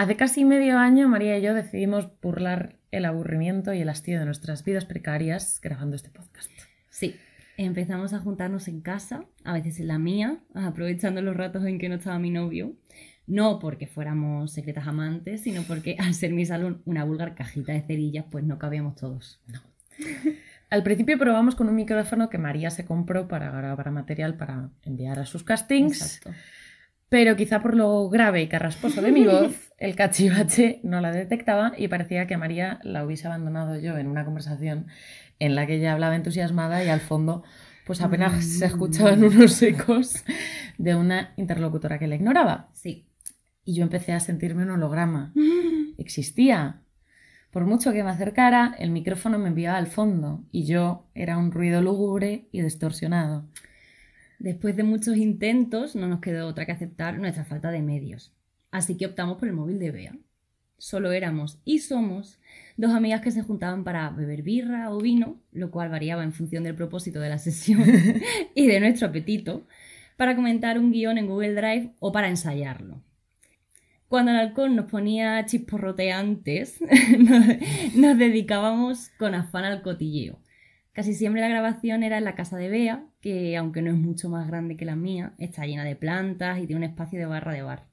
Hace 0.00 0.16
casi 0.16 0.46
medio 0.46 0.78
año 0.78 1.10
María 1.10 1.36
y 1.36 1.42
yo 1.42 1.52
decidimos 1.52 2.08
burlar 2.22 2.76
el 2.90 3.04
aburrimiento 3.04 3.74
y 3.74 3.82
el 3.82 3.90
hastío 3.90 4.18
de 4.18 4.24
nuestras 4.24 4.64
vidas 4.64 4.86
precarias 4.86 5.60
grabando 5.62 5.94
este 5.94 6.08
podcast. 6.08 6.50
Sí, 6.88 7.16
empezamos 7.58 8.14
a 8.14 8.18
juntarnos 8.18 8.66
en 8.68 8.80
casa, 8.80 9.26
a 9.44 9.52
veces 9.52 9.78
en 9.78 9.88
la 9.88 9.98
mía, 9.98 10.38
aprovechando 10.54 11.20
los 11.20 11.36
ratos 11.36 11.66
en 11.66 11.78
que 11.78 11.90
no 11.90 11.96
estaba 11.96 12.18
mi 12.18 12.30
novio. 12.30 12.72
No 13.26 13.58
porque 13.58 13.86
fuéramos 13.86 14.54
secretas 14.54 14.86
amantes, 14.86 15.42
sino 15.42 15.64
porque 15.64 15.96
al 15.98 16.14
ser 16.14 16.32
mi 16.32 16.46
salón 16.46 16.80
una 16.86 17.04
vulgar 17.04 17.34
cajita 17.34 17.74
de 17.74 17.82
cerillas, 17.82 18.24
pues 18.30 18.42
no 18.42 18.58
cabíamos 18.58 18.94
todos. 18.94 19.42
No. 19.48 19.60
Al 20.70 20.82
principio 20.82 21.18
probamos 21.18 21.56
con 21.56 21.68
un 21.68 21.74
micrófono 21.74 22.30
que 22.30 22.38
María 22.38 22.70
se 22.70 22.86
compró 22.86 23.28
para 23.28 23.50
grabar 23.50 23.90
material 23.90 24.38
para 24.38 24.70
enviar 24.82 25.18
a 25.18 25.26
sus 25.26 25.44
castings. 25.44 26.00
Exacto. 26.00 26.30
Pero 27.10 27.34
quizá 27.34 27.60
por 27.60 27.76
lo 27.76 28.08
grave 28.08 28.40
y 28.40 28.48
carrasposo 28.48 29.02
de 29.02 29.10
mi 29.10 29.24
voz, 29.24 29.52
el 29.78 29.96
cachivache 29.96 30.80
no 30.84 31.00
la 31.00 31.10
detectaba 31.10 31.72
y 31.76 31.88
parecía 31.88 32.28
que 32.28 32.36
María 32.36 32.78
la 32.84 33.04
hubiese 33.04 33.26
abandonado 33.26 33.78
yo 33.78 33.98
en 33.98 34.06
una 34.06 34.24
conversación 34.24 34.86
en 35.40 35.56
la 35.56 35.66
que 35.66 35.74
ella 35.74 35.92
hablaba 35.92 36.14
entusiasmada 36.14 36.84
y 36.84 36.88
al 36.88 37.00
fondo 37.00 37.42
pues 37.84 38.00
apenas 38.00 38.44
se 38.44 38.66
escuchaban 38.66 39.24
unos 39.24 39.60
ecos 39.60 40.22
de 40.78 40.94
una 40.94 41.34
interlocutora 41.36 41.98
que 41.98 42.06
la 42.06 42.14
ignoraba. 42.14 42.68
Sí. 42.72 43.08
Y 43.64 43.74
yo 43.74 43.82
empecé 43.82 44.12
a 44.12 44.20
sentirme 44.20 44.62
un 44.62 44.70
holograma. 44.70 45.32
Existía. 45.98 46.82
Por 47.50 47.64
mucho 47.64 47.92
que 47.92 48.04
me 48.04 48.10
acercara, 48.10 48.76
el 48.78 48.92
micrófono 48.92 49.40
me 49.40 49.48
enviaba 49.48 49.78
al 49.78 49.88
fondo 49.88 50.44
y 50.52 50.66
yo 50.66 51.08
era 51.14 51.36
un 51.36 51.50
ruido 51.50 51.82
lúgubre 51.82 52.46
y 52.52 52.62
distorsionado. 52.62 53.48
Después 54.40 54.74
de 54.74 54.84
muchos 54.84 55.18
intentos, 55.18 55.94
no 55.94 56.08
nos 56.08 56.20
quedó 56.20 56.48
otra 56.48 56.64
que 56.64 56.72
aceptar 56.72 57.18
nuestra 57.18 57.44
falta 57.44 57.70
de 57.70 57.82
medios. 57.82 58.32
Así 58.70 58.96
que 58.96 59.04
optamos 59.04 59.36
por 59.36 59.48
el 59.48 59.54
móvil 59.54 59.78
de 59.78 59.90
Bea. 59.90 60.16
Solo 60.78 61.12
éramos 61.12 61.60
y 61.66 61.80
somos 61.80 62.40
dos 62.78 62.92
amigas 62.92 63.20
que 63.20 63.32
se 63.32 63.42
juntaban 63.42 63.84
para 63.84 64.08
beber 64.08 64.40
birra 64.40 64.90
o 64.94 64.98
vino, 64.98 65.38
lo 65.52 65.70
cual 65.70 65.90
variaba 65.90 66.24
en 66.24 66.32
función 66.32 66.64
del 66.64 66.74
propósito 66.74 67.20
de 67.20 67.28
la 67.28 67.36
sesión 67.36 67.84
y 68.54 68.66
de 68.66 68.80
nuestro 68.80 69.08
apetito, 69.08 69.66
para 70.16 70.34
comentar 70.34 70.78
un 70.78 70.90
guion 70.90 71.18
en 71.18 71.26
Google 71.26 71.52
Drive 71.52 71.90
o 72.00 72.10
para 72.10 72.30
ensayarlo. 72.30 73.02
Cuando 74.08 74.30
el 74.30 74.38
alcohol 74.38 74.74
nos 74.74 74.90
ponía 74.90 75.44
chisporroteantes, 75.44 76.80
nos, 77.18 77.44
nos 77.94 78.16
dedicábamos 78.16 79.10
con 79.18 79.34
afán 79.34 79.66
al 79.66 79.82
cotilleo. 79.82 80.40
Casi 80.92 81.12
siempre 81.12 81.42
la 81.42 81.48
grabación 81.48 82.02
era 82.02 82.16
en 82.16 82.24
la 82.24 82.34
casa 82.34 82.56
de 82.56 82.70
Bea, 82.70 83.09
que 83.20 83.56
aunque 83.56 83.82
no 83.82 83.90
es 83.90 83.96
mucho 83.96 84.28
más 84.28 84.46
grande 84.46 84.76
que 84.76 84.84
la 84.84 84.96
mía, 84.96 85.34
está 85.38 85.66
llena 85.66 85.84
de 85.84 85.96
plantas 85.96 86.58
y 86.58 86.66
tiene 86.66 86.84
un 86.84 86.90
espacio 86.90 87.18
de 87.18 87.26
barra 87.26 87.52
de 87.52 87.62
bar. 87.62 87.84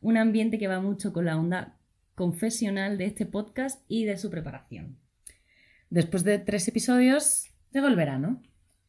Un 0.00 0.16
ambiente 0.16 0.58
que 0.58 0.68
va 0.68 0.80
mucho 0.80 1.12
con 1.12 1.26
la 1.26 1.36
onda 1.36 1.76
confesional 2.14 2.98
de 2.98 3.06
este 3.06 3.26
podcast 3.26 3.82
y 3.88 4.04
de 4.04 4.16
su 4.16 4.30
preparación. 4.30 4.96
Después 5.90 6.24
de 6.24 6.38
tres 6.38 6.66
episodios, 6.68 7.50
llegó 7.72 7.88
el 7.88 7.96
verano. 7.96 8.42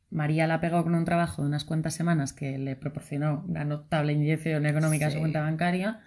María 0.10 0.48
la 0.48 0.62
pegó 0.62 0.84
con 0.84 0.96
un 0.96 1.06
trabajo 1.06 1.42
de 1.42 1.48
unas 1.48 1.64
cuantas 1.64 1.94
semanas 1.94 2.34
que 2.34 2.58
le 2.58 2.76
proporcionó 2.76 3.44
una 3.48 3.64
notable 3.64 4.14
inyección 4.14 4.66
económica 4.66 5.08
a 5.08 5.12
su 5.12 5.20
cuenta 5.20 5.42
bancaria. 5.42 6.02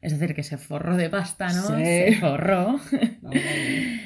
Es 0.00 0.18
decir, 0.18 0.34
que 0.34 0.42
se 0.42 0.58
forró 0.58 0.96
de 0.96 1.10
pasta, 1.10 1.52
¿no? 1.52 1.76
Sí. 1.76 1.84
Se 1.84 2.16
forró. 2.20 2.80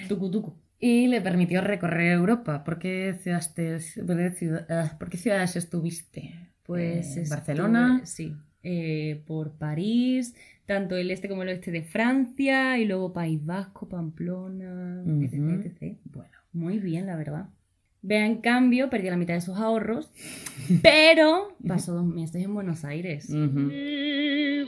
Tucu, 0.09 0.31
tucu. 0.31 0.66
Y 0.78 1.06
le 1.08 1.20
permitió 1.22 1.60
recorrer 1.62 2.12
Europa. 2.12 2.62
¿Por 2.64 2.78
qué 2.78 3.14
ciudades, 3.22 3.55
te- 3.55 3.78
por 4.02 4.16
qué 4.16 4.30
ciudad- 4.30 4.66
ah, 4.70 4.96
por 4.98 5.08
qué 5.10 5.16
ciudades 5.16 5.56
estuviste? 5.56 6.34
Pues 6.64 7.16
Eh, 7.16 7.22
estuve- 7.22 7.36
Barcelona. 7.36 8.00
sí, 8.05 8.34
eh, 8.62 9.22
por 9.27 9.52
París, 9.56 10.34
tanto 10.66 10.97
el 10.97 11.10
este 11.10 11.28
como 11.28 11.42
el 11.42 11.48
oeste 11.48 11.70
de 11.70 11.82
Francia, 11.82 12.78
y 12.78 12.84
luego 12.84 13.12
País 13.12 13.44
Vasco, 13.44 13.88
Pamplona, 13.88 15.02
etc, 15.06 15.34
Ujú. 15.38 15.50
etc. 15.52 15.98
Bueno. 16.04 16.30
Muy 16.52 16.78
bien, 16.78 17.06
la 17.06 17.16
verdad. 17.16 17.48
Vea, 18.02 18.26
en 18.26 18.41
cambio, 18.41 18.88
perdió 18.91 19.10
la 19.10 19.16
mitad 19.16 19.34
de 19.34 19.41
sus 19.41 19.56
ahorros, 19.56 20.10
pero 20.82 21.56
pasó 21.66 21.94
dos 21.94 22.04
meses 22.06 22.43
en 22.44 22.53
Buenos 22.54 22.84
Aires. 22.84 23.28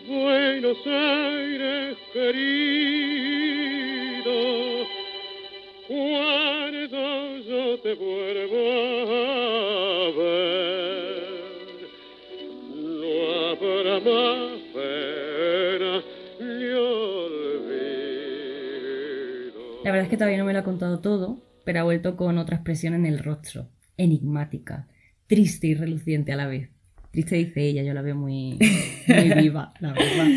Buenos 0.08 0.78
Aires 0.86 1.96
querido, 2.12 3.57
cuando 5.88 7.38
yo 7.38 7.80
te 7.80 7.94
vuelvo 7.94 8.58
a 9.08 10.10
ver, 10.18 11.22
no 12.76 13.10
habrá 13.48 13.96
más 13.98 14.60
pena 14.74 16.02
ni 16.40 16.68
olvido. 16.68 17.88
La 19.82 19.90
verdad 19.92 20.04
es 20.04 20.10
que 20.10 20.18
todavía 20.18 20.36
no 20.36 20.44
me 20.44 20.52
lo 20.52 20.58
ha 20.58 20.64
contado 20.64 21.00
todo, 21.00 21.40
pero 21.64 21.80
ha 21.80 21.84
vuelto 21.84 22.16
con 22.16 22.36
otra 22.36 22.56
expresión 22.56 22.92
en 22.92 23.06
el 23.06 23.20
rostro, 23.20 23.70
enigmática, 23.96 24.88
triste 25.26 25.68
y 25.68 25.74
reluciente 25.74 26.34
a 26.34 26.36
la 26.36 26.46
vez. 26.46 26.68
Triste 27.12 27.36
dice 27.36 27.62
ella, 27.62 27.82
yo 27.82 27.94
la 27.94 28.02
veo 28.02 28.14
muy, 28.14 28.58
muy 29.08 29.32
viva, 29.40 29.72
la 29.80 29.94
verdad. 29.94 30.28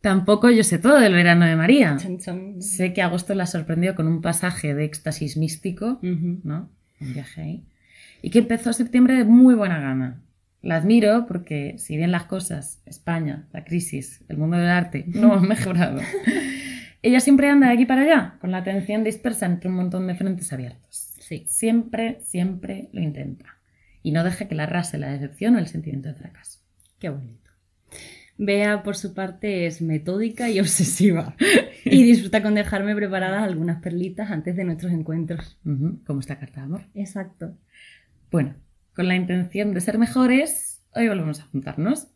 Tampoco 0.00 0.50
yo 0.50 0.62
sé 0.62 0.78
todo 0.78 0.98
del 0.98 1.12
verano 1.12 1.44
de 1.44 1.56
María. 1.56 1.96
Sé 2.60 2.92
que 2.92 3.02
agosto 3.02 3.34
la 3.34 3.46
sorprendió 3.46 3.94
con 3.94 4.06
un 4.06 4.22
pasaje 4.22 4.74
de 4.74 4.84
éxtasis 4.84 5.36
místico. 5.36 5.98
¿no? 6.02 6.68
Un 7.00 7.12
viaje 7.14 7.40
ahí. 7.40 7.64
Y 8.22 8.30
que 8.30 8.40
empezó 8.40 8.72
septiembre 8.72 9.14
de 9.14 9.24
muy 9.24 9.54
buena 9.54 9.80
gana. 9.80 10.20
La 10.60 10.76
admiro 10.76 11.26
porque, 11.26 11.76
si 11.78 11.96
bien 11.96 12.10
las 12.10 12.24
cosas, 12.24 12.80
España, 12.84 13.46
la 13.52 13.64
crisis, 13.64 14.24
el 14.28 14.38
mundo 14.38 14.56
del 14.56 14.68
arte, 14.68 15.04
no 15.06 15.34
han 15.38 15.46
mejorado, 15.46 16.00
ella 17.02 17.20
siempre 17.20 17.48
anda 17.48 17.68
de 17.68 17.74
aquí 17.74 17.86
para 17.86 18.02
allá, 18.02 18.34
con 18.40 18.50
la 18.50 18.58
atención 18.58 19.04
dispersa 19.04 19.46
entre 19.46 19.70
un 19.70 19.76
montón 19.76 20.08
de 20.08 20.16
frentes 20.16 20.52
abiertos. 20.52 21.14
Sí. 21.20 21.44
Siempre, 21.46 22.20
siempre 22.24 22.88
lo 22.92 23.00
intenta. 23.00 23.56
Y 24.02 24.10
no 24.10 24.24
deja 24.24 24.48
que 24.48 24.54
la 24.54 24.64
arrase 24.64 24.98
la 24.98 25.10
decepción 25.10 25.54
o 25.54 25.58
el 25.58 25.68
sentimiento 25.68 26.08
de 26.08 26.14
fracaso. 26.14 26.58
Qué 26.98 27.08
bonito. 27.08 27.47
Bea, 28.38 28.84
por 28.84 28.96
su 28.96 29.12
parte, 29.14 29.66
es 29.66 29.82
metódica 29.82 30.48
y 30.48 30.60
obsesiva. 30.60 31.34
Y 31.90 32.02
disfruta 32.02 32.42
con 32.42 32.54
dejarme 32.54 32.94
preparadas 32.94 33.42
algunas 33.42 33.80
perlitas 33.80 34.30
antes 34.30 34.54
de 34.56 34.64
nuestros 34.64 34.92
encuentros. 34.92 35.58
Como 36.04 36.20
esta 36.20 36.38
carta 36.38 36.60
de 36.60 36.66
amor. 36.66 36.82
Exacto. 36.94 37.56
Bueno, 38.30 38.56
con 38.94 39.08
la 39.08 39.16
intención 39.16 39.72
de 39.72 39.80
ser 39.80 39.96
mejores, 39.96 40.82
hoy 40.94 41.08
volvemos 41.08 41.40
a 41.40 41.44
juntarnos. 41.44 42.08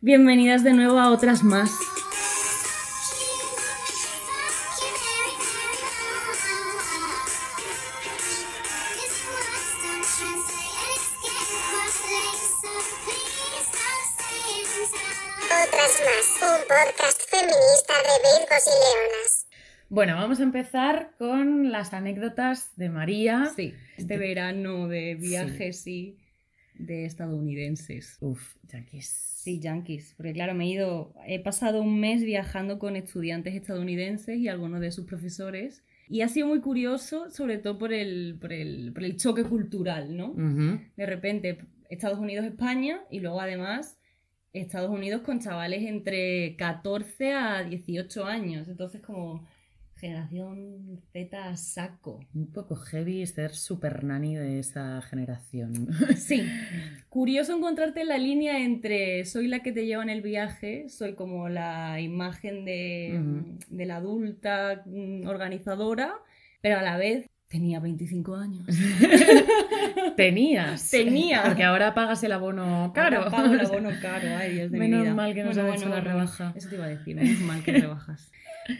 Bienvenidas 0.00 0.64
de 0.64 0.72
nuevo 0.72 0.98
a 0.98 1.10
otras 1.10 1.44
más. 1.44 1.70
Bueno, 19.90 20.14
vamos 20.14 20.38
a 20.38 20.44
empezar 20.44 21.16
con 21.18 21.72
las 21.72 21.92
anécdotas 21.92 22.76
de 22.76 22.88
María. 22.88 23.50
Sí, 23.56 23.74
este 23.96 24.18
verano 24.18 24.86
de 24.86 25.16
viajes 25.16 25.84
y 25.88 26.16
de 26.74 27.06
estadounidenses. 27.06 28.16
Uf, 28.20 28.54
yankees. 28.68 29.08
Sí, 29.08 29.58
yankees. 29.58 30.14
Porque 30.16 30.32
claro, 30.32 30.54
me 30.54 30.66
he 30.66 30.68
ido, 30.68 31.12
he 31.26 31.40
pasado 31.40 31.82
un 31.82 31.98
mes 31.98 32.22
viajando 32.22 32.78
con 32.78 32.94
estudiantes 32.94 33.56
estadounidenses 33.56 34.38
y 34.38 34.46
algunos 34.46 34.80
de 34.80 34.92
sus 34.92 35.06
profesores. 35.06 35.82
Y 36.08 36.20
ha 36.20 36.28
sido 36.28 36.46
muy 36.46 36.60
curioso, 36.60 37.28
sobre 37.28 37.58
todo 37.58 37.76
por 37.76 37.92
el, 37.92 38.38
por 38.40 38.52
el, 38.52 38.92
por 38.92 39.02
el 39.02 39.16
choque 39.16 39.42
cultural, 39.42 40.16
¿no? 40.16 40.34
De 40.96 41.06
repente, 41.06 41.58
Estados 41.88 42.20
Unidos, 42.20 42.46
España, 42.46 43.00
y 43.10 43.18
luego 43.18 43.40
además 43.40 43.98
Estados 44.52 44.90
Unidos 44.90 45.22
con 45.22 45.40
chavales 45.40 45.82
entre 45.82 46.54
14 46.54 47.32
a 47.32 47.64
18 47.64 48.24
años. 48.24 48.68
Entonces, 48.68 49.00
como 49.00 49.48
generación 50.00 51.00
Z 51.12 51.56
saco. 51.56 52.20
Un 52.34 52.50
poco 52.52 52.74
heavy 52.74 53.26
ser 53.26 53.54
super 53.54 54.02
nani 54.02 54.34
de 54.34 54.58
esa 54.58 55.00
generación. 55.02 55.88
Sí, 56.16 56.44
curioso 57.08 57.56
encontrarte 57.56 58.02
en 58.02 58.08
la 58.08 58.18
línea 58.18 58.58
entre 58.60 59.24
soy 59.24 59.48
la 59.48 59.60
que 59.60 59.72
te 59.72 59.86
lleva 59.86 60.02
en 60.02 60.10
el 60.10 60.22
viaje, 60.22 60.88
soy 60.88 61.14
como 61.14 61.48
la 61.48 62.00
imagen 62.00 62.64
de, 62.64 63.20
la 63.70 63.96
adulta 63.96 64.82
mm, 64.86 65.26
organizadora, 65.26 66.14
pero 66.60 66.78
a 66.78 66.82
la 66.82 66.96
vez 66.96 67.28
tenía 67.48 67.80
25 67.80 68.36
años. 68.36 68.66
Tenías. 70.16 70.90
Tenía. 70.90 71.42
Porque 71.44 71.64
ahora 71.64 71.94
pagas 71.94 72.22
el 72.22 72.32
abono 72.32 72.92
caro. 72.94 73.18
Ahora 73.18 73.30
pago 73.30 73.54
el 73.54 73.60
abono 73.66 73.90
caro, 74.00 74.28
ay 74.36 74.54
Dios 74.54 74.70
de 74.70 74.78
mi 74.78 74.88
Menos 74.88 75.02
vida. 75.02 75.14
mal 75.14 75.34
que 75.34 75.44
nos 75.44 75.58
han 75.58 75.74
hecho 75.74 75.88
la 75.88 76.00
rebaja. 76.00 76.52
Eso 76.54 76.68
te 76.68 76.76
iba 76.76 76.84
a 76.84 76.88
decir, 76.88 77.16
menos 77.16 77.40
mal 77.40 77.62
que 77.62 77.72
rebajas. 77.72 78.30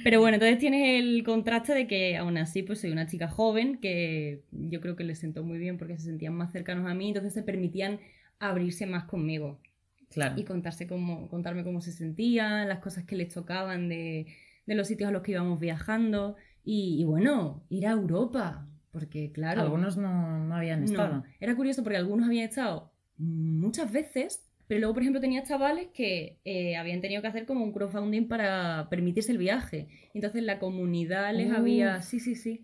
Pero 0.04 0.20
bueno, 0.20 0.34
entonces 0.36 0.58
tienes 0.58 1.02
el 1.02 1.22
contraste 1.24 1.74
de 1.74 1.86
que 1.86 2.16
aún 2.16 2.36
así 2.38 2.62
pues 2.62 2.80
soy 2.80 2.90
una 2.90 3.06
chica 3.06 3.28
joven 3.28 3.78
que 3.80 4.42
yo 4.52 4.80
creo 4.80 4.96
que 4.96 5.04
les 5.04 5.18
sentó 5.18 5.42
muy 5.44 5.58
bien 5.58 5.78
porque 5.78 5.96
se 5.98 6.04
sentían 6.04 6.34
más 6.34 6.52
cercanos 6.52 6.90
a 6.90 6.94
mí, 6.94 7.08
entonces 7.08 7.32
se 7.32 7.42
permitían 7.42 8.00
abrirse 8.38 8.86
más 8.86 9.04
conmigo 9.04 9.60
Claro. 10.10 10.34
y 10.36 10.42
contarse 10.44 10.88
cómo, 10.88 11.28
contarme 11.28 11.62
cómo 11.62 11.80
se 11.80 11.92
sentían, 11.92 12.68
las 12.68 12.80
cosas 12.80 13.04
que 13.04 13.14
les 13.14 13.32
tocaban 13.32 13.88
de, 13.88 14.26
de 14.66 14.74
los 14.74 14.88
sitios 14.88 15.08
a 15.08 15.12
los 15.12 15.22
que 15.22 15.30
íbamos 15.32 15.60
viajando 15.60 16.34
y, 16.64 17.00
y 17.00 17.04
bueno, 17.04 17.64
ir 17.68 17.86
a 17.86 17.92
Europa, 17.92 18.68
porque 18.90 19.30
claro... 19.30 19.60
Algunos 19.62 19.96
no, 19.96 20.44
no 20.44 20.54
habían 20.56 20.80
no, 20.80 20.86
estado. 20.86 21.24
era 21.38 21.54
curioso 21.54 21.84
porque 21.84 21.96
algunos 21.96 22.26
habían 22.26 22.48
estado 22.48 22.92
muchas 23.18 23.92
veces, 23.92 24.49
pero 24.70 24.78
luego, 24.82 24.94
por 24.94 25.02
ejemplo, 25.02 25.20
tenía 25.20 25.42
chavales 25.42 25.88
que 25.92 26.38
eh, 26.44 26.76
habían 26.76 27.00
tenido 27.00 27.20
que 27.22 27.26
hacer 27.26 27.44
como 27.44 27.64
un 27.64 27.72
crowdfunding 27.72 28.28
para 28.28 28.86
permitirse 28.88 29.32
el 29.32 29.38
viaje. 29.38 29.88
Entonces 30.14 30.44
la 30.44 30.60
comunidad 30.60 31.34
les 31.34 31.50
había... 31.50 32.00
Sí, 32.02 32.20
sí, 32.20 32.36
sí. 32.36 32.62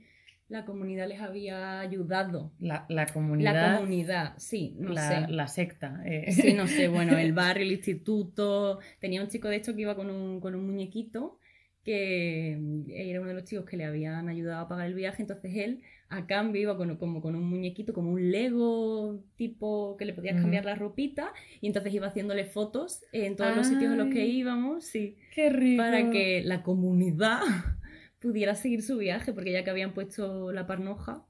La 0.49 0.65
comunidad 0.65 1.09
les 1.09 1.21
había 1.21 1.81
ayudado. 1.81 2.53
La, 2.61 2.87
la 2.89 3.07
comunidad, 3.07 3.55
La 3.73 3.77
comunidad, 3.79 4.35
sí, 4.37 4.77
no 4.79 4.91
la, 4.91 5.27
sé. 5.27 5.33
la 5.33 5.49
secta. 5.49 6.01
eh. 6.07 6.31
Sí, 6.31 6.53
no 6.53 6.69
sé, 6.69 6.87
bueno, 6.87 7.19
el 7.19 7.33
barrio, 7.33 7.65
el 7.65 7.73
instituto. 7.73 8.79
Tenía 9.01 9.21
un 9.21 9.27
chico, 9.27 9.49
de 9.49 9.57
hecho, 9.57 9.75
que 9.75 9.81
iba 9.83 9.97
con 9.97 10.09
un, 10.09 10.39
con 10.41 10.55
un 10.55 10.65
muñequito, 10.65 11.41
que 11.87 12.59
mm, 12.61 12.91
era 12.91 13.21
uno 13.23 13.31
de 13.31 13.37
los 13.37 13.45
chicos 13.45 13.65
que 13.67 13.79
le 13.79 13.87
habían 13.87 14.29
ayudado 14.29 14.61
a 14.65 14.69
pagar 14.69 14.89
el 14.89 14.95
viaje, 14.95 15.23
entonces 15.23 15.53
él, 15.57 15.83
a 16.11 16.27
cambio, 16.27 16.63
iba 16.63 16.77
con, 16.77 16.97
como 16.99 17.23
con 17.23 17.37
un 17.37 17.45
muñequito, 17.49 17.95
como 17.95 18.13
un 18.13 18.31
Lego 18.33 19.25
tipo 19.37 19.97
que 19.99 20.05
le 20.07 20.15
podías 20.15 20.41
cambiar 20.41 20.65
Ujú. 20.65 20.71
la 20.71 20.77
ropita, 20.77 21.33
y 21.63 21.69
entonces 21.69 21.95
iba 21.95 22.09
haciéndole 22.09 22.47
fotos 22.47 23.05
en 23.13 23.37
todos 23.37 23.55
los 23.55 23.69
sitios 23.69 23.93
en 23.93 23.99
los 23.99 24.09
que 24.09 24.23
Ay. 24.23 24.31
íbamos, 24.39 24.85
sí, 24.87 25.17
Qué 25.31 25.51
rico. 25.51 25.79
para 25.79 26.11
que 26.11 26.43
la 26.45 26.63
comunidad 26.63 27.41
pudiera 28.21 28.55
seguir 28.57 28.83
su 28.83 28.99
viaje, 28.99 29.33
porque 29.35 29.53
ya 29.53 29.65
que 29.65 29.71
habían 29.71 29.95
puesto 29.95 30.53
la 30.53 30.67
parnoja. 30.67 31.26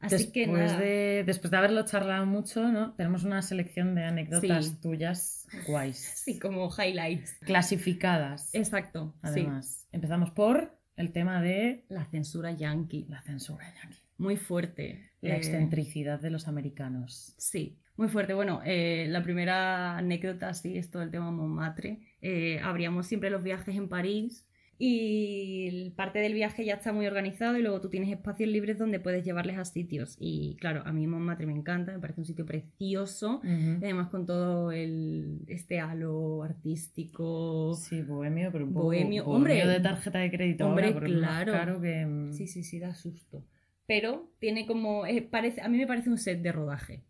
Así 0.00 0.16
después, 0.16 0.32
que 0.32 0.46
nada. 0.46 0.78
de, 0.78 1.24
después 1.26 1.50
de 1.50 1.56
haberlo 1.58 1.84
charlado 1.84 2.24
mucho, 2.26 2.68
¿no? 2.72 2.94
Tenemos 2.94 3.24
una 3.24 3.42
selección 3.42 3.94
de 3.94 4.04
anécdotas 4.04 4.66
Sí. 4.66 4.76
tuyas 4.80 5.46
guays. 5.66 5.98
Sí, 6.24 6.38
como 6.38 6.68
highlights. 6.70 7.38
Clasificadas. 7.40 8.54
Exacto, 8.54 9.14
sí. 9.22 9.40
Además, 9.40 9.86
empezamos 9.92 10.30
por 10.30 10.78
el 10.96 11.12
tema 11.12 11.40
de 11.42 11.84
La 11.88 12.04
censura 12.06 12.50
yankee. 12.52 13.06
la 13.08 13.22
censura 13.22 13.64
yankee. 13.82 13.98
Muy 14.18 14.36
fuerte. 14.36 15.10
La 15.20 15.34
Eh, 15.34 15.36
excentricidad 15.36 16.20
de 16.20 16.30
los 16.30 16.48
americanos. 16.48 17.34
Sí, 17.38 17.78
muy 17.96 18.08
fuerte. 18.08 18.34
Bueno, 18.34 18.60
eh, 18.64 19.06
la 19.08 19.22
primera 19.22 19.96
anécdota, 19.96 20.52
sí, 20.54 20.76
es 20.78 20.90
todo 20.90 21.02
el 21.02 21.10
tema 21.10 21.30
Montmartre. 21.30 22.00
Eh, 22.20 22.60
abríamos 22.62 23.06
siempre 23.06 23.30
los 23.30 23.42
viajes 23.42 23.74
en 23.76 23.88
París 23.88 24.46
y 24.82 25.90
parte 25.90 26.20
del 26.20 26.32
viaje 26.32 26.64
ya 26.64 26.72
está 26.74 26.90
muy 26.90 27.06
organizado 27.06 27.58
y 27.58 27.62
luego 27.62 27.82
tú 27.82 27.90
tienes 27.90 28.08
espacios 28.08 28.48
libres 28.48 28.78
donde 28.78 28.98
puedes 28.98 29.22
llevarles 29.22 29.58
a 29.58 29.66
sitios. 29.66 30.16
Y 30.18 30.56
claro, 30.58 30.82
a 30.86 30.92
mí 30.94 31.06
Montmartre 31.06 31.44
me 31.44 31.52
encanta, 31.52 31.92
me 31.92 31.98
parece 31.98 32.22
un 32.22 32.24
sitio 32.24 32.46
precioso. 32.46 33.42
Además 33.44 34.08
con 34.08 34.24
todo 34.24 34.72
el, 34.72 35.40
este 35.48 35.80
halo 35.80 36.42
artístico. 36.42 37.74
Sí, 37.74 38.00
bohemio, 38.00 38.50
pero 38.50 38.64
un 38.64 38.72
poco 38.72 38.86
Bohemio. 38.86 39.24
bohemio 39.24 39.36
Hombre, 39.36 39.66
de 39.66 39.80
tarjeta 39.80 40.18
de 40.18 40.30
crédito. 40.30 40.66
hombre, 40.66 40.86
ahora, 40.94 41.06
claro. 41.06 41.52
caro 41.52 41.80
que... 41.82 42.30
Sí, 42.32 42.46
sí, 42.46 42.62
sí, 42.62 42.78
da 42.78 42.94
susto. 42.94 43.44
Pero 43.86 44.30
tiene 44.38 44.66
como... 44.66 45.04
eh, 45.04 45.20
parece, 45.20 45.60
a 45.60 45.68
mí 45.68 45.76
me 45.76 45.86
parece 45.86 46.08
un 46.08 46.16
set 46.16 46.40
de 46.40 46.52
rodaje. 46.52 47.02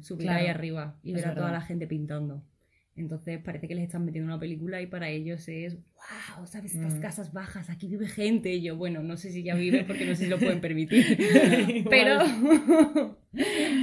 subir 0.00 0.28
claro. 0.28 0.40
ahí 0.40 0.46
arriba 0.46 0.96
y 1.02 1.12
ver 1.12 1.28
a 1.28 1.34
toda 1.34 1.52
la 1.52 1.60
gente 1.60 1.86
pintando. 1.86 2.42
Entonces 2.98 3.40
parece 3.42 3.68
que 3.68 3.74
les 3.74 3.84
están 3.84 4.04
metiendo 4.04 4.30
una 4.32 4.40
película 4.40 4.80
y 4.82 4.86
para 4.86 5.08
ellos 5.08 5.46
es, 5.48 5.74
wow, 5.76 6.46
¿sabes? 6.46 6.74
Estas 6.74 6.94
Mm. 6.96 7.00
casas 7.00 7.32
bajas, 7.32 7.70
aquí 7.70 7.86
vive 7.88 8.06
gente. 8.08 8.52
Y 8.54 8.62
yo, 8.62 8.76
bueno, 8.76 9.02
no 9.02 9.16
sé 9.16 9.30
si 9.30 9.42
ya 9.42 9.54
viven 9.54 9.86
porque 9.86 10.04
no 10.06 10.14
sé 10.14 10.24
si 10.24 10.30
lo 10.30 10.38
pueden 10.38 10.60
permitir. 10.60 11.04
Pero 11.90 12.18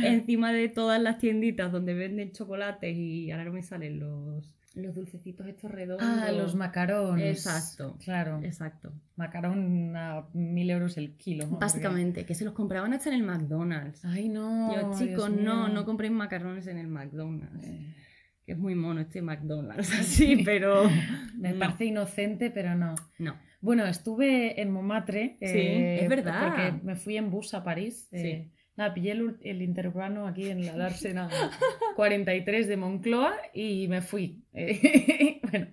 encima 0.04 0.52
de 0.52 0.70
todas 0.70 1.02
las 1.02 1.18
tienditas 1.20 1.72
donde 1.72 1.94
venden 1.94 2.32
chocolates 2.32 2.96
y 2.96 3.32
ahora 3.32 3.46
no 3.46 3.54
me 3.54 3.64
salen 3.64 4.00
los, 4.00 4.54
los 4.76 4.96
dulcecitos 4.96 5.48
estos 5.48 5.72
redondos. 5.72 6.06
Ah, 6.08 6.32
los 6.32 6.56
macarons. 6.56 7.22
Exacto. 7.22 7.98
Claro. 8.04 8.42
Exacto. 8.44 8.92
Macarón 9.16 9.96
a 9.96 10.26
mil 10.34 10.70
euros 10.70 10.98
el 10.98 11.14
kilo. 11.16 11.48
¿no? 11.48 11.58
Básicamente, 11.58 12.26
que 12.26 12.36
se 12.36 12.44
los 12.46 12.54
compraban 12.54 12.94
hasta 12.94 13.10
en 13.10 13.16
el 13.16 13.24
McDonald's. 13.24 14.04
Ay, 14.04 14.28
no. 14.30 14.74
Yo, 14.76 15.00
chicos, 15.00 15.30
no, 15.32 15.70
no 15.70 15.86
compréis 15.86 16.12
macarrones 16.14 16.68
en 16.68 16.78
el 16.78 16.88
McDonald's. 16.88 17.66
Eh, 17.66 17.94
Que 18.46 18.52
es 18.52 18.58
muy 18.58 18.76
mono 18.76 19.02
este 19.02 19.22
McDonald's, 19.22 19.92
así, 20.00 20.44
pero. 20.44 20.84
Me 21.38 21.52
no. 21.54 21.60
parece 21.60 21.86
inocente, 21.86 22.52
pero 22.52 22.76
no. 22.76 22.96
No. 23.18 23.36
Bueno, 23.62 23.86
estuve 23.88 24.62
en 24.62 24.70
Montmartre. 24.72 25.38
Sí, 25.42 25.48
eh, 25.48 26.04
es 26.04 26.10
verdad. 26.10 26.48
Porque 26.48 26.86
me 26.86 26.96
fui 26.96 27.18
en 27.18 27.32
bus 27.32 27.54
a 27.56 27.64
París. 27.64 28.08
eh, 28.12 28.52
Nada, 28.78 28.94
pillé 28.94 29.12
el, 29.12 29.38
el 29.42 29.62
interurbano 29.62 30.28
aquí 30.28 30.50
en 30.50 30.66
la 30.66 30.76
Dársena 30.76 31.30
43 31.96 32.68
de 32.68 32.78
Moncloa 32.78 33.34
y 33.54 33.88
me 33.88 34.02
fui. 34.02 34.42
Bueno, 35.46 35.68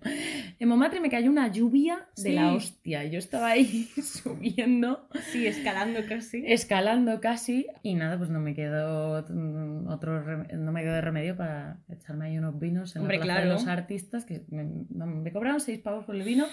en 0.60 0.69
Montmartre 0.69 1.00
me 1.00 1.08
cayó 1.10 1.31
una 1.31 1.49
lluvia 1.50 2.06
de 2.16 2.22
Sí. 2.22 2.32
la 2.32 2.52
hostia. 2.52 3.04
Yo 3.04 3.19
estaba 3.19 3.49
ahí 3.49 3.84
subiendo, 4.02 5.08
Sí, 5.32 5.46
escalando 5.46 6.00
casi. 6.08 6.44
escalando 6.46 7.20
casi 7.20 7.66
y 7.82 7.94
nada, 7.94 8.19
pues 8.19 8.31
no 8.31 8.38
me 8.38 8.54
quedó 8.54 9.12
otro 9.88 10.12
no 10.56 10.72
me 10.72 10.82
quedó 10.82 10.93
de 10.93 11.00
remedio 11.00 11.37
para 11.37 11.78
echarme 11.88 12.26
ahí 12.26 12.38
unos 12.38 12.60
vinos 12.60 12.94
en 12.94 13.02
Hombre, 13.02 13.19
la 13.19 13.25
plaza 13.25 13.40
de 13.40 13.46
claro. 13.46 13.58
los 13.60 13.66
artistas 13.69 14.25
que 14.25 14.43
me, 14.50 14.64
me 15.04 15.32
cobraron 15.32 15.60
seis 15.60 15.81
pavos 15.81 16.04
por 16.04 16.14
el 16.14 16.22
vino 16.22 16.44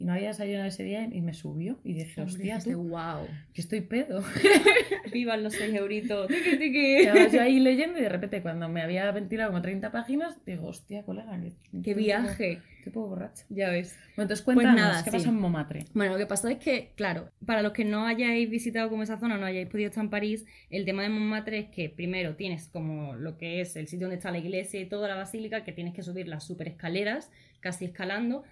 y 0.00 0.06
no 0.06 0.14
había 0.14 0.28
desayunado 0.28 0.66
ese 0.66 0.82
día 0.82 1.06
y 1.12 1.20
me 1.20 1.34
subió 1.34 1.78
y 1.84 1.92
dije, 1.92 2.22
hostia, 2.22 2.58
tú, 2.58 2.88
wow. 2.88 3.26
que 3.52 3.60
estoy 3.60 3.82
pedo. 3.82 4.24
Vivan 5.12 5.42
los 5.42 5.52
6 5.52 5.74
euritos. 5.74 6.26
Tiqui, 6.28 6.56
tiqui. 6.56 7.04
Yo 7.04 7.42
ahí 7.42 7.60
leyendo 7.60 7.98
y 7.98 8.02
de 8.02 8.08
repente 8.08 8.40
cuando 8.40 8.66
me 8.70 8.80
había 8.80 9.10
ventilado 9.12 9.50
como 9.50 9.60
30 9.60 9.92
páginas, 9.92 10.42
digo, 10.46 10.68
hostia, 10.68 11.02
colega, 11.02 11.38
Qué 11.38 11.90
estoy 11.90 11.94
viaje. 11.94 12.62
poco 12.86 13.08
borracha. 13.08 13.44
Ya 13.50 13.68
ves. 13.68 13.94
Bueno, 14.16 14.22
entonces 14.22 14.42
cuéntanos, 14.42 14.74
nada, 14.74 15.04
¿qué 15.04 15.10
sí. 15.10 15.16
pasó 15.18 15.28
en 15.28 15.34
Montmartre? 15.34 15.84
Bueno, 15.92 16.12
lo 16.12 16.18
que 16.18 16.24
pasó 16.24 16.48
es 16.48 16.56
que, 16.56 16.92
claro, 16.96 17.28
para 17.44 17.60
los 17.60 17.72
que 17.72 17.84
no 17.84 18.06
hayáis 18.06 18.48
visitado 18.48 18.88
como 18.88 19.02
esa 19.02 19.18
zona, 19.18 19.36
no 19.36 19.44
hayáis 19.44 19.68
podido 19.68 19.90
estar 19.90 20.02
en 20.02 20.08
París, 20.08 20.46
el 20.70 20.86
tema 20.86 21.02
de 21.02 21.10
Montmartre 21.10 21.58
es 21.58 21.68
que 21.68 21.90
primero 21.90 22.36
tienes 22.36 22.68
como 22.68 23.16
lo 23.16 23.36
que 23.36 23.60
es 23.60 23.76
el 23.76 23.86
sitio 23.86 24.06
donde 24.06 24.16
está 24.16 24.30
la 24.30 24.38
iglesia 24.38 24.80
y 24.80 24.86
toda 24.86 25.08
la 25.08 25.16
basílica, 25.16 25.62
que 25.62 25.72
tienes 25.72 25.92
que 25.92 26.02
subir 26.02 26.26
las 26.26 26.46
super 26.46 26.68
escaleras, 26.68 27.30
casi 27.60 27.84
escalando. 27.84 28.44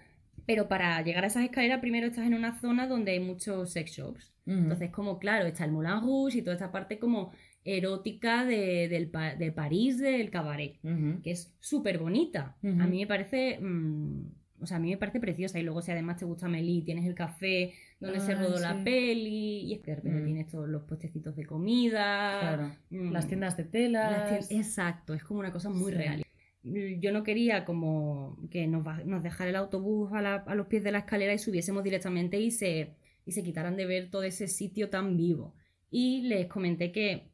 Pero 0.49 0.67
para 0.67 0.99
llegar 1.03 1.23
a 1.23 1.27
esas 1.27 1.43
escaleras, 1.43 1.79
primero 1.79 2.07
estás 2.07 2.25
en 2.25 2.33
una 2.33 2.59
zona 2.59 2.87
donde 2.87 3.11
hay 3.11 3.19
muchos 3.19 3.71
sex 3.71 3.91
shops. 3.91 4.33
Ujú. 4.47 4.57
Entonces, 4.57 4.89
como 4.89 5.19
claro, 5.19 5.45
está 5.45 5.63
el 5.63 5.71
Moulin 5.71 6.01
Rouge 6.01 6.39
y 6.39 6.41
toda 6.41 6.55
esta 6.55 6.71
parte 6.71 6.97
como 6.97 7.31
erótica 7.63 8.45
de, 8.45 8.87
del 8.89 9.11
de 9.37 9.51
París, 9.51 9.99
del 9.99 10.31
cabaret, 10.31 10.79
que 11.23 11.29
es 11.31 11.53
súper 11.59 11.99
bonita. 11.99 12.57
A 12.63 12.87
mí 12.87 12.99
me 13.01 13.05
parece... 13.07 13.59
mm, 13.61 14.21
o 14.61 14.65
sea, 14.65 14.75
a 14.77 14.79
mí 14.81 14.89
me 14.89 14.97
parece 14.97 15.19
preciosa. 15.21 15.59
Y 15.59 15.63
luego, 15.63 15.81
si 15.81 15.91
además 15.91 16.17
te 16.17 16.25
gusta 16.25 16.49
Meli, 16.49 16.81
tienes 16.81 17.05
el 17.05 17.13
café 17.15 17.73
donde 17.99 18.19
se 18.19 18.33
Ay, 18.33 18.39
rodó 18.39 18.57
sí. 18.57 18.63
la 18.63 18.83
peli. 18.83 19.61
Y 19.67 19.73
es 19.75 19.79
que 19.81 19.91
de 19.91 19.95
repente 19.97 20.21
Mm. 20.21 20.25
tienes 20.25 20.47
todos 20.47 20.67
los 20.67 20.83
puestecitos 20.83 21.35
de 21.35 21.45
comida. 21.45 22.39
Claro. 22.41 22.71
mm, 22.89 23.11
Las 23.11 23.27
tiendas 23.27 23.55
de 23.55 23.63
las 23.63 23.71
telas. 23.71 24.51
Exacto, 24.51 25.13
es 25.13 25.23
como 25.23 25.39
una 25.41 25.53
cosa 25.53 25.69
muy 25.69 25.91
Sí. 25.91 25.97
real. 25.97 26.23
Yo 26.63 27.11
no 27.13 27.23
quería 27.23 27.63
como 27.65 28.37
que 28.51 28.67
nos, 28.67 28.83
nos 29.05 29.23
dejara 29.23 29.49
el 29.49 29.55
autobús 29.55 30.11
a 30.13 30.55
los 30.55 30.67
pies 30.67 30.83
de 30.83 30.91
la 30.91 30.99
escalera 30.99 31.33
y 31.33 31.39
subiésemos 31.39 31.83
directamente 31.83 32.39
y 32.39 32.51
se, 32.51 32.95
y 33.25 33.31
se 33.31 33.43
quitaran 33.43 33.77
de 33.77 33.85
ver 33.85 34.09
todo 34.11 34.23
ese 34.23 34.47
sitio 34.47 34.89
tan 34.89 35.15
vivo. 35.17 35.53
Y 35.89 36.23
les 36.23 36.47
comenté 36.47 36.91
que, 36.91 37.29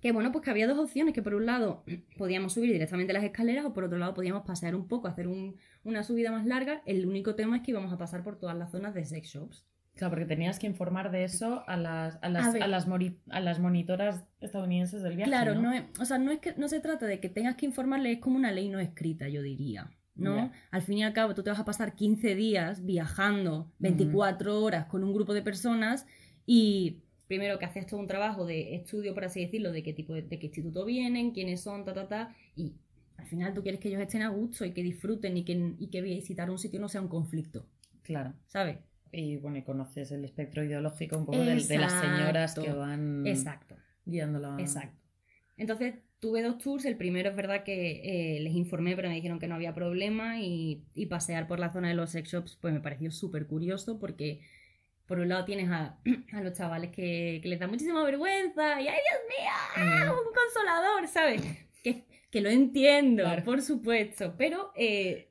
que 0.00 0.12
bueno, 0.12 0.32
pues 0.32 0.44
que 0.44 0.50
había 0.50 0.66
dos 0.66 0.78
opciones, 0.78 1.14
que 1.14 1.22
por 1.22 1.34
un 1.34 1.46
lado 1.46 1.84
podíamos 2.18 2.54
subir 2.54 2.72
directamente 2.72 3.12
las 3.12 3.24
escaleras 3.24 3.64
o 3.66 3.72
por 3.74 3.84
otro 3.84 3.98
lado 3.98 4.14
podíamos 4.14 4.44
pasear 4.46 4.74
un 4.74 4.88
poco, 4.88 5.08
hacer 5.08 5.28
un- 5.28 5.56
una 5.84 6.02
subida 6.04 6.32
más 6.32 6.46
larga. 6.46 6.82
El 6.86 7.06
único 7.06 7.34
tema 7.34 7.56
es 7.58 7.62
que 7.62 7.72
íbamos 7.72 7.92
a 7.92 7.98
pasar 7.98 8.22
por 8.24 8.38
todas 8.38 8.56
las 8.56 8.70
zonas 8.70 8.94
de 8.94 9.04
sex 9.04 9.28
shops. 9.28 9.66
Claro, 9.94 10.10
porque 10.10 10.26
tenías 10.26 10.58
que 10.58 10.66
informar 10.66 11.10
de 11.12 11.24
eso 11.24 11.62
a 11.68 11.76
las, 11.76 12.18
a 12.22 12.28
las, 12.28 12.54
a 12.54 12.66
las, 12.66 12.88
mori- 12.88 13.16
a 13.30 13.40
las 13.40 13.60
monitoras 13.60 14.24
estadounidenses 14.40 15.02
del 15.02 15.16
viaje. 15.16 15.30
Claro, 15.30 15.54
¿no? 15.54 15.62
no, 15.62 15.72
es, 15.72 15.84
o 16.00 16.04
sea, 16.04 16.18
no 16.18 16.32
es 16.32 16.40
que 16.40 16.54
no 16.56 16.68
se 16.68 16.80
trata 16.80 17.06
de 17.06 17.20
que 17.20 17.28
tengas 17.28 17.54
que 17.56 17.66
informarle, 17.66 18.10
es 18.12 18.18
como 18.18 18.36
una 18.36 18.50
ley 18.50 18.68
no 18.68 18.80
escrita, 18.80 19.28
yo 19.28 19.40
diría. 19.42 19.90
¿no? 20.16 20.52
Al 20.70 20.82
fin 20.82 20.98
y 20.98 21.02
al 21.04 21.12
cabo, 21.12 21.34
tú 21.34 21.42
te 21.42 21.50
vas 21.50 21.58
a 21.58 21.64
pasar 21.64 21.94
15 21.96 22.36
días 22.36 22.84
viajando 22.84 23.72
24 23.80 24.62
horas 24.62 24.86
con 24.86 25.02
un 25.02 25.12
grupo 25.12 25.34
de 25.34 25.42
personas 25.42 26.06
y 26.46 27.00
primero 27.26 27.58
que 27.58 27.64
haces 27.64 27.84
todo 27.86 27.98
un 27.98 28.06
trabajo 28.06 28.46
de 28.46 28.76
estudio, 28.76 29.12
por 29.12 29.24
así 29.24 29.40
decirlo, 29.40 29.72
de 29.72 29.82
qué 29.82 29.92
tipo 29.92 30.12
de, 30.14 30.22
de 30.22 30.38
qué 30.38 30.46
instituto 30.46 30.84
vienen, 30.84 31.32
quiénes 31.32 31.62
son, 31.62 31.84
ta, 31.84 31.94
ta, 31.94 32.06
ta, 32.06 32.34
y 32.54 32.74
al 33.16 33.26
final 33.26 33.54
tú 33.54 33.62
quieres 33.62 33.80
que 33.80 33.88
ellos 33.88 34.00
estén 34.02 34.22
a 34.22 34.28
gusto 34.28 34.64
y 34.64 34.72
que 34.72 34.82
disfruten 34.84 35.36
y 35.36 35.44
que, 35.44 35.74
y 35.80 35.88
que 35.88 36.00
visitar 36.00 36.48
un 36.48 36.58
sitio 36.58 36.78
no 36.80 36.88
sea 36.88 37.00
un 37.00 37.08
conflicto, 37.08 37.66
Claro. 38.02 38.34
¿sabes? 38.46 38.78
Y 39.14 39.36
bueno, 39.36 39.58
y 39.58 39.62
conoces 39.62 40.10
el 40.12 40.24
espectro 40.24 40.64
ideológico 40.64 41.18
un 41.18 41.26
poco 41.26 41.38
de, 41.38 41.54
las 41.54 41.92
señoras 41.92 42.54
que 42.54 42.72
van 42.72 43.26
Exacto. 43.26 43.76
guiándola. 44.04 44.56
Exacto. 44.58 44.98
Entonces 45.56 45.94
tuve 46.18 46.42
dos 46.42 46.58
tours. 46.58 46.84
El 46.84 46.96
primero 46.96 47.30
es 47.30 47.36
verdad 47.36 47.62
que 47.64 48.36
eh, 48.36 48.40
les 48.40 48.54
informé, 48.54 48.96
pero 48.96 49.08
me 49.08 49.14
dijeron 49.14 49.38
que 49.38 49.46
no 49.46 49.54
había 49.54 49.74
problema. 49.74 50.40
Y, 50.40 50.84
y 50.94 51.06
pasear 51.06 51.46
por 51.46 51.60
la 51.60 51.72
zona 51.72 51.88
de 51.88 51.94
los 51.94 52.10
sex 52.10 52.30
shops, 52.30 52.58
pues 52.60 52.74
me 52.74 52.80
pareció 52.80 53.10
súper 53.10 53.46
curioso 53.46 53.98
porque. 53.98 54.40
Por 55.06 55.18
un 55.18 55.28
lado 55.28 55.44
tienes 55.44 55.68
a, 55.68 55.98
a 56.32 56.40
los 56.40 56.54
chavales 56.54 56.90
que, 56.90 57.38
que 57.42 57.48
les 57.50 57.60
da 57.60 57.66
muchísima 57.66 58.02
vergüenza 58.04 58.80
y 58.80 58.88
¡ay, 58.88 58.96
Dios 58.96 59.20
mío! 59.28 59.84
Mm. 59.84 60.10
Un 60.10 60.32
consolador, 60.32 61.08
¿sabes? 61.08 61.42
Que, 61.82 62.06
que 62.30 62.40
lo 62.40 62.48
entiendo, 62.48 63.22
Claro. 63.24 63.44
por 63.44 63.60
supuesto. 63.60 64.34
Pero 64.38 64.72
eh, 64.74 65.28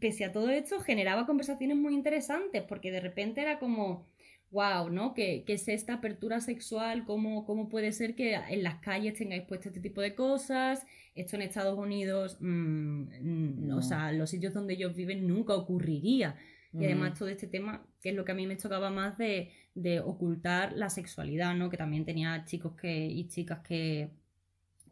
pese 0.00 0.24
a 0.24 0.32
todo 0.32 0.50
esto, 0.50 0.80
generaba 0.80 1.26
conversaciones 1.26 1.76
muy 1.76 1.94
interesantes, 1.94 2.62
porque 2.62 2.90
de 2.90 3.00
repente 3.00 3.40
era 3.40 3.58
como, 3.58 4.06
wow, 4.50 4.88
¿no? 4.90 5.14
¿Qué, 5.14 5.44
qué 5.46 5.54
es 5.54 5.68
esta 5.68 5.94
apertura 5.94 6.40
sexual? 6.40 7.04
¿Cómo, 7.04 7.44
¿Cómo 7.46 7.68
puede 7.68 7.92
ser 7.92 8.14
que 8.14 8.34
en 8.34 8.62
las 8.62 8.76
calles 8.80 9.14
tengáis 9.14 9.42
puesto 9.44 9.68
este 9.68 9.80
tipo 9.80 10.00
de 10.00 10.14
cosas? 10.14 10.84
Esto 11.14 11.36
en 11.36 11.42
Estados 11.42 11.78
Unidos, 11.78 12.36
mm, 12.40 13.02
mm, 13.20 13.66
No. 13.66 13.78
o 13.78 13.82
sea, 13.82 14.12
los 14.12 14.30
sitios 14.30 14.54
donde 14.54 14.74
ellos 14.74 14.94
viven 14.94 15.26
nunca 15.26 15.54
ocurriría. 15.54 16.36
Y 16.78 16.84
además 16.84 17.18
todo 17.18 17.28
este 17.28 17.46
tema, 17.46 17.86
que 18.02 18.10
es 18.10 18.14
lo 18.14 18.24
que 18.24 18.32
a 18.32 18.34
mí 18.34 18.46
me 18.46 18.56
chocaba 18.58 18.90
más 18.90 19.16
de, 19.16 19.50
de 19.74 20.00
ocultar 20.00 20.72
la 20.74 20.90
sexualidad, 20.90 21.54
¿no? 21.54 21.70
Que 21.70 21.78
también 21.78 22.04
tenía 22.04 22.44
chicos 22.44 22.74
que, 22.76 23.06
y 23.06 23.28
chicas 23.28 23.60
que... 23.60 24.10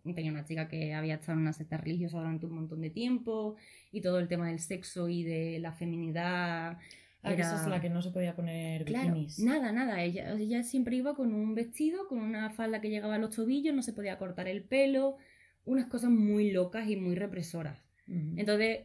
Tenía 0.05 0.31
una 0.31 0.45
chica 0.45 0.69
que 0.69 0.93
había 0.93 1.15
estado 1.15 1.33
en 1.33 1.39
una 1.41 1.53
secta 1.53 1.79
religiosa 1.79 2.19
durante 2.19 2.45
un 2.47 2.55
montón 2.55 2.81
de 2.83 2.91
tiempo 2.91 3.57
y 3.91 4.03
todo 4.03 4.19
el 4.19 4.29
tema 4.29 4.49
del 4.49 4.59
sexo 4.61 5.09
y 5.09 5.23
de 5.23 5.59
la 5.61 5.73
feminidad. 5.73 6.79
Ah, 7.23 7.33
esa 7.33 7.63
es 7.63 7.67
la 7.67 7.81
que 7.81 7.89
no 7.89 8.03
se 8.03 8.11
podía 8.11 8.37
poner 8.37 8.85
Claro, 8.85 9.15
bikinis. 9.15 9.39
nada, 9.39 9.73
nada. 9.73 10.03
Ella, 10.03 10.35
ella 10.35 10.63
siempre 10.63 10.97
iba 10.97 11.15
con 11.15 11.33
un 11.33 11.55
vestido, 11.55 12.07
con 12.07 12.19
una 12.19 12.51
falda 12.51 12.83
que 12.83 12.91
llegaba 12.91 13.15
a 13.15 13.19
los 13.19 13.35
tobillos, 13.35 13.75
no 13.75 13.83
se 13.83 13.95
podía 13.95 14.19
cortar 14.19 14.47
el 14.47 14.63
pelo, 14.63 15.17
unas 15.65 15.87
cosas 15.87 16.11
muy 16.11 16.51
locas 16.51 16.87
y 16.87 16.97
muy 16.97 17.15
represoras. 17.15 17.79
Entonces, 18.07 18.81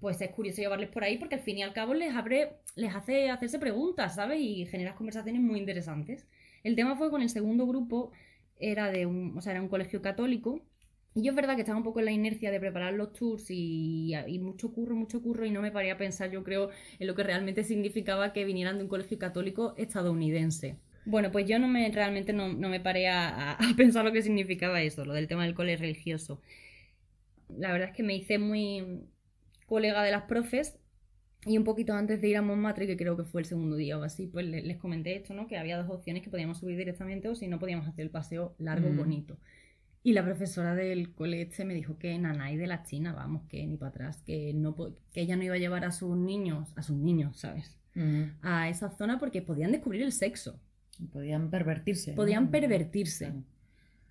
pues 0.00 0.20
es 0.20 0.30
curioso 0.30 0.60
llevarles 0.60 0.88
por 0.88 1.04
ahí 1.04 1.16
porque 1.18 1.36
al 1.36 1.40
fin 1.42 1.58
y 1.58 1.62
al 1.62 1.72
cabo 1.72 1.94
les 1.94 2.12
abre, 2.14 2.56
les 2.74 2.92
hace 2.92 3.30
hacerse 3.30 3.60
preguntas, 3.60 4.16
¿sabes? 4.16 4.40
Y 4.40 4.66
generas 4.66 4.96
conversaciones 4.96 5.40
muy 5.40 5.60
interesantes. 5.60 6.26
El 6.64 6.74
tema 6.74 6.96
fue 6.96 7.10
con 7.10 7.22
el 7.22 7.28
segundo 7.30 7.64
grupo, 7.68 8.10
era 8.58 8.90
de 8.90 9.06
un, 9.06 9.36
o 9.36 9.40
sea, 9.40 9.52
era 9.52 9.62
un 9.62 9.68
colegio 9.68 10.02
católico. 10.02 10.62
Y 11.14 11.22
yo 11.22 11.30
es 11.32 11.36
verdad 11.36 11.54
que 11.54 11.62
estaba 11.62 11.78
un 11.78 11.84
poco 11.84 12.00
en 12.00 12.04
la 12.06 12.12
inercia 12.12 12.50
de 12.50 12.60
preparar 12.60 12.92
los 12.94 13.12
tours 13.14 13.46
y, 13.50 14.12
y 14.26 14.38
mucho 14.38 14.72
curro, 14.72 14.94
mucho 14.94 15.22
curro, 15.22 15.46
y 15.46 15.50
no 15.50 15.62
me 15.62 15.70
paré 15.72 15.90
a 15.90 15.96
pensar, 15.98 16.30
yo 16.30 16.44
creo, 16.44 16.70
en 16.98 17.06
lo 17.06 17.14
que 17.14 17.22
realmente 17.22 17.64
significaba 17.64 18.32
que 18.32 18.44
vinieran 18.44 18.76
de 18.76 18.82
un 18.84 18.88
colegio 18.90 19.18
católico 19.18 19.74
estadounidense. 19.78 20.76
Bueno, 21.06 21.30
pues 21.30 21.46
yo 21.46 21.58
no 21.58 21.68
me 21.68 21.88
realmente 21.90 22.32
no, 22.32 22.48
no 22.52 22.68
me 22.68 22.80
paré 22.80 23.08
a, 23.08 23.52
a- 23.52 23.58
pensar 23.76 24.04
lo 24.04 24.12
que 24.12 24.22
significaba 24.22 24.82
eso, 24.82 25.04
lo 25.04 25.14
del 25.14 25.28
tema 25.28 25.44
del 25.44 25.54
cole 25.54 25.76
religioso. 25.76 26.40
La 27.48 27.72
verdad 27.72 27.88
es 27.90 27.96
que 27.96 28.02
me 28.02 28.14
hice 28.16 28.38
muy 28.38 29.04
colega 29.66 30.02
de 30.02 30.10
las 30.10 30.24
profes 30.24 30.78
y 31.46 31.56
un 31.56 31.64
poquito 31.64 31.94
antes 31.94 32.20
de 32.20 32.28
ir 32.28 32.36
a 32.36 32.42
Montmartre, 32.42 32.86
que 32.86 32.96
creo 32.96 33.16
que 33.16 33.24
fue 33.24 33.40
el 33.40 33.46
segundo 33.46 33.76
día 33.76 33.98
o 33.98 34.02
así, 34.02 34.26
pues 34.26 34.44
le- 34.46 34.62
les 34.62 34.76
comenté 34.76 35.14
esto, 35.16 35.32
¿no? 35.32 35.46
Que 35.46 35.56
había 35.58 35.78
dos 35.78 35.88
opciones 35.90 36.22
que 36.22 36.30
podíamos 36.30 36.58
subir 36.58 36.76
directamente 36.76 37.28
o 37.28 37.34
si 37.34 37.46
no 37.48 37.58
podíamos 37.58 37.86
hacer 37.86 38.04
el 38.04 38.10
paseo 38.10 38.54
largo, 38.58 38.90
Mm. 38.90 38.96
bonito. 38.96 39.38
Y 40.02 40.12
la 40.12 40.24
profesora 40.24 40.74
del 40.74 41.12
cole 41.14 41.42
este 41.42 41.64
me 41.64 41.74
dijo 41.74 41.98
que 41.98 42.16
nanay 42.18 42.56
de 42.56 42.66
la 42.66 42.82
China, 42.84 43.12
vamos, 43.12 43.42
que 43.48 43.66
ni 43.66 43.76
para 43.76 43.90
atrás, 43.90 44.22
que, 44.24 44.52
no, 44.54 44.74
que 45.12 45.20
ella 45.20 45.36
no 45.36 45.42
iba 45.42 45.54
a 45.54 45.58
llevar 45.58 45.84
a 45.84 45.90
sus 45.92 46.16
niños, 46.16 46.72
a 46.76 46.82
sus 46.82 46.96
niños, 46.96 47.36
¿sabes? 47.38 47.76
Ujú. 47.96 48.28
A 48.42 48.68
esa 48.68 48.90
zona 48.90 49.18
porque 49.18 49.42
podían 49.42 49.72
descubrir 49.72 50.02
el 50.02 50.12
sexo, 50.12 50.60
Podían 51.12 51.50
pervertirse. 51.50 52.12
¿no? 52.12 52.16
podían 52.16 52.50
pervertirse. 52.50 53.26
Claro. 53.26 53.42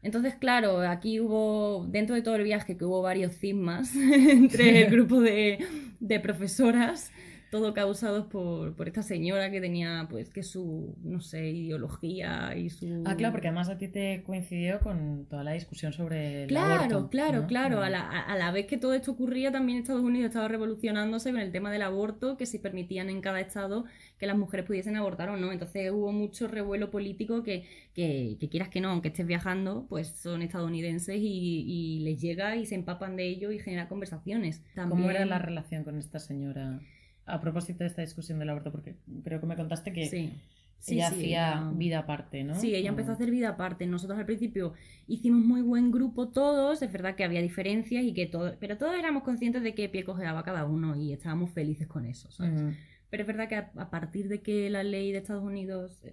Entonces, 0.04 0.36
claro, 0.36 0.82
aquí 0.82 1.20
hubo, 1.20 1.88
dentro 1.90 2.14
de 2.14 2.22
todo 2.22 2.36
el 2.36 2.44
viaje, 2.44 2.78
que 2.78 2.86
hubo 2.86 3.02
varios 3.02 3.34
cismas 3.34 3.92
entre 3.96 4.86
el 4.86 4.92
grupo 4.92 5.20
de, 5.22 5.60
de 6.00 6.20
profesoras, 6.20 7.12
todo 7.50 7.74
causados 7.74 8.26
por, 8.26 8.76
por 8.76 8.88
esta 8.88 9.02
señora 9.02 9.50
que 9.52 9.62
tenía, 9.62 10.08
pues, 10.10 10.30
que 10.30 10.44
su, 10.44 10.96
no 11.04 11.22
sé, 11.22 11.50
ideología 11.52 12.56
y 12.58 12.70
su... 12.70 13.04
Ah, 13.06 13.16
claro, 13.16 13.32
porque 13.34 13.48
además 13.48 13.70
a 13.70 13.78
ti 13.78 13.88
te 13.88 14.24
coincidió 14.24 14.80
con 14.80 15.26
toda 15.30 15.44
la 15.44 15.52
discusión 15.54 15.94
sobre 15.94 16.44
el 16.44 16.50
Claro, 16.50 16.84
aborto, 16.98 17.10
claro, 17.10 17.42
¿no? 17.44 17.48
claro. 17.48 17.82
A 17.82 17.90
la, 17.90 18.02
a- 18.10 18.36
la 18.38 18.52
vez 18.52 18.66
que 18.68 18.78
todo 18.78 18.94
esto 18.94 19.12
ocurría, 19.12 19.52
también 19.52 19.80
Estados 19.80 20.02
Unidos 20.02 20.28
estaba 20.30 20.48
revolucionándose 20.50 21.32
con 21.32 21.40
el 21.40 21.52
tema 21.52 21.72
del 21.72 21.84
aborto, 21.84 22.36
que 22.36 22.46
si 22.46 22.60
permitían 22.60 23.10
en 23.10 23.22
cada 23.22 23.40
estado 23.40 23.86
que 24.20 24.28
las 24.28 24.38
mujeres 24.38 24.66
pudiesen 24.66 24.96
abortar 24.98 25.30
o 25.30 25.38
no. 25.38 25.52
Entonces 25.52 25.92
hubo 25.92 26.12
mucho 26.12 26.48
revuelo 26.48 26.92
político 26.92 27.44
que, 27.44 27.66
que, 27.94 28.38
que 28.40 28.50
quieras 28.50 28.70
que 28.70 28.82
no, 28.82 28.90
aunque 28.90 29.10
estés 29.10 29.26
viajando, 29.28 29.86
pues 29.88 30.08
son 30.10 30.42
estadounidenses 30.42 31.18
y, 31.20 31.64
y 31.68 32.00
les 32.02 32.20
llega 32.22 32.56
y 32.58 32.66
se 32.66 32.76
empapan 32.76 33.16
de 33.16 33.28
ello 33.28 33.52
y 33.52 33.60
genera 33.60 33.88
conversaciones. 33.88 34.62
¿Cómo 34.76 35.10
era 35.10 35.20
También- 35.20 35.30
la 35.30 35.40
relación 35.40 35.84
con 35.84 35.98
esta 35.98 36.20
señora? 36.20 36.80
A 37.26 37.42
propósito 37.42 37.80
de 37.80 37.88
esta 37.88 38.02
discusión 38.02 38.40
del 38.40 38.50
aborto, 38.50 38.72
porque 38.72 38.96
creo 39.24 39.40
que 39.40 39.46
me 39.48 39.56
contaste 39.56 39.92
que 39.94 40.06
Sí. 40.06 40.34
Sí, 40.80 40.96
ella 40.96 41.10
sí, 41.10 41.16
hacía 41.16 41.72
vida 41.74 42.00
aparte, 42.00 42.44
¿no? 42.44 42.54
Sí, 42.54 42.76
ella 42.76 42.90
empezó 42.90 43.10
a 43.12 43.14
hacer 43.16 43.32
vida 43.32 43.50
aparte. 43.50 43.88
Nosotros 43.88 44.20
al 44.20 44.26
principio 44.26 44.74
hicimos 45.08 45.44
muy 45.44 45.62
buen 45.62 45.90
grupo 45.90 46.28
todos, 46.28 46.82
es 46.84 46.92
verdad 46.92 47.16
que 47.16 47.24
había 47.24 47.42
diferencias 47.42 48.04
y 48.04 48.14
que 48.14 48.28
todo, 48.28 48.56
pero 48.60 48.78
todos 48.78 48.96
éramos 48.96 49.24
conscientes 49.24 49.64
de 49.64 49.74
qué 49.74 49.90
pie 49.90 50.04
cojeaba 50.04 50.44
cada 50.44 50.66
uno 50.66 50.96
y 50.96 51.12
estábamos 51.12 51.50
felices 51.52 51.88
con 51.88 52.06
eso, 52.06 52.30
¿sabes? 52.30 52.62
Pero 53.10 53.24
es 53.24 53.28
verdad 53.28 53.50
que 53.50 53.56
a, 53.56 53.72
a 53.78 53.90
partir 53.90 54.28
de 54.28 54.42
que 54.42 54.70
la 54.70 54.84
ley 54.84 55.12
de 55.12 55.20
Estados 55.20 55.44
Unidos 55.44 56.04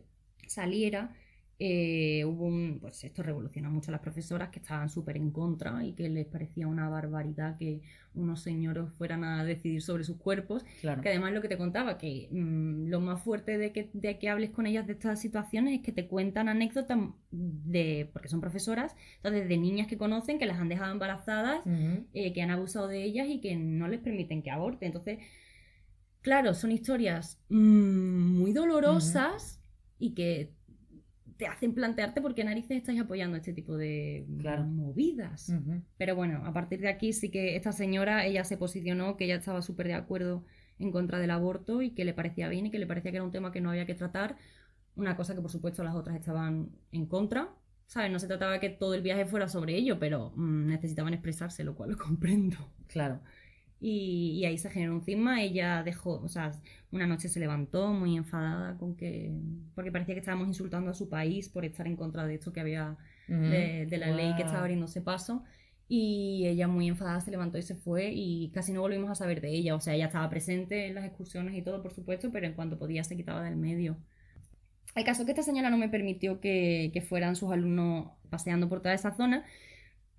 saliera, 0.47 1.15
eh, 1.65 2.25
hubo 2.25 2.47
un, 2.47 2.79
pues 2.81 3.05
esto 3.05 3.23
revolucionó 3.23 3.71
mucho 3.71 3.91
a 3.91 3.93
las 3.93 4.01
profesoras 4.01 4.49
que 4.49 4.59
estaban 4.59 4.91
súper 4.91 5.17
en 5.17 5.31
contra 5.31 5.85
y 5.87 5.93
que 5.93 6.09
les 6.09 6.27
parecía 6.27 6.67
una 6.67 6.89
barbaridad 6.89 7.57
que 7.57 7.83
unos 8.15 8.43
señores 8.43 8.87
fueran 8.99 9.23
a 9.23 9.45
decidir 9.45 9.81
sobre 9.81 10.03
sus 10.03 10.17
cuerpos 10.17 10.65
Claro. 10.81 11.01
que 11.03 11.11
además 11.11 11.33
lo 11.33 11.41
que 11.41 11.47
te 11.47 11.57
contaba, 11.57 11.99
que 11.99 12.27
mm, 12.33 12.89
lo 12.89 13.01
más 13.01 13.23
fuerte 13.23 13.59
de 13.59 13.71
que, 13.73 13.91
de 13.93 14.19
que 14.19 14.29
hables 14.29 14.51
con 14.51 14.67
ellas 14.67 14.89
de 14.89 14.95
estas 14.95 15.21
situaciones 15.21 15.75
es 15.79 15.83
que 15.85 15.93
te 15.93 16.09
cuentan 16.09 16.49
anécdotas 16.49 16.99
de, 17.31 18.11
porque 18.13 18.27
son 18.29 18.41
profesoras, 18.41 18.97
entonces 19.19 19.49
de 19.49 19.57
niñas 19.57 19.87
que 19.87 19.97
conocen, 19.97 20.41
que 20.41 20.47
las 20.47 20.59
han 20.59 20.69
dejado 20.69 20.91
embarazadas, 20.91 21.61
eh, 22.13 22.33
que 22.33 22.43
han 22.43 22.51
abusado 22.51 22.89
de 22.89 23.05
ellas 23.05 23.29
y 23.29 23.41
que 23.41 23.55
no 23.55 23.87
les 23.87 24.01
permiten 24.01 24.43
que 24.43 24.51
aborten. 24.51 24.89
Entonces, 24.89 25.21
claro, 26.23 26.55
son 26.55 26.73
historias 26.73 27.41
mm, 27.51 28.37
muy 28.41 28.53
dolorosas 28.53 29.61
y 30.01 30.15
que 30.15 30.51
te 31.37 31.47
hacen 31.47 31.75
plantearte 31.75 32.21
por 32.21 32.35
qué 32.35 32.45
narices 32.45 32.77
estáis 32.77 33.01
apoyando 33.01 33.37
este 33.37 33.53
tipo 33.53 33.77
de 33.77 34.27
Claro. 34.39 34.65
movidas. 34.65 35.49
Ujú. 35.49 35.83
Pero 35.99 36.17
bueno, 36.17 36.43
a 36.45 36.53
partir 36.53 36.81
de 36.81 36.89
aquí 36.89 37.13
sí 37.13 37.31
que 37.31 37.57
esta 37.57 37.73
señora, 37.73 38.25
ella 38.27 38.45
se 38.45 38.57
posicionó, 38.57 39.17
que 39.17 39.25
ella 39.25 39.37
estaba 39.37 39.63
súper 39.63 39.87
de 39.89 39.95
acuerdo 39.95 40.45
en 40.79 40.91
contra 40.91 41.19
del 41.19 41.31
aborto 41.31 41.83
y 41.83 41.91
que 41.91 42.05
le 42.05 42.15
parecía 42.15 42.49
bien 42.49 42.67
y 42.67 42.71
que 42.71 42.79
le 42.79 42.87
parecía 42.87 43.11
que 43.11 43.19
era 43.19 43.25
un 43.25 43.31
tema 43.33 43.53
que 43.53 43.61
no 43.61 43.71
había 43.71 43.87
que 43.87 43.95
tratar. 43.95 44.37
Una 44.97 45.17
cosa 45.17 45.35
que 45.35 45.41
por 45.41 45.51
supuesto 45.51 45.83
las 45.85 45.95
otras 45.95 46.17
estaban 46.17 46.71
en 46.91 47.07
contra. 47.07 47.49
¿Sabes? 47.87 48.11
No 48.11 48.19
se 48.19 48.27
trataba 48.27 48.59
que 48.59 48.71
todo 48.71 48.95
el 48.95 49.03
viaje 49.03 49.27
fuera 49.27 49.49
sobre 49.49 49.77
ello, 49.77 49.99
pero 49.99 50.33
mm, 50.35 50.67
necesitaban 50.67 51.13
expresarse, 51.13 51.63
lo 51.63 51.75
cual 51.75 51.91
lo 51.91 51.99
comprendo. 51.99 52.57
Claro. 52.89 53.21
Y, 53.85 54.39
y 54.41 54.45
ahí 54.47 54.59
se 54.59 54.71
generó 54.71 54.95
un 54.95 55.03
cisma, 55.03 55.43
ella 55.43 55.83
dejó, 55.83 56.21
o 56.23 56.29
sea, 56.29 56.53
una 56.93 57.07
noche 57.09 57.29
se 57.29 57.41
levantó 57.41 57.93
muy 57.93 58.17
enfadada 58.17 58.79
con 58.79 58.95
que, 58.97 59.33
porque 59.75 59.91
parecía 59.91 60.15
que 60.15 60.21
estábamos 60.21 60.47
insultando 60.47 60.91
a 60.93 60.95
su 60.95 61.09
país 61.09 61.49
por 61.49 61.65
estar 61.65 61.87
en 61.89 61.97
contra 61.97 62.25
de 62.27 62.35
esto 62.37 62.53
que 62.53 62.61
había 62.61 62.97
de, 63.41 63.87
de 63.87 63.99
la 63.99 64.11
ley 64.13 64.35
que 64.37 64.43
estaba 64.43 64.61
abriéndose 64.61 65.03
paso. 65.03 65.43
Y 65.89 66.47
ella 66.47 66.69
muy 66.69 66.89
enfadada 66.89 67.21
se 67.21 67.31
levantó 67.33 67.59
y 67.59 67.63
se 67.63 67.75
fue 67.75 68.13
y 68.15 68.51
casi 68.55 68.73
no 68.73 68.81
volvimos 68.83 69.11
a 69.11 69.15
saber 69.17 69.41
de 69.41 69.51
ella. 69.51 69.75
O 69.75 69.81
sea, 69.81 69.95
ella 69.95 70.07
estaba 70.07 70.31
presente 70.31 70.87
en 70.87 70.95
las 70.95 71.05
excursiones 71.05 71.55
y 71.57 71.63
todo, 71.63 71.83
por 71.83 71.93
supuesto, 71.93 72.31
pero 72.33 72.47
en 72.47 72.55
cuanto 72.55 72.79
podía 72.79 73.05
se 73.05 73.17
quitaba 73.17 73.43
del 73.43 73.57
medio. 73.57 73.99
El 74.95 75.05
caso 75.05 75.23
es 75.23 75.27
que 75.27 75.33
esta 75.33 75.43
señora 75.43 75.71
no 75.71 75.79
me 75.79 75.89
permitió 75.89 76.41
que, 76.41 76.91
que 76.93 77.01
fueran 77.03 77.37
sus 77.37 77.51
alumnos 77.53 78.09
paseando 78.31 78.69
por 78.69 78.81
toda 78.81 78.95
esa 78.95 79.13
zona. 79.15 79.45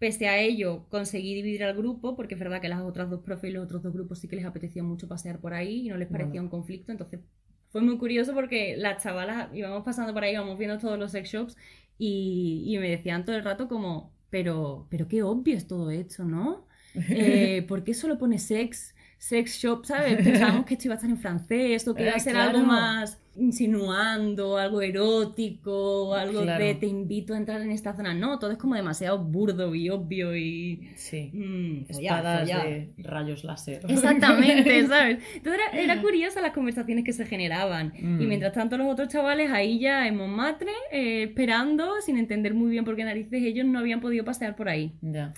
Pese 0.03 0.27
a 0.27 0.37
ello, 0.39 0.85
conseguí 0.89 1.33
dividir 1.33 1.63
al 1.63 1.75
grupo, 1.77 2.15
porque 2.15 2.33
es 2.35 2.39
verdad 2.39 2.61
que 2.61 2.67
las 2.69 2.81
otras 2.81 3.09
dos 3.09 3.21
profes 3.23 3.49
y 3.51 3.53
los 3.53 3.63
otros 3.65 3.81
dos 3.83 3.93
grupos 3.93 4.19
sí 4.19 4.27
que 4.27 4.35
les 4.35 4.45
apetecía 4.45 4.83
mucho 4.83 5.07
pasear 5.07 5.39
por 5.39 5.53
ahí 5.53 5.87
y 5.87 5.89
no 5.89 5.97
les 5.97 6.09
parecía 6.09 6.41
Bueno. 6.41 6.43
un 6.43 6.49
conflicto. 6.49 6.91
Entonces 6.91 7.21
fue 7.69 7.81
muy 7.81 7.97
curioso 7.97 8.33
porque 8.33 8.75
las 8.77 9.01
chavalas 9.03 9.49
íbamos 9.53 9.83
pasando 9.83 10.13
por 10.13 10.23
ahí, 10.23 10.33
íbamos 10.33 10.57
viendo 10.59 10.77
todos 10.77 10.99
los 10.99 11.11
sex 11.11 11.29
shops 11.31 11.55
y, 11.97 12.63
y 12.67 12.77
me 12.79 12.89
decían 12.89 13.23
todo 13.25 13.35
el 13.37 13.43
rato 13.45 13.67
como, 13.69 14.13
pero, 14.29 14.87
pero 14.89 15.07
qué 15.07 15.23
obvio 15.23 15.55
es 15.57 15.67
todo 15.67 15.89
esto, 15.91 16.25
¿no? 16.25 16.67
Eh, 17.09 17.63
¿Por 17.67 17.83
qué 17.83 17.93
solo 17.93 18.17
pone 18.17 18.39
sex, 18.39 18.95
sex 19.29 19.57
shop? 19.61 19.85
¿Sabes? 19.85 20.21
Pensábamos 20.21 20.65
que 20.65 20.73
esto 20.73 20.87
iba 20.87 20.95
a 20.95 20.97
estar 20.97 21.09
en 21.09 21.17
francés 21.17 21.87
o 21.87 21.95
que 21.95 22.03
iba 22.03 22.11
a 22.11 22.17
Eh, 22.17 22.19
ser 22.19 22.33
claro. 22.33 22.57
algo 22.57 22.67
más 22.67 23.19
insinuando, 23.35 24.57
algo 24.57 24.81
erótico, 24.81 26.13
algo 26.13 26.41
Claro. 26.43 26.63
de 26.63 26.75
te 26.75 26.85
invito 26.87 27.33
a 27.33 27.37
entrar 27.37 27.61
en 27.61 27.71
esta 27.71 27.95
zona. 27.95 28.13
No, 28.13 28.37
todo 28.37 28.51
es 28.51 28.57
como 28.57 28.75
demasiado 28.75 29.17
burdo 29.23 29.73
y 29.73 29.89
obvio 29.89 30.35
y... 30.35 30.91
Sí. 30.95 31.31
mm, 31.33 31.85
Espadas 31.89 32.47
de 32.47 32.89
rayos 32.97 33.43
láser. 33.43 33.81
Exactamente, 33.87 34.85
¿sabes? 34.87 35.19
Entonces 35.35 35.61
era, 35.71 35.81
era 35.81 36.01
curiosa 36.01 36.41
las 36.41 36.51
conversaciones 36.51 37.03
que 37.05 37.13
se 37.13 37.25
generaban. 37.25 37.93
Y 37.97 38.03
Mm. 38.03 38.27
mientras 38.27 38.53
tanto 38.53 38.77
los 38.77 38.87
otros 38.87 39.07
chavales 39.07 39.49
ahí 39.51 39.79
ya 39.79 40.05
en 40.07 40.17
Montmartre, 40.17 40.71
eh, 40.91 41.23
esperando, 41.23 42.01
sin 42.01 42.17
entender 42.17 42.53
muy 42.53 42.69
bien 42.71 42.83
por 42.85 42.95
qué 42.95 43.03
narices 43.05 43.41
ellos 43.41 43.65
no 43.65 43.79
habían 43.79 44.01
podido 44.01 44.25
pasear 44.25 44.55
por 44.55 44.67
ahí. 44.69 44.91
Ya. 45.01 45.33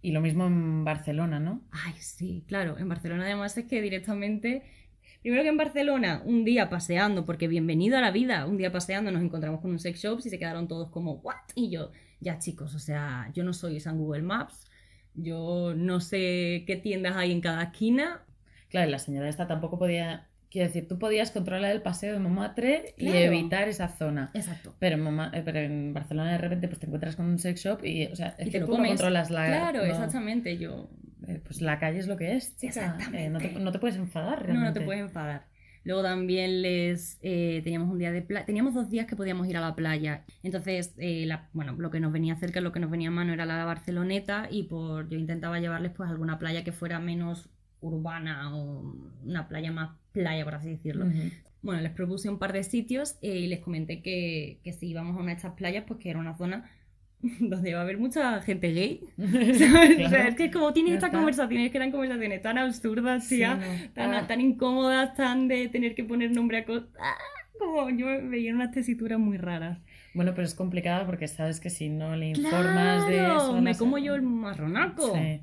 Y 0.00 0.12
lo 0.12 0.20
mismo 0.20 0.46
en 0.46 0.84
Barcelona, 0.84 1.40
¿no? 1.40 1.62
Ay, 1.70 1.94
sí, 1.98 2.44
claro. 2.46 2.78
En 2.78 2.88
Barcelona 2.88 3.24
además 3.24 3.56
es 3.56 3.66
que 3.66 3.82
directamente... 3.82 4.62
Primero 5.20 5.42
que 5.42 5.48
en 5.48 5.56
Barcelona, 5.56 6.22
un 6.24 6.44
día 6.44 6.70
paseando, 6.70 7.26
porque 7.26 7.48
bienvenido 7.48 7.98
a 7.98 8.00
la 8.00 8.12
vida, 8.12 8.46
un 8.46 8.56
día 8.56 8.70
paseando 8.70 9.10
nos 9.10 9.22
encontramos 9.22 9.60
con 9.60 9.72
un 9.72 9.80
sex 9.80 10.00
shop 10.00 10.20
y 10.24 10.30
se 10.30 10.38
quedaron 10.38 10.68
todos 10.68 10.90
como, 10.90 11.14
¿what? 11.14 11.34
Y 11.56 11.70
yo, 11.70 11.90
ya 12.20 12.38
chicos, 12.38 12.74
o 12.76 12.78
sea, 12.78 13.28
yo 13.34 13.42
no 13.42 13.52
soy 13.52 13.78
esa 13.78 13.90
en 13.90 13.98
Google 13.98 14.22
Maps, 14.22 14.70
yo 15.14 15.74
no 15.76 16.00
sé 16.00 16.62
qué 16.68 16.76
tiendas 16.80 17.16
hay 17.16 17.32
en 17.32 17.40
cada 17.40 17.64
esquina, 17.64 18.24
Claro, 18.68 18.88
y 18.88 18.92
la 18.92 18.98
señora 18.98 19.28
esta 19.28 19.46
tampoco 19.46 19.78
podía. 19.78 20.27
Quiero 20.50 20.66
decir, 20.68 20.88
tú 20.88 20.98
podías 20.98 21.30
controlar 21.30 21.72
el 21.72 21.82
paseo 21.82 22.14
de 22.14 22.20
Montmartre 22.20 22.94
y 22.96 23.04
Claro. 23.10 23.18
evitar 23.18 23.68
esa 23.68 23.88
zona. 23.88 24.30
Exacto. 24.34 24.74
Pero 24.78 24.96
en, 24.96 25.02
Moma- 25.02 25.30
eh, 25.34 25.42
pero 25.44 25.58
en 25.58 25.92
Barcelona 25.92 26.32
de 26.32 26.38
repente 26.38 26.68
pues 26.68 26.80
te 26.80 26.86
encuentras 26.86 27.16
con 27.16 27.26
un 27.26 27.38
sex 27.38 27.60
shop 27.62 27.84
y, 27.84 28.06
o 28.06 28.16
sea, 28.16 28.34
es 28.38 28.46
Y 28.48 28.50
que 28.50 28.60
tú 28.60 28.78
no 28.78 28.84
controlas 28.86 29.30
la... 29.30 29.46
Claro, 29.46 29.78
no, 29.80 29.84
exactamente. 29.84 30.56
Yo 30.56 30.88
eh, 31.26 31.40
Pues 31.44 31.60
la 31.60 31.78
calle 31.78 31.98
es 31.98 32.06
lo 32.06 32.16
que 32.16 32.34
es, 32.36 32.56
chica. 32.56 32.68
Exactamente. 32.68 33.24
Eh, 33.26 33.28
no, 33.30 33.38
te, 33.38 33.50
no 33.52 33.72
te 33.72 33.78
puedes 33.78 33.96
enfadar 33.96 34.38
No, 34.40 34.46
realmente. 34.46 34.68
no 34.68 34.72
te 34.74 34.80
puedes 34.80 35.02
enfadar. 35.02 35.46
Luego 35.84 36.02
también 36.02 36.60
les 36.62 37.18
eh, 37.22 37.60
teníamos 37.64 37.88
un 37.90 37.98
día 37.98 38.10
de 38.12 38.20
playa, 38.20 38.44
teníamos 38.44 38.74
dos 38.74 38.90
días 38.90 39.06
que 39.06 39.16
podíamos 39.16 39.46
ir 39.48 39.56
a 39.56 39.60
la 39.60 39.74
playa. 39.76 40.24
Entonces, 40.42 40.94
eh, 40.98 41.24
la- 41.26 41.48
bueno, 41.52 41.76
lo 41.78 41.90
que 41.90 42.00
nos 42.00 42.12
venía 42.12 42.36
cerca, 42.36 42.60
lo 42.60 42.72
que 42.72 42.80
nos 42.80 42.90
venía 42.90 43.08
a 43.08 43.12
mano 43.12 43.32
era 43.32 43.46
la 43.46 43.64
Barceloneta 43.64 44.48
y 44.50 44.64
por 44.64 45.08
yo 45.08 45.18
intentaba 45.18 45.60
llevarles 45.60 45.92
pues 45.96 46.08
a 46.08 46.12
alguna 46.12 46.38
playa 46.38 46.64
que 46.64 46.72
fuera 46.72 46.98
menos 47.00 47.48
urbana 47.80 48.54
o 48.56 48.94
una 49.24 49.48
playa 49.48 49.72
más 49.72 49.90
playa, 50.12 50.44
por 50.44 50.54
así 50.54 50.70
decirlo. 50.70 51.06
Ujú. 51.06 51.30
Bueno, 51.62 51.80
les 51.82 51.92
propuse 51.92 52.28
un 52.28 52.38
par 52.38 52.52
de 52.52 52.62
sitios 52.62 53.16
eh, 53.22 53.36
y 53.38 53.46
les 53.48 53.60
comenté 53.60 54.00
que, 54.02 54.60
que 54.62 54.72
si 54.72 54.88
íbamos 54.88 55.16
a 55.16 55.20
una 55.20 55.30
de 55.32 55.36
estas 55.36 55.54
playas, 55.54 55.84
pues 55.86 55.98
que 56.00 56.10
era 56.10 56.18
una 56.18 56.36
zona 56.36 56.70
donde 57.40 57.70
iba 57.70 57.80
a 57.80 57.82
haber 57.82 57.98
mucha 57.98 58.40
gente 58.42 58.72
gay. 58.72 59.00
¿sabes? 59.18 59.56
O 59.56 59.58
sea, 59.58 60.08
Claro. 60.08 60.28
es 60.28 60.34
que 60.36 60.50
como 60.50 60.72
tienes 60.72 60.92
Ya 60.92 60.96
estas 60.98 61.10
conversaciones, 61.10 61.70
que 61.70 61.76
eran 61.78 61.90
conversaciones 61.90 62.42
tan 62.42 62.58
absurdas, 62.58 63.26
Sí, 63.26 63.40
no. 63.42 63.58
tan, 63.94 64.14
Ah. 64.14 64.26
tan 64.26 64.40
incómodas, 64.40 65.14
tan 65.16 65.48
de 65.48 65.68
tener 65.68 65.94
que 65.94 66.04
poner 66.04 66.30
nombre 66.30 66.58
a 66.58 66.64
cosas. 66.64 66.88
Como 67.58 67.90
yo 67.90 68.06
veía 68.28 68.54
unas 68.54 68.70
tesituras 68.70 69.18
muy 69.18 69.36
raras. 69.36 69.78
Bueno, 70.14 70.32
pero 70.34 70.46
es 70.46 70.54
complicado 70.54 71.06
porque 71.06 71.26
sabes 71.26 71.58
que 71.58 71.70
si 71.70 71.88
no 71.88 72.14
le 72.14 72.28
informas 72.30 73.08
de 73.08 73.16
¡Claro! 73.16 73.36
eso... 73.38 73.54
no 73.56 73.62
Me 73.62 73.76
como 73.76 73.98
yo 73.98 74.14
el 74.14 74.22
marronaco. 74.22 75.12
Sí. 75.14 75.40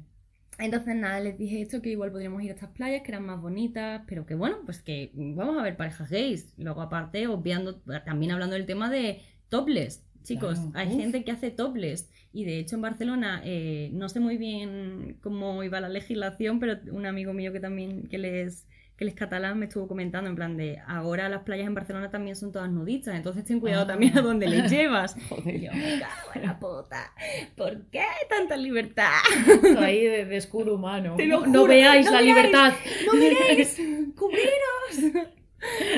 Entonces 0.57 0.95
nada, 0.95 1.19
les 1.19 1.37
dije 1.37 1.61
esto, 1.61 1.81
que 1.81 1.89
igual 1.89 2.11
podríamos 2.11 2.41
ir 2.41 2.51
a 2.51 2.53
estas 2.53 2.69
playas, 2.71 3.01
que 3.03 3.11
eran 3.11 3.25
más 3.25 3.41
bonitas, 3.41 4.03
pero 4.07 4.25
que 4.25 4.35
bueno, 4.35 4.57
pues 4.65 4.81
que 4.81 5.11
vamos 5.13 5.57
a 5.57 5.63
ver 5.63 5.75
parejas 5.75 6.09
gays. 6.09 6.53
Luego 6.57 6.81
aparte, 6.81 7.27
obviando, 7.27 7.81
también 8.05 8.31
hablando 8.31 8.55
del 8.55 8.65
tema 8.65 8.89
de 8.89 9.21
topless. 9.49 10.05
Chicos, 10.23 10.59
Claro, 10.59 10.71
hay 10.73 10.87
uf. 10.87 10.95
gente 10.95 11.23
que 11.23 11.31
hace 11.31 11.51
topless 11.51 12.09
y 12.31 12.45
de 12.45 12.57
hecho 12.59 12.75
en 12.75 12.81
Barcelona 12.81 13.41
eh, 13.45 13.91
no 13.93 14.09
sé 14.09 14.19
muy 14.19 14.37
bien 14.37 15.19
cómo 15.21 15.61
iba 15.63 15.79
la 15.81 15.89
legislación, 15.89 16.59
pero 16.59 16.79
un 16.91 17.05
amigo 17.05 17.33
mío 17.33 17.51
que 17.53 17.59
también 17.59 18.07
que 18.07 18.17
les 18.17 18.67
que 18.97 19.03
él 19.03 19.09
es 19.09 19.15
catalán 19.15 19.59
me 19.59 19.65
estuvo 19.65 19.87
comentando 19.87 20.29
en 20.29 20.35
plan 20.35 20.55
de 20.55 20.79
ahora 20.87 21.27
las 21.29 21.41
playas 21.43 21.67
en 21.67 21.73
Barcelona 21.73 22.09
también 22.09 22.35
son 22.35 22.51
todas 22.51 22.69
nudistas, 22.69 23.15
entonces 23.15 23.43
ten 23.43 23.59
cuidado 23.59 23.83
Ah. 23.83 23.87
también 23.87 24.17
a 24.17 24.21
dónde 24.21 24.47
les 24.47 24.71
llevas. 24.71 25.15
Joder. 25.29 25.59
Yo 25.59 25.71
me 25.73 25.99
cago 25.99 26.31
en 26.35 26.41
la 26.43 26.59
puta. 26.59 27.13
¿Por 27.57 27.85
qué 27.91 28.03
tanta 28.29 28.55
libertad? 28.57 29.11
Esto 29.47 29.79
ahí 29.79 30.03
de, 30.05 30.25
de 30.25 30.37
escudo 30.37 30.75
humano. 30.75 31.15
Te 31.17 31.25
lo 31.25 31.45
no, 31.45 31.65
veáis 31.67 32.05
no 32.05 32.11
la 32.13 32.21
libertad. 32.21 32.73
¡No 33.05 33.13
miréis! 33.13 33.77
¡Cubriros! 34.15 35.25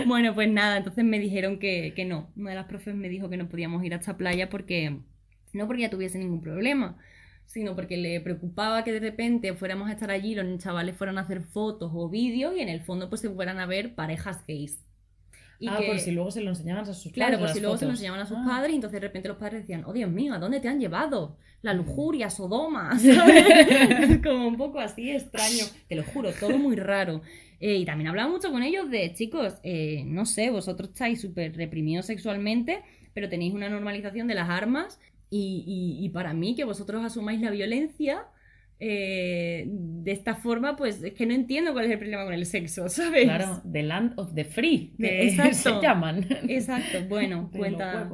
Bueno, 0.06 0.34
pues 0.34 0.50
nada, 0.50 0.78
entonces 0.78 1.04
me 1.04 1.20
dijeron 1.20 1.60
que, 1.60 1.92
que 1.94 2.06
no. 2.06 2.32
Una 2.38 2.52
de 2.52 2.56
las 2.56 2.68
profes 2.68 2.96
me 2.96 3.10
dijo 3.10 3.30
que 3.30 3.36
no 3.36 3.50
podíamos 3.50 3.84
ir 3.84 3.94
a 3.94 3.98
esta 3.98 4.16
playa 4.16 4.50
porque 4.50 5.02
no 5.52 5.68
porque 5.68 5.82
ya 5.82 5.90
tuviese 5.90 6.18
ningún 6.20 6.42
problema, 6.42 6.98
sino 7.48 7.76
porque 7.76 7.98
le 7.98 8.22
preocupaba 8.22 8.84
que 8.84 8.92
de 8.94 9.00
repente 9.00 9.54
fuéramos 9.56 9.90
a 9.90 9.94
estar 9.94 10.12
allí, 10.12 10.36
los 10.36 10.46
chavales 10.60 10.96
fueran 10.96 11.18
a 11.18 11.22
hacer 11.22 11.42
fotos 11.42 11.92
o 11.96 12.08
vídeos 12.10 12.56
y 12.56 12.60
en 12.60 12.70
el 12.70 12.82
fondo 12.82 13.10
pues 13.10 13.22
se 13.22 13.30
fueran 13.32 13.60
a 13.60 13.66
ver 13.66 13.96
parejas 13.96 14.46
gays. 14.48 14.84
Y 15.60 15.68
ah, 15.70 15.78
que- 15.80 15.88
por 15.88 15.98
si 16.00 16.12
luego 16.12 16.30
se 16.30 16.42
lo 16.42 16.52
enseñaban 16.52 16.84
a 16.84 16.94
sus 16.94 17.12
Claro, 17.12 17.32
padres. 17.32 17.40
por 17.40 17.48
las 17.48 17.56
si 17.56 17.62
luego 17.62 17.78
se 17.78 17.86
lo 17.86 17.92
enseñaban 17.92 18.20
a 18.20 18.26
sus 18.28 18.38
Ah. 18.38 18.46
padres 18.48 18.74
y 18.74 18.76
entonces 18.76 19.02
de 19.02 19.08
repente 19.08 19.28
los 19.28 19.38
padres 19.38 19.62
decían, 19.62 19.84
oh 19.88 19.94
Dios 19.94 20.12
mío, 20.12 20.36
¿a 20.36 20.40
dónde 20.40 20.60
te 20.60 20.68
han 20.68 20.80
llevado? 20.80 21.38
La 21.64 21.74
Mm. 21.74 21.78
lujuria, 21.78 22.30
Sodoma, 22.30 23.00
¿sabes? 23.00 23.00
Como 24.24 24.48
un 24.48 24.58
poco 24.58 24.80
así 24.80 25.10
extraño. 25.10 25.66
Te 25.88 25.96
lo 25.96 26.04
juro, 26.04 26.32
todo 26.40 26.60
muy 26.60 26.76
raro. 26.76 27.22
Eh, 27.60 27.78
y 27.78 27.86
también 27.86 28.10
hablaba 28.10 28.30
mucho 28.30 28.52
con 28.52 28.62
ellos 28.62 28.92
de, 28.92 29.12
chicos, 29.16 29.56
eh, 29.64 30.04
no 30.06 30.28
sé, 30.28 30.52
vosotros 30.52 30.90
estáis 30.90 31.20
súper 31.22 31.56
reprimidos 31.58 32.06
sexualmente, 32.06 32.84
pero 33.16 33.28
tenéis 33.30 33.56
una 33.56 33.68
normalización 33.68 34.28
de 34.28 34.36
las 34.36 34.50
armas 34.50 35.00
y, 35.30 35.64
y- 36.02 36.06
y 36.06 36.10
para 36.10 36.34
mí 36.34 36.56
que 36.56 36.64
vosotros 36.64 37.04
asumáis 37.04 37.42
la 37.42 37.52
violencia 37.52 38.26
eh, 38.80 39.66
de 39.68 40.12
esta 40.12 40.36
forma, 40.36 40.76
pues 40.76 41.02
es 41.04 41.14
que 41.14 41.26
no 41.26 41.34
entiendo 41.34 41.74
cuál 41.74 41.86
es 41.86 41.92
el 41.92 41.98
problema 42.00 42.24
con 42.26 42.34
el 42.34 42.46
sexo, 42.46 42.88
¿sabes? 42.90 43.24
Claro, 43.24 43.62
The 43.72 43.84
Land 43.84 44.14
of 44.20 44.34
the 44.36 44.46
Free, 44.46 44.94
que 45.00 45.28
exacto. 45.30 45.56
se 45.80 45.82
llaman. 45.82 46.26
Exacto, 46.48 47.04
bueno, 47.10 47.50
cuenta, 47.52 48.08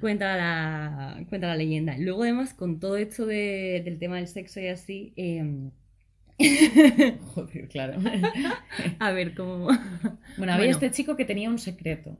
cuenta, 0.00 0.36
la, 0.36 1.24
cuenta 1.28 1.46
la 1.48 1.56
leyenda. 1.56 1.96
Luego, 1.98 2.22
además, 2.24 2.54
con 2.54 2.80
todo 2.80 2.96
esto 2.96 3.24
de- 3.26 3.82
del 3.84 3.98
tema 3.98 4.16
del 4.16 4.26
sexo 4.28 4.60
y 4.60 4.66
así, 4.68 5.12
eh, 5.16 5.70
Joder, 7.34 7.68
claro. 7.68 7.98
a 8.98 9.12
ver, 9.12 9.34
cómo. 9.34 9.66
Bueno, 10.36 10.52
había 10.52 10.56
Bueno. 10.56 10.70
este 10.70 10.90
chico 10.90 11.16
que 11.16 11.24
tenía 11.24 11.48
un 11.50 11.58
secreto. 11.58 12.16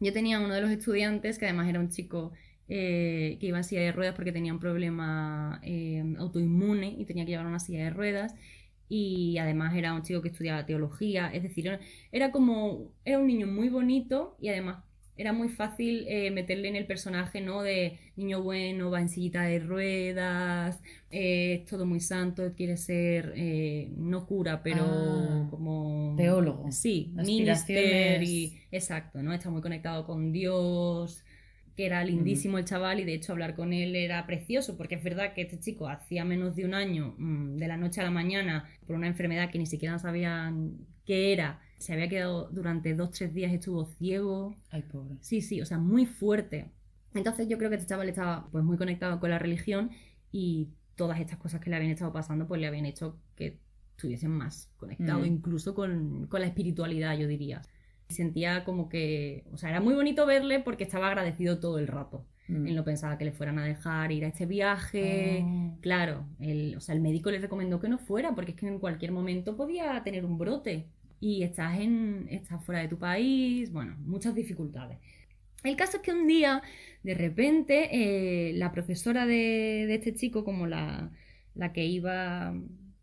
Yo 0.00 0.12
tenía 0.12 0.40
uno 0.40 0.54
de 0.54 0.60
los 0.60 0.70
estudiantes 0.70 1.38
que 1.38 1.46
además 1.46 1.68
era 1.68 1.80
un 1.80 1.88
chico 1.90 2.32
eh, 2.74 3.36
que 3.40 3.46
iba 3.48 3.58
en 3.58 3.64
silla 3.64 3.82
de 3.82 3.92
ruedas 3.92 4.14
porque 4.14 4.32
tenía 4.32 4.52
un 4.52 4.60
problema 4.60 5.60
eh, 5.62 6.02
autoinmune 6.18 6.88
y 6.98 7.04
tenía 7.04 7.24
que 7.24 7.32
llevar 7.32 7.46
una 7.46 7.60
silla 7.60 7.84
de 7.84 7.90
ruedas. 7.90 8.34
Y 8.88 9.38
además 9.38 9.74
era 9.74 9.94
un 9.94 10.02
chico 10.02 10.20
que 10.22 10.28
estudiaba 10.28 10.66
teología, 10.66 11.28
es 11.32 11.42
decir, 11.42 11.78
era, 12.12 12.30
como, 12.30 12.92
era 13.04 13.18
un 13.18 13.26
niño 13.26 13.46
muy 13.46 13.68
bonito 13.70 14.36
y 14.40 14.48
además 14.48 14.84
era 15.16 15.32
muy 15.32 15.48
fácil 15.50 16.04
eh, 16.08 16.30
meterle 16.30 16.68
en 16.68 16.76
el 16.76 16.86
personaje, 16.86 17.40
¿no? 17.40 17.62
De 17.62 17.98
niño 18.16 18.42
bueno, 18.42 18.90
va 18.90 19.00
en 19.00 19.08
sillita 19.08 19.42
de 19.42 19.60
ruedas, 19.60 20.80
eh, 21.10 21.54
es 21.62 21.66
todo 21.66 21.86
muy 21.86 22.00
santo, 22.00 22.54
quiere 22.54 22.76
ser, 22.76 23.32
eh, 23.36 23.92
no 23.96 24.26
cura, 24.26 24.62
pero 24.62 24.84
Ah, 24.84 25.46
como... 25.50 26.14
teólogo. 26.16 26.70
Sí, 26.72 27.12
minister 27.14 28.22
y... 28.22 28.58
Exacto, 28.70 29.22
¿no? 29.22 29.32
Está 29.32 29.50
muy 29.50 29.60
conectado 29.62 30.06
con 30.06 30.32
Dios, 30.32 31.24
que 31.76 31.86
era 31.86 32.04
lindísimo 32.04 32.58
el 32.58 32.64
chaval 32.64 33.00
y 33.00 33.04
de 33.04 33.14
hecho 33.14 33.32
hablar 33.32 33.54
con 33.54 33.72
él 33.72 33.96
era 33.96 34.26
precioso, 34.26 34.76
porque 34.76 34.96
es 34.96 35.02
verdad 35.02 35.32
que 35.34 35.42
este 35.42 35.58
chico 35.58 35.88
hacía 35.88 36.24
menos 36.24 36.54
de 36.54 36.64
un 36.64 36.74
año, 36.74 37.14
mm, 37.18 37.56
de 37.56 37.68
la 37.68 37.76
noche 37.76 38.00
a 38.00 38.04
la 38.04 38.10
mañana, 38.10 38.68
por 38.86 38.96
una 38.96 39.06
enfermedad 39.06 39.50
que 39.50 39.58
ni 39.58 39.66
siquiera 39.66 39.98
sabían 39.98 40.76
qué 41.04 41.32
era, 41.32 41.60
se 41.78 41.92
había 41.92 42.08
quedado 42.08 42.48
durante 42.50 42.94
dos, 42.94 43.10
tres 43.10 43.34
días, 43.34 43.52
estuvo 43.52 43.86
ciego. 43.86 44.56
Ay, 44.70 44.82
pobre. 44.82 45.16
Sí, 45.20 45.40
sí, 45.40 45.60
o 45.60 45.66
sea, 45.66 45.78
muy 45.78 46.06
fuerte. 46.06 46.70
Entonces 47.14 47.48
yo 47.48 47.58
creo 47.58 47.70
que 47.70 47.76
este 47.76 47.88
chaval 47.88 48.08
estaba 48.08 48.48
pues 48.50 48.64
muy 48.64 48.76
conectado 48.76 49.18
con 49.18 49.30
la 49.30 49.38
religión 49.38 49.90
y 50.30 50.68
todas 50.94 51.20
estas 51.20 51.38
cosas 51.38 51.60
que 51.60 51.70
le 51.70 51.76
habían 51.76 51.92
estado 51.92 52.12
pasando 52.12 52.46
pues 52.46 52.60
le 52.60 52.66
habían 52.66 52.86
hecho 52.86 53.18
que 53.34 53.58
estuviesen 53.90 54.30
más 54.30 54.70
conectado, 54.76 55.24
incluso 55.24 55.74
con, 55.74 56.26
con 56.26 56.40
la 56.40 56.46
espiritualidad, 56.46 57.16
yo 57.16 57.26
diría. 57.26 57.62
Sentía 58.08 58.64
como 58.64 58.88
que, 58.88 59.44
o 59.52 59.56
sea, 59.56 59.70
era 59.70 59.80
muy 59.80 59.94
bonito 59.94 60.26
verle 60.26 60.60
porque 60.60 60.84
estaba 60.84 61.08
agradecido 61.08 61.60
todo 61.60 61.78
el 61.78 61.86
rato. 61.86 62.26
Mm. 62.48 62.66
Él 62.66 62.76
no 62.76 62.84
pensaba 62.84 63.16
que 63.18 63.24
le 63.24 63.32
fueran 63.32 63.58
a 63.58 63.64
dejar 63.64 64.12
ir 64.12 64.24
a 64.24 64.28
este 64.28 64.46
viaje. 64.46 65.44
Ah. 65.44 65.74
Claro, 65.80 66.26
el, 66.40 66.76
o 66.76 66.80
sea, 66.80 66.94
el 66.94 67.00
médico 67.00 67.30
le 67.30 67.38
recomendó 67.38 67.80
que 67.80 67.88
no 67.88 67.98
fuera 67.98 68.34
porque 68.34 68.52
es 68.52 68.56
que 68.56 68.66
en 68.66 68.78
cualquier 68.78 69.12
momento 69.12 69.56
podía 69.56 70.02
tener 70.04 70.24
un 70.24 70.38
brote 70.38 70.88
y 71.20 71.42
estás, 71.44 71.78
en, 71.78 72.26
estás 72.30 72.64
fuera 72.64 72.80
de 72.82 72.88
tu 72.88 72.98
país, 72.98 73.72
bueno, 73.72 73.96
muchas 74.00 74.34
dificultades. 74.34 74.98
El 75.62 75.76
caso 75.76 75.98
es 75.98 76.02
que 76.02 76.12
un 76.12 76.26
día, 76.26 76.62
de 77.04 77.14
repente, 77.14 77.88
eh, 77.92 78.52
la 78.54 78.72
profesora 78.72 79.24
de, 79.26 79.84
de 79.86 79.94
este 79.94 80.14
chico, 80.14 80.44
como 80.44 80.66
la, 80.66 81.12
la 81.54 81.72
que 81.72 81.84
iba 81.84 82.52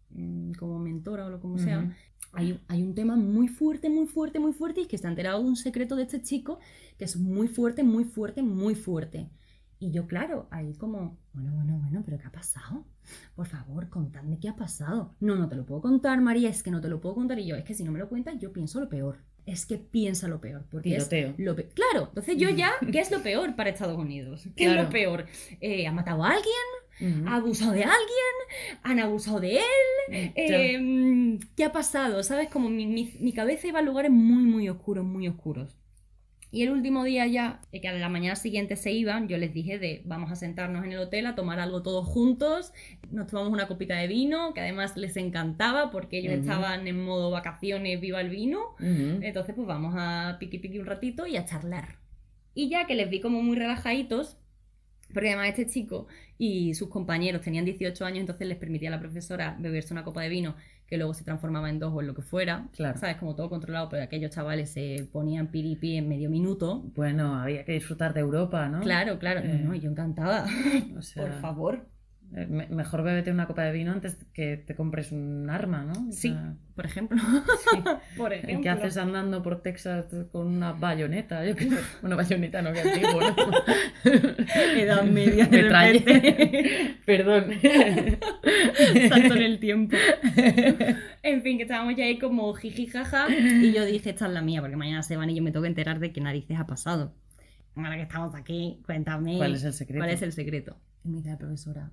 mm, 0.09 0.51
como 0.53 0.79
mentora 0.79 1.25
o 1.25 1.29
lo 1.29 1.39
como 1.39 1.57
sea. 1.57 1.95
Hay, 2.33 2.59
hay 2.67 2.83
un 2.83 2.93
tema 2.95 3.15
muy 3.15 3.47
fuerte, 3.47 3.89
muy 3.89 4.07
fuerte, 4.07 4.39
muy 4.39 4.53
fuerte 4.53 4.81
y 4.81 4.83
es 4.83 4.89
que 4.89 4.97
se 4.97 5.07
ha 5.07 5.09
enterado 5.09 5.41
de 5.41 5.49
un 5.49 5.55
secreto 5.55 5.95
de 5.95 6.03
este 6.03 6.21
chico 6.21 6.59
que 6.97 7.05
es 7.05 7.15
muy 7.17 7.47
fuerte, 7.47 7.83
muy 7.83 8.03
fuerte, 8.05 8.41
muy 8.43 8.75
fuerte. 8.75 9.29
Y 9.81 9.91
yo, 9.91 10.07
claro, 10.07 10.47
ahí 10.51 10.73
como, 10.73 11.17
bueno, 11.31 11.53
bueno, 11.53 11.77
bueno, 11.79 12.01
pero 12.05 12.17
¿qué 12.19 12.27
ha 12.27 12.31
pasado? 12.31 12.85
Por 13.33 13.47
favor, 13.47 13.87
contadme 13.89 14.37
qué 14.37 14.49
ha 14.49 14.55
pasado. 14.55 15.15
No, 15.21 15.35
no 15.37 15.47
te 15.47 15.55
lo 15.55 15.65
puedo 15.65 15.81
contar, 15.81 16.19
María, 16.19 16.49
es 16.49 16.61
que 16.63 16.69
no 16.71 16.81
te 16.81 16.89
lo 16.89 16.99
puedo 16.99 17.15
contar. 17.15 17.39
Y 17.39 17.45
yo, 17.47 17.55
es 17.55 17.63
que 17.63 17.73
si 17.73 17.85
no 17.85 17.91
me 17.93 17.99
lo 17.99 18.09
cuentas, 18.09 18.37
yo 18.39 18.51
pienso 18.51 18.81
lo 18.81 18.89
peor. 18.89 19.19
Es 19.45 19.65
que 19.65 19.77
piensa 19.77 20.27
lo 20.27 20.41
peor. 20.41 20.65
Porque 20.69 20.97
es 20.97 21.07
Tiroteo. 21.07 21.33
lo 21.37 21.55
pe- 21.55 21.69
Claro, 21.69 22.07
entonces 22.09 22.35
yo 22.37 22.49
ya, 22.49 22.71
¿qué 22.91 22.99
es 22.99 23.09
lo 23.09 23.23
peor 23.23 23.55
para 23.55 23.69
Estados 23.69 23.97
Unidos? 23.97 24.43
¿Qué 24.57 24.65
es 24.65 24.71
Claro. 24.71 24.83
lo 24.83 24.89
peor? 24.89 25.25
Eh, 25.61 25.87
¿Ha 25.87 25.91
matado 25.93 26.25
a 26.25 26.27
alguien? 26.31 26.53
¿Ha 27.27 27.35
abusado 27.37 27.71
de 27.71 27.83
alguien? 27.83 28.35
¿Han 28.83 28.99
abusado 28.99 29.39
de 29.39 29.57
él? 29.57 29.63
Eh, 30.35 31.39
¿Qué 31.55 31.63
ha 31.65 31.71
pasado? 31.71 32.23
¿Sabes? 32.23 32.49
Como 32.49 32.69
mi, 32.69 32.85
mi- 32.87 33.13
mi 33.19 33.33
cabeza 33.33 33.67
iba 33.67 33.79
a 33.79 33.81
lugares 33.83 34.11
muy, 34.11 34.43
muy 34.43 34.69
oscuros, 34.69 35.05
muy 35.05 35.27
oscuros. 35.27 35.75
Y 36.51 36.63
el 36.63 36.71
último 36.71 37.03
día 37.03 37.27
ya, 37.27 37.61
eh, 37.71 37.79
que 37.79 37.87
a 37.89 37.93
la 37.93 38.09
mañana 38.09 38.35
siguiente 38.35 38.75
se 38.75 38.91
iban, 38.91 39.27
yo 39.27 39.37
les 39.37 39.53
dije 39.53 39.77
de 39.77 40.01
vamos 40.05 40.31
a 40.31 40.35
sentarnos 40.35 40.83
en 40.83 40.93
el 40.93 40.97
hotel 40.99 41.27
a 41.27 41.35
tomar 41.35 41.59
algo 41.59 41.83
todos 41.83 42.07
juntos. 42.07 42.73
Nos 43.11 43.27
tomamos 43.27 43.53
una 43.53 43.67
copita 43.67 43.95
de 43.97 44.07
vino, 44.07 44.53
que 44.55 44.61
además 44.61 44.97
les 44.97 45.15
encantaba 45.17 45.91
porque 45.91 46.17
ellos 46.19 46.33
estaban 46.33 46.87
en 46.87 47.03
modo 47.03 47.29
vacaciones, 47.29 48.01
viva 48.01 48.19
el 48.21 48.29
vino. 48.29 48.75
Entonces, 49.23 49.53
pues 49.55 49.67
vamos 49.67 49.93
a 49.97 50.37
piqui 50.39 50.57
piqui 50.57 50.79
un 50.79 50.87
ratito 50.87 51.27
y 51.27 51.37
a 51.37 51.45
charlar. 51.45 51.97
Y 52.55 52.69
ya 52.69 52.87
que 52.87 52.95
les 52.95 53.09
vi 53.11 53.21
como 53.21 53.43
muy 53.43 53.55
relajaditos, 53.57 54.37
Porque 55.13 55.29
además 55.29 55.49
este 55.49 55.65
chico 55.67 56.07
y 56.41 56.73
sus 56.73 56.87
compañeros 56.89 57.41
tenían 57.41 57.65
18 57.65 58.05
años, 58.05 58.21
entonces 58.21 58.47
les 58.47 58.57
permitía 58.57 58.87
a 58.87 58.91
la 58.93 58.99
profesora 58.99 59.57
beberse 59.59 59.93
una 59.93 60.03
copa 60.05 60.21
de 60.21 60.29
vino 60.29 60.55
que 60.87 60.97
luego 60.97 61.13
se 61.13 61.23
transformaba 61.23 61.69
en 61.69 61.77
dos 61.79 61.93
o 61.93 61.99
en 62.01 62.07
lo 62.07 62.15
que 62.15 62.21
fuera. 62.23 62.67
Claro. 62.71 62.97
¿Sabes? 62.97 63.17
Como 63.17 63.35
todo 63.35 63.49
controlado, 63.49 63.89
pero 63.89 64.01
aquellos 64.03 64.31
chavales 64.31 64.71
se 64.71 65.07
ponían 65.11 65.51
piripi 65.51 65.97
en 65.97 66.07
medio 66.07 66.29
minuto. 66.29 66.81
Bueno, 66.95 67.35
había 67.35 67.63
que 67.65 67.73
disfrutar 67.73 68.13
de 68.13 68.21
Europa, 68.21 68.67
¿no? 68.69 68.79
Claro, 68.79 69.19
claro. 69.19 69.41
Eh, 69.41 69.61
No, 69.63 69.75
yo 69.75 69.91
encantada. 69.91 70.47
o 70.97 71.01
sea, 71.03 71.23
Por 71.23 71.41
favor. 71.41 71.85
Eh, 72.35 72.45
me- 72.47 72.67
mejor 72.67 73.03
bébete 73.03 73.31
una 73.31 73.47
copa 73.47 73.63
de 73.63 73.71
vino 73.71 73.91
antes 73.91 74.17
que 74.33 74.57
te 74.57 74.75
compres 74.75 75.11
un 75.11 75.49
arma, 75.49 75.83
¿no? 75.83 76.09
O 76.09 76.11
Sí, 76.11 76.29
sea, 76.29 76.53
por 76.75 76.85
ejemplo. 76.85 77.17
sí. 77.71 77.77
por 78.17 78.33
ejemplo. 78.33 78.61
¿Qué 78.61 78.69
haces 78.69 78.97
andando 78.97 79.41
por 79.43 79.61
Texas 79.61 80.05
con 80.31 80.47
una 80.47 80.73
bayoneta? 80.73 81.45
Yo 81.45 81.53
sé. 81.55 81.69
Una 82.03 82.15
bayoneta, 82.15 82.61
no 82.61 82.71
que 82.73 82.81
antiguo, 82.81 83.19
¿no? 83.21 83.35
Edad 84.77 85.03
media 85.03 85.45
de 85.45 85.61
repente. 85.63 86.97
Perdón. 87.05 87.45
Salto 89.09 89.35
en 89.35 89.41
el 89.41 89.59
tiempo. 89.59 89.95
En 91.23 91.41
fin, 91.41 91.57
que 91.57 91.63
estábamos 91.63 91.95
ya 91.95 92.05
ahí 92.05 92.17
como 92.19 92.53
jiji 92.53 92.87
jaja. 92.87 93.27
Y 93.29 93.71
yo 93.73 93.85
dije, 93.85 94.11
esta 94.11 94.27
es 94.27 94.31
la 94.33 94.41
mía, 94.41 94.61
porque 94.61 94.75
mañana 94.75 95.03
se 95.03 95.17
van 95.17 95.29
y 95.29 95.35
yo 95.35 95.43
me 95.43 95.51
tengo 95.51 95.63
que 95.63 95.69
enterar 95.69 95.99
de 95.99 96.11
qué 96.11 96.21
narices 96.21 96.57
ha 96.59 96.65
pasado. 96.67 97.13
Ahora 97.75 97.95
que 97.95 98.03
estamos 98.03 98.35
aquí, 98.35 98.81
cuéntame. 98.85 99.37
¿Cuál 99.37 99.55
es 99.55 99.63
el 99.63 99.73
secreto? 99.73 99.99
¿Cuál 99.99 100.09
es 100.11 100.21
el 100.21 100.33
secreto? 100.33 100.77
Y 101.03 101.09
me 101.09 101.17
dice 101.17 101.29
la 101.29 101.37
profesora, 101.37 101.91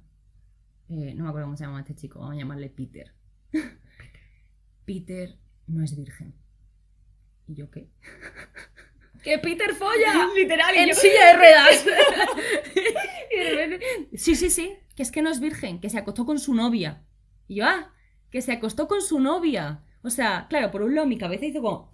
eh, 0.88 1.14
no 1.14 1.24
me 1.24 1.28
acuerdo 1.30 1.46
cómo 1.46 1.56
se 1.56 1.64
llama 1.64 1.80
este 1.80 1.94
chico, 1.94 2.20
vamos 2.20 2.34
a 2.36 2.38
llamarle 2.38 2.68
Peter. 2.70 3.12
Peter 4.84 5.36
no 5.66 5.84
es 5.84 5.96
virgen. 5.96 6.34
¿Y 7.48 7.54
yo 7.54 7.70
qué? 7.70 7.88
¡Que 9.22 9.38
Peter 9.38 9.74
folla! 9.74 10.28
Literal. 10.36 10.74
¡En 10.76 10.88
yo- 10.88 10.94
silla 10.94 11.26
de 11.26 11.32
ruedas! 11.34 11.84
sí, 14.14 14.34
sí, 14.34 14.50
sí, 14.50 14.74
que 14.94 15.02
es 15.02 15.10
que 15.10 15.22
no 15.22 15.30
es 15.30 15.40
virgen, 15.40 15.80
que 15.80 15.90
se 15.90 15.98
acostó 15.98 16.24
con 16.26 16.38
su 16.38 16.54
novia. 16.54 17.02
Y 17.48 17.56
yo, 17.56 17.64
ah, 17.66 17.92
que 18.30 18.42
se 18.42 18.52
acostó 18.52 18.88
con 18.88 19.02
su 19.02 19.20
novia. 19.20 19.82
O 20.02 20.10
sea, 20.10 20.46
claro, 20.48 20.70
por 20.70 20.82
un 20.82 20.94
lado 20.94 21.06
mi 21.06 21.18
cabeza 21.18 21.46
hizo 21.46 21.60
como, 21.62 21.88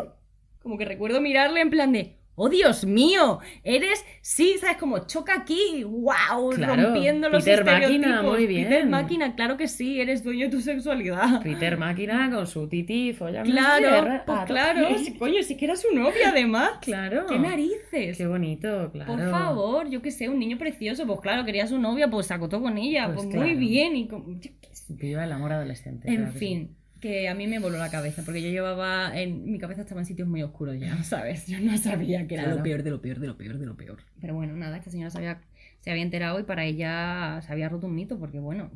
como 0.61 0.77
que 0.79 0.85
recuerdo 0.85 1.21
mirarle 1.21 1.61
en 1.61 1.71
plan 1.71 1.93
de, 1.93 2.19
oh 2.35 2.49
Dios 2.49 2.85
mío, 2.85 3.41
eres, 3.63 4.05
sí, 4.21 4.57
sabes, 4.61 4.77
como 4.79 5.07
choca 5.07 5.35
aquí, 5.35 5.85
wow, 5.85 6.51
Claro, 6.55 6.83
rompiendo 6.85 7.29
los 7.29 7.45
Peter 7.45 7.65
Máquina, 7.65 7.87
estereotipos. 7.87 8.33
muy 8.39 8.47
bien. 8.47 8.65
Peter 8.69 8.87
Máquina, 8.87 9.35
claro 9.37 9.57
que 9.57 9.69
sí, 9.69 10.01
eres 10.01 10.25
dueño 10.25 10.47
de 10.47 10.51
tu 10.51 10.61
sexualidad. 10.61 11.43
Peter 11.43 11.77
Máquina 11.77 12.31
con 12.31 12.47
su 12.47 12.69
titi 12.69 13.13
follando. 13.13 13.51
Claro, 13.51 14.23
pues 14.27 14.39
Ah, 14.39 14.45
claro, 14.47 14.99
sí, 14.99 15.17
coño, 15.19 15.43
sí 15.43 15.57
que 15.57 15.67
era 15.67 15.77
su 15.77 15.95
novia 15.95 16.31
además. 16.31 16.73
Claro. 16.81 17.27
¡Qué 17.27 17.39
narices! 17.39 18.17
Qué 18.17 18.27
bonito, 18.27 18.91
claro. 18.93 19.13
Por 19.15 19.31
favor, 19.31 19.89
yo 19.91 20.01
que 20.03 20.11
sé, 20.11 20.29
un 20.29 20.39
niño 20.39 20.59
precioso, 20.59 21.07
pues 21.07 21.21
claro, 21.21 21.45
quería 21.45 21.65
a 21.65 21.67
su 21.69 21.79
novia, 21.79 22.09
pues 22.09 22.27
se 22.27 22.35
acostó 22.35 22.61
con 22.63 22.79
ella, 22.79 23.07
Pues 23.13 23.27
pues, 23.27 23.37
muy 23.37 23.55
bien. 23.55 23.97
Y 23.97 24.09
con-. 24.09 24.41
Viva 24.89 25.25
el 25.25 25.33
amor 25.33 25.53
adolescente. 25.53 26.09
En 26.09 26.17
claro 26.25 26.33
sí. 26.39 26.71
Que 27.03 27.29
a 27.29 27.35
mí 27.35 27.47
me 27.47 27.59
voló 27.59 27.77
la 27.77 27.91
cabeza, 27.91 28.23
porque 28.25 28.41
yo 28.41 28.49
llevaba, 28.49 29.13
en 29.21 29.45
mi 29.51 29.59
cabeza 29.59 29.83
estaba 29.83 30.01
en 30.01 30.07
sitios 30.07 30.27
muy 30.29 30.43
oscuros 30.43 30.79
ya, 30.81 30.97
¿sabes? 31.05 31.47
Yo 31.47 31.61
no 31.61 31.77
sabía 31.77 32.27
que 32.27 32.35
era 32.35 32.45
Claro. 32.45 32.59
lo 32.59 32.63
peor 32.63 32.83
de 32.83 32.91
lo 32.91 33.03
peor 33.03 33.19
de 33.21 33.27
lo 33.27 33.37
peor 33.37 33.59
de 33.59 33.67
lo 33.67 33.77
peor. 33.77 33.99
Pero 34.21 34.35
bueno, 34.35 34.57
nada, 34.57 34.79
esta 34.79 34.91
señora 34.91 35.11
se 35.11 35.19
había, 35.19 35.43
se 35.81 35.91
había 35.91 36.03
enterado 36.05 36.41
y 36.41 36.45
para 36.45 36.65
ella 36.65 37.41
se 37.45 37.53
había 37.53 37.69
roto 37.69 37.89
un 37.89 37.95
mito, 37.95 38.19
porque 38.19 38.39
bueno, 38.39 38.71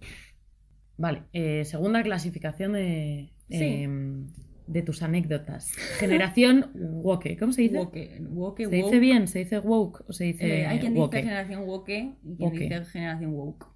Vale, 0.99 1.23
eh, 1.33 1.65
segunda 1.65 2.03
clasificación 2.03 2.73
de, 2.73 3.29
Sí. 3.51 3.57
em, 3.63 4.27
de 4.67 4.83
tus 4.83 5.03
anécdotas. 5.03 5.71
Generación 5.99 6.71
woke. 6.75 7.37
¿Cómo 7.39 7.53
se 7.53 7.63
dice? 7.63 7.77
woke, 7.79 8.19
woke, 8.31 8.65
¿Se 8.65 8.77
dice 8.77 8.99
bien? 8.99 9.29
¿Se 9.29 9.39
dice 9.41 9.59
woke 9.61 10.05
o 10.09 10.13
se 10.13 10.25
dice 10.25 10.63
Eh, 10.63 10.67
hay 10.67 10.79
quien 10.81 10.97
woke? 10.97 11.13
dice 11.15 11.23
generación 11.29 11.63
woke 11.69 11.91
y 12.25 12.37
quien 12.37 12.53
dice 12.53 12.85
generación 12.87 13.31
woke. 13.33 13.67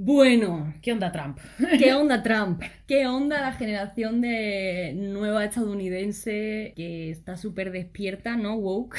Bueno, 0.00 0.74
¿Qué 0.80 0.92
onda 0.92 1.10
Trump? 1.10 1.38
¿Qué 1.76 1.92
onda 1.92 2.22
Trump? 2.22 2.62
¿Qué 2.86 3.08
onda 3.08 3.40
la 3.40 3.52
generación 3.54 4.20
de 4.20 4.92
nueva 4.94 5.44
estadounidense 5.44 6.72
que 6.76 7.10
está 7.10 7.36
súper 7.36 7.72
despierta, 7.72 8.36
¿no? 8.36 8.54
Woke. 8.54 8.98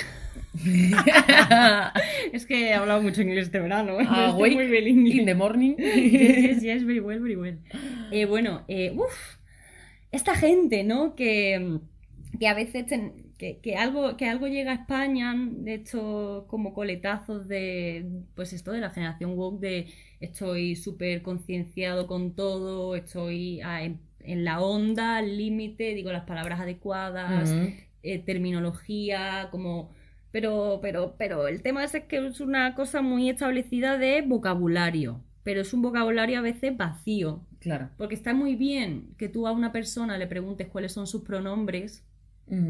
es 2.33 2.45
que 2.45 2.67
he 2.67 2.73
hablado 2.73 3.01
mucho 3.01 3.21
inglés 3.21 3.45
este 3.45 3.61
verano. 3.61 3.97
entonces 3.97 4.27
estoy 4.27 4.55
Awake 4.55 4.91
muy. 4.91 5.11
In 5.19 5.25
the 5.25 5.35
morning. 5.35 5.75
yes, 5.77 6.61
yes, 6.61 6.85
very 6.85 6.99
well, 6.99 7.21
very 7.21 7.37
well. 7.37 7.57
Eh, 8.11 8.25
bueno, 8.25 8.65
eh, 8.67 8.91
uf, 8.93 9.37
esta 10.11 10.35
gente, 10.35 10.83
¿no? 10.83 11.15
Que, 11.15 11.79
que 12.37 12.47
a 12.49 12.53
veces 12.53 12.87
ten- 12.87 13.28
que, 13.39 13.59
que 13.61 13.75
algo, 13.77 14.17
que 14.17 14.27
algo 14.29 14.47
llega 14.47 14.71
a 14.73 14.75
España, 14.75 15.33
de 15.37 15.75
hecho, 15.75 16.45
como 16.49 16.73
coletazos 16.75 17.47
de, 17.47 18.05
pues 18.35 18.53
esto 18.53 18.71
de 18.73 18.81
la 18.81 18.91
generación 18.91 19.31
woke, 19.37 19.59
de 19.61 19.87
estoy 20.19 20.75
súper 20.75 21.23
concienciado 21.23 22.07
con 22.07 22.35
todo, 22.35 22.95
estoy 22.95 23.61
en, 23.61 24.01
en 24.19 24.45
la 24.45 24.61
onda, 24.61 25.17
al 25.17 25.37
límite, 25.37 25.95
digo 25.95 26.11
las 26.11 26.25
palabras 26.25 26.59
adecuadas, 26.61 27.49
eh, 28.03 28.19
terminología, 28.19 29.49
como... 29.51 29.91
Pero, 30.31 30.79
pero, 30.81 31.15
pero 31.17 31.47
el 31.47 31.63
tema 31.63 31.83
es 31.83 31.93
que 32.07 32.27
es 32.27 32.39
una 32.39 32.75
cosa 32.75 33.01
muy 33.01 33.29
establecida 33.29 33.97
de 33.97 34.21
vocabulario, 34.21 35.23
pero 35.43 35.61
es 35.61 35.73
un 35.73 35.81
vocabulario 35.81 36.37
a 36.39 36.41
veces 36.43 36.77
vacío, 36.77 37.41
Claro. 37.59 37.89
porque 37.97 38.15
está 38.15 38.33
muy 38.33 38.55
bien 38.55 39.15
que 39.17 39.27
tú 39.29 39.47
a 39.47 39.51
una 39.51 39.71
persona 39.71 40.17
le 40.19 40.27
preguntes 40.27 40.67
cuáles 40.67 40.93
son 40.93 41.07
sus 41.07 41.23
pronombres, 41.23 42.05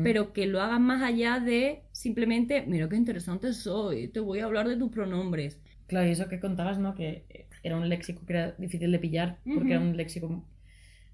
Pero 0.04 0.34
que 0.34 0.46
lo 0.48 0.62
hagas 0.62 0.80
más 0.80 1.02
allá 1.04 1.39
de 1.39 1.84
simplemente, 1.92 2.63
mira 2.68 2.89
qué 2.89 2.96
interesante 2.96 3.54
soy, 3.54 4.08
te 4.10 4.20
voy 4.20 4.39
a 4.39 4.46
hablar 4.46 4.68
de 4.68 4.78
tus 4.78 4.92
pronombres. 4.92 5.60
Claro, 5.88 6.08
y 6.08 6.12
eso 6.12 6.30
que 6.30 6.39
contabas, 6.39 6.78
¿no? 6.80 6.96
Que 6.96 7.26
era 7.63 7.76
un 7.76 7.89
léxico 7.89 8.26
que 8.26 8.34
era 8.34 8.52
difícil 8.54 8.92
de 8.92 9.00
pillar 9.00 9.39
porque 9.54 9.74
Ujú. 9.74 9.74
era 9.74 9.82
un 9.82 9.98
léxico 9.98 10.44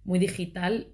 muy 0.03 0.19
digital 0.19 0.87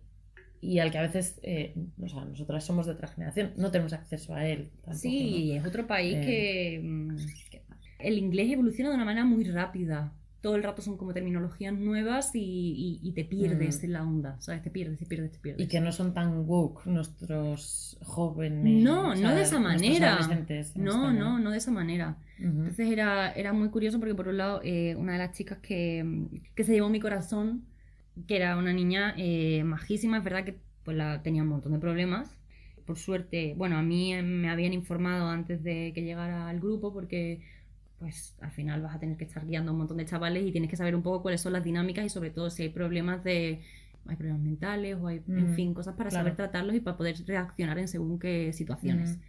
y 0.61 0.79
al 0.79 0.91
que 0.91 0.97
a 0.99 1.01
veces, 1.03 1.39
eh, 1.43 1.75
o 2.01 2.07
sea, 2.07 2.25
nosotras 2.25 2.63
somos 2.65 2.85
de 2.85 2.93
otra 2.93 3.07
generación, 3.07 3.53
no 3.57 3.71
tenemos 3.71 3.93
acceso 3.93 4.33
a 4.35 4.47
él. 4.47 4.71
tampoco, 4.83 5.17
Sí, 5.17 5.53
es 5.55 5.65
otro 5.65 5.87
país 5.87 6.17
Eh. 6.17 6.25
que, 6.25 6.79
mm, 6.83 7.15
que 7.49 7.63
el 7.99 8.17
inglés 8.17 8.51
evoluciona 8.51 8.89
de 8.89 8.95
una 8.95 9.05
manera 9.05 9.25
muy 9.25 9.43
rápida. 9.45 10.13
Todo 10.41 10.55
el 10.55 10.63
rato 10.63 10.81
son 10.81 10.97
como 10.97 11.13
terminologías 11.13 11.73
nuevas 11.73 12.31
y, 12.33 12.39
y- 12.41 12.99
y 13.07 13.11
te 13.13 13.23
pierdes 13.25 13.81
Mm. 13.81 13.85
en 13.85 13.93
la 13.93 14.03
onda, 14.03 14.37
¿sabes? 14.41 14.63
Te 14.63 14.71
pierdes, 14.71 14.97
te 14.99 15.05
pierdes, 15.05 15.31
te 15.33 15.39
pierdes. 15.39 15.63
Y 15.65 15.67
que 15.69 15.79
no 15.79 15.91
son 15.91 16.13
tan 16.13 16.47
woke 16.47 16.85
nuestros 16.87 17.97
jóvenes. 18.03 18.83
No, 18.83 19.11
o 19.11 19.15
no 19.15 19.35
de 19.35 19.41
esa 19.43 19.59
manera. 19.59 20.17
No, 20.75 21.13
no, 21.13 21.39
no 21.39 21.51
de 21.51 21.57
esa 21.57 21.71
manera. 21.71 22.17
Entonces 22.39 22.89
era, 22.89 23.31
era 23.33 23.53
muy 23.53 23.69
curioso 23.69 23.99
porque 23.99 24.15
por 24.15 24.27
un 24.27 24.37
lado 24.37 24.61
eh, 24.63 24.95
una 24.95 25.13
de 25.13 25.19
las 25.19 25.31
chicas 25.37 25.59
que, 25.59 26.27
que 26.55 26.63
se 26.63 26.73
llevó 26.73 26.89
mi 26.89 26.99
corazón, 26.99 27.65
que 28.27 28.35
era 28.37 28.57
una 28.57 28.73
niña 28.73 29.13
eh, 29.17 29.63
majísima, 29.63 30.17
es 30.17 30.23
verdad 30.23 30.43
que 30.43 30.57
pues 30.83 30.97
la 30.97 31.21
tenía 31.21 31.43
un 31.43 31.49
montón 31.49 31.71
de 31.73 31.79
problemas. 31.79 32.35
Por 32.85 32.97
suerte, 32.97 33.53
bueno, 33.55 33.77
a 33.77 33.83
mí 33.83 34.13
me 34.23 34.49
habían 34.49 34.73
informado 34.73 35.27
antes 35.27 35.61
de 35.63 35.91
que 35.93 36.01
llegara 36.01 36.49
al 36.49 36.59
grupo 36.59 36.91
porque 36.91 37.41
pues 38.01 38.35
al 38.41 38.51
final 38.51 38.81
vas 38.81 38.95
a 38.95 38.99
tener 38.99 39.15
que 39.17 39.25
estar 39.25 39.45
guiando 39.45 39.71
a 39.71 39.73
un 39.73 39.79
montón 39.79 39.97
de 39.97 40.05
chavales 40.07 40.43
y 40.45 40.51
tienes 40.51 40.69
que 40.71 40.75
saber 40.77 40.95
un 40.95 41.03
poco 41.03 41.21
cuáles 41.21 41.41
son 41.41 41.53
las 41.53 41.63
dinámicas 41.63 42.05
y 42.05 42.09
sobre 42.09 42.31
todo 42.31 42.49
si 42.49 42.63
hay 42.63 42.69
problemas 42.69 43.23
de 43.23 43.61
hay 44.07 44.15
problemas 44.17 44.41
mentales 44.41 44.97
o 44.99 45.07
hay, 45.07 45.21
en 45.35 45.45
Ujú, 45.45 45.53
fin, 45.55 45.73
cosas 45.75 45.95
para 45.95 46.09
claro. 46.09 46.23
saber 46.23 46.35
tratarlos 46.35 46.75
y 46.75 46.81
para 46.81 46.97
poder 46.97 47.15
reaccionar 47.27 47.77
en 47.79 47.87
según 47.87 48.19
qué 48.19 48.51
situaciones. 48.53 49.19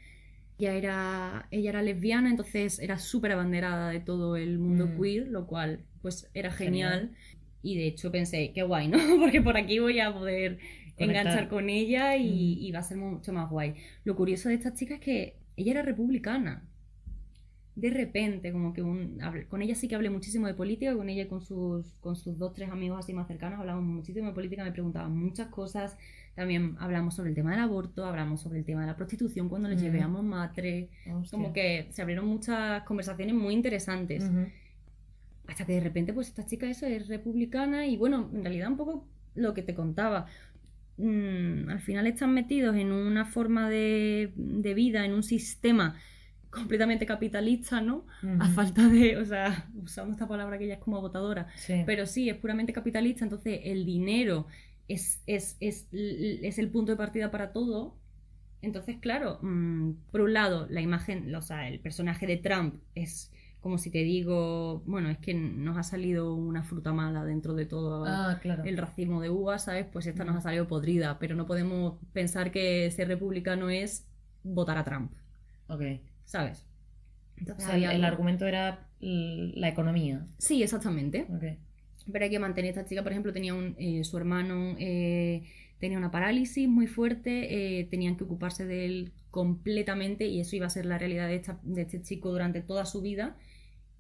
Ella 0.59 0.75
era, 0.75 1.49
ella 1.51 1.71
era 1.71 1.83
lesbiana, 1.83 2.31
entonces 2.31 2.79
era 2.79 2.99
súper 2.99 3.33
abanderada 3.33 3.91
de 3.91 4.01
todo 4.01 4.37
el 4.37 4.59
mundo 4.59 4.87
Mm. 4.89 5.01
queer, 5.01 5.29
lo 5.29 5.47
cual 5.47 5.85
pues 6.03 6.31
era 6.35 6.51
Genial. 6.53 7.11
genial. 7.13 7.17
Y 7.63 7.77
de 7.79 7.87
hecho 7.89 8.11
pensé, 8.11 8.53
qué 8.55 8.63
guay, 8.63 8.89
¿no? 8.89 8.99
Porque 9.21 9.43
por 9.43 9.57
aquí 9.57 9.79
voy 9.79 10.01
a 10.01 10.13
poder 10.15 10.59
Conectar. 10.97 11.27
enganchar 11.27 11.49
con 11.49 11.69
ella 11.71 12.17
y, 12.17 12.57
Mm. 12.57 12.65
y 12.65 12.73
va 12.73 12.79
a 12.81 12.83
ser 12.83 12.97
mucho 12.99 13.33
más 13.33 13.51
guay. 13.51 13.75
Lo 14.05 14.17
curioso 14.17 14.49
de 14.49 14.55
esta 14.57 14.73
chica 14.75 14.95
es 14.95 15.01
que 15.01 15.37
ella 15.57 15.73
era 15.73 15.83
republicana. 15.83 16.69
De 17.75 17.89
repente, 17.89 18.53
como 18.53 18.75
que 18.75 18.83
un, 18.83 19.19
con 19.49 19.63
ella 19.63 19.75
sí 19.75 19.89
que 19.89 19.95
hablé 19.95 20.11
muchísimo 20.11 20.47
de 20.47 20.53
política, 20.53 20.95
con 20.95 21.09
ella 21.09 21.23
y 21.23 21.27
con 21.27 21.41
sus, 21.41 21.95
con 22.01 22.17
sus 22.17 22.39
dos, 22.39 22.53
tres 22.53 22.71
amigos 22.71 22.99
así 22.99 23.15
más 23.15 23.27
cercanos 23.27 23.61
hablamos 23.61 23.83
muchísimo 23.83 24.29
de 24.29 24.35
política, 24.35 24.63
me 24.63 24.73
preguntaban 24.73 25.17
muchas 25.17 25.49
cosas. 25.49 25.97
También 26.35 26.77
hablamos 26.81 27.15
sobre 27.15 27.31
el 27.31 27.35
tema 27.35 27.53
del 27.53 27.61
aborto, 27.61 28.05
hablamos 28.05 28.43
sobre 28.43 28.59
el 28.59 28.65
tema 28.65 28.83
de 28.83 28.89
la 28.89 28.97
prostitución 28.97 29.49
cuando 29.49 29.69
les 29.69 29.83
a 29.83 30.09
Montmartre. 30.09 30.91
Hostia. 31.11 31.37
Como 31.37 31.53
que 31.53 31.89
se 31.91 32.03
abrieron 32.03 32.27
muchas 32.27 32.83
conversaciones 32.85 33.35
muy 33.35 33.55
interesantes. 33.55 34.31
Hasta 35.47 35.65
que 35.65 35.73
de 35.73 35.81
repente, 35.81 36.13
pues 36.13 36.29
esta 36.29 36.45
chica 36.47 36.69
eso 36.69 36.87
es 36.87 37.09
republicana 37.09 37.87
y 37.87 37.97
bueno, 37.97 38.31
en 38.33 38.43
realidad 38.43 38.69
un 38.69 38.77
poco 38.77 39.07
lo 39.35 39.55
que 39.55 39.63
te 39.63 39.75
contaba. 39.75 40.27
Mm, 40.99 41.71
al 41.71 41.81
final 41.81 42.07
están 42.07 42.35
metidos 42.35 42.77
en 42.77 42.93
una 42.93 43.25
forma 43.25 43.69
de, 43.69 44.33
de 44.37 44.75
vida, 44.75 45.05
en 45.05 45.15
un 45.15 45.23
sistema 45.23 45.97
completamente 46.53 47.07
capitalista, 47.07 47.81
¿no? 47.81 48.07
A 48.41 48.49
falta 48.51 48.89
de, 48.89 49.17
o 49.17 49.25
sea, 49.25 49.69
usamos 49.83 50.13
esta 50.15 50.29
palabra 50.29 50.59
que 50.59 50.67
ya 50.69 50.75
es 50.75 50.81
como 50.81 50.99
agotadora, 50.99 51.49
Sí. 51.57 51.83
pero 51.87 52.07
sí, 52.07 52.29
es 52.29 52.37
puramente 52.37 52.73
capitalista, 52.73 53.25
entonces 53.25 53.61
el 53.65 53.85
dinero 53.87 54.47
es, 54.89 55.23
es, 55.27 55.57
es, 55.61 55.89
es 55.93 56.59
el 56.59 56.71
punto 56.71 56.93
de 56.93 56.97
partida 56.99 57.31
para 57.31 57.53
todo. 57.53 57.97
Entonces, 58.63 58.99
claro, 59.01 59.39
mm, 59.43 59.93
por 60.13 60.21
un 60.21 60.33
lado, 60.35 60.67
la 60.71 60.81
imagen, 60.81 61.35
o 61.35 61.43
sea, 61.43 61.69
el 61.69 61.81
personaje 61.81 62.27
de 62.27 62.37
Trump 62.37 62.77
es 62.95 63.33
como 63.61 63.79
si 63.79 63.91
te 63.91 63.99
digo, 64.03 64.83
bueno, 64.87 65.09
es 65.09 65.19
que 65.19 65.35
nos 65.35 65.77
ha 65.79 65.83
salido 65.85 66.35
una 66.35 66.65
fruta 66.65 66.93
mala 66.93 67.25
dentro 67.25 67.55
de 67.55 67.65
todo 67.67 68.05
Ah, 68.07 68.39
claro. 68.43 68.65
el 68.65 68.77
racismo 68.77 69.21
de 69.21 69.31
uvas, 69.31 69.65
¿sabes? 69.65 69.87
Pues 69.93 70.07
esta 70.07 70.25
nos 70.25 70.37
ha 70.37 70.41
salido 70.41 70.67
podrida, 70.69 71.19
pero 71.21 71.37
no 71.37 71.47
podemos 71.47 71.95
pensar 72.13 72.51
que 72.51 72.91
ser 72.91 73.07
republicano 73.09 73.71
es 73.71 74.05
votar 74.43 74.79
a 74.79 74.85
Trump, 74.85 75.13
Ok. 75.69 75.83
¿Sabes? 76.25 76.67
O 77.57 77.61
Entonces 77.61 77.61
sea, 77.61 77.77
el, 77.77 77.85
el 77.85 78.05
argumento 78.05 78.47
era 78.47 78.89
la 79.01 79.69
economía. 79.69 80.27
Sí, 80.39 80.63
exactamente. 80.63 81.29
Ok. 81.29 81.45
Pero 82.13 82.25
hay 82.25 82.31
que 82.31 82.39
mantener 82.39 82.71
esta 82.71 82.85
chica, 82.87 83.03
por 83.03 83.13
ejemplo, 83.13 83.33
tenía 83.33 83.55
un, 83.55 83.77
eh, 83.79 84.05
su 84.05 84.17
hermano 84.19 84.77
eh, 84.79 85.45
tenía 85.79 85.99
una 85.99 86.11
parálisis 86.11 86.69
muy 86.69 86.87
fuerte, 86.87 87.81
eh, 87.81 87.85
tenían 87.87 88.17
que 88.17 88.25
ocuparse 88.25 88.67
de 88.67 88.87
él 88.87 89.13
completamente 89.31 90.27
y 90.27 90.41
eso 90.41 90.57
iba 90.57 90.67
a 90.67 90.71
ser 90.71 90.87
la 90.87 90.99
realidad 90.99 91.29
de, 91.29 91.37
esta- 91.37 91.61
de 91.63 91.83
este 91.83 92.03
chico 92.03 92.31
durante 92.31 92.61
toda 92.63 92.87
su 92.87 93.03
vida. 93.03 93.37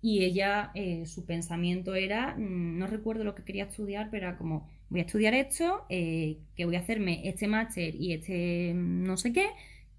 Y 0.02 0.24
ella, 0.24 0.72
eh, 0.74 1.06
su 1.06 1.26
pensamiento 1.26 1.94
era, 1.94 2.36
mm, 2.36 2.78
no 2.78 2.86
recuerdo 2.88 3.24
lo 3.24 3.34
que 3.34 3.44
quería 3.44 3.64
estudiar, 3.64 4.10
pero 4.10 4.28
era 4.28 4.38
como, 4.38 4.68
voy 4.90 5.00
a 5.00 5.04
estudiar 5.04 5.34
esto, 5.34 5.86
eh, 5.90 6.38
que 6.56 6.66
voy 6.66 6.76
a 6.76 6.80
hacerme 6.80 7.28
este 7.28 7.48
máster 7.48 7.94
y 7.96 8.12
este 8.14 8.74
mm, 8.74 9.04
no 9.04 9.16
sé 9.18 9.32
qué, 9.32 9.48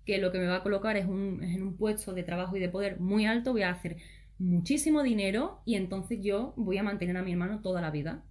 que 0.06 0.18
lo 0.18 0.32
que 0.32 0.39
me 0.39 0.48
va 0.48 0.58
a 0.58 0.63
colocar 0.63 0.98
es, 0.98 1.06
en 1.06 1.63
un 1.63 1.78
puesto 1.78 2.13
de 2.13 2.24
trabajo 2.24 2.56
y 2.56 2.60
de 2.60 2.70
poder 2.70 3.00
muy 3.00 3.26
alto, 3.26 3.52
voy 3.52 3.63
a 3.63 3.70
hacer 3.72 3.98
muchísimo 4.39 5.04
dinero 5.04 5.62
y 5.66 5.76
entonces 5.76 6.20
yo 6.22 6.54
voy 6.58 6.78
a 6.78 6.84
mantener 6.84 7.18
a 7.18 7.24
mi 7.24 7.32
hermano 7.32 7.62
toda 7.62 7.82
la 7.82 7.92
vida. 7.92 8.24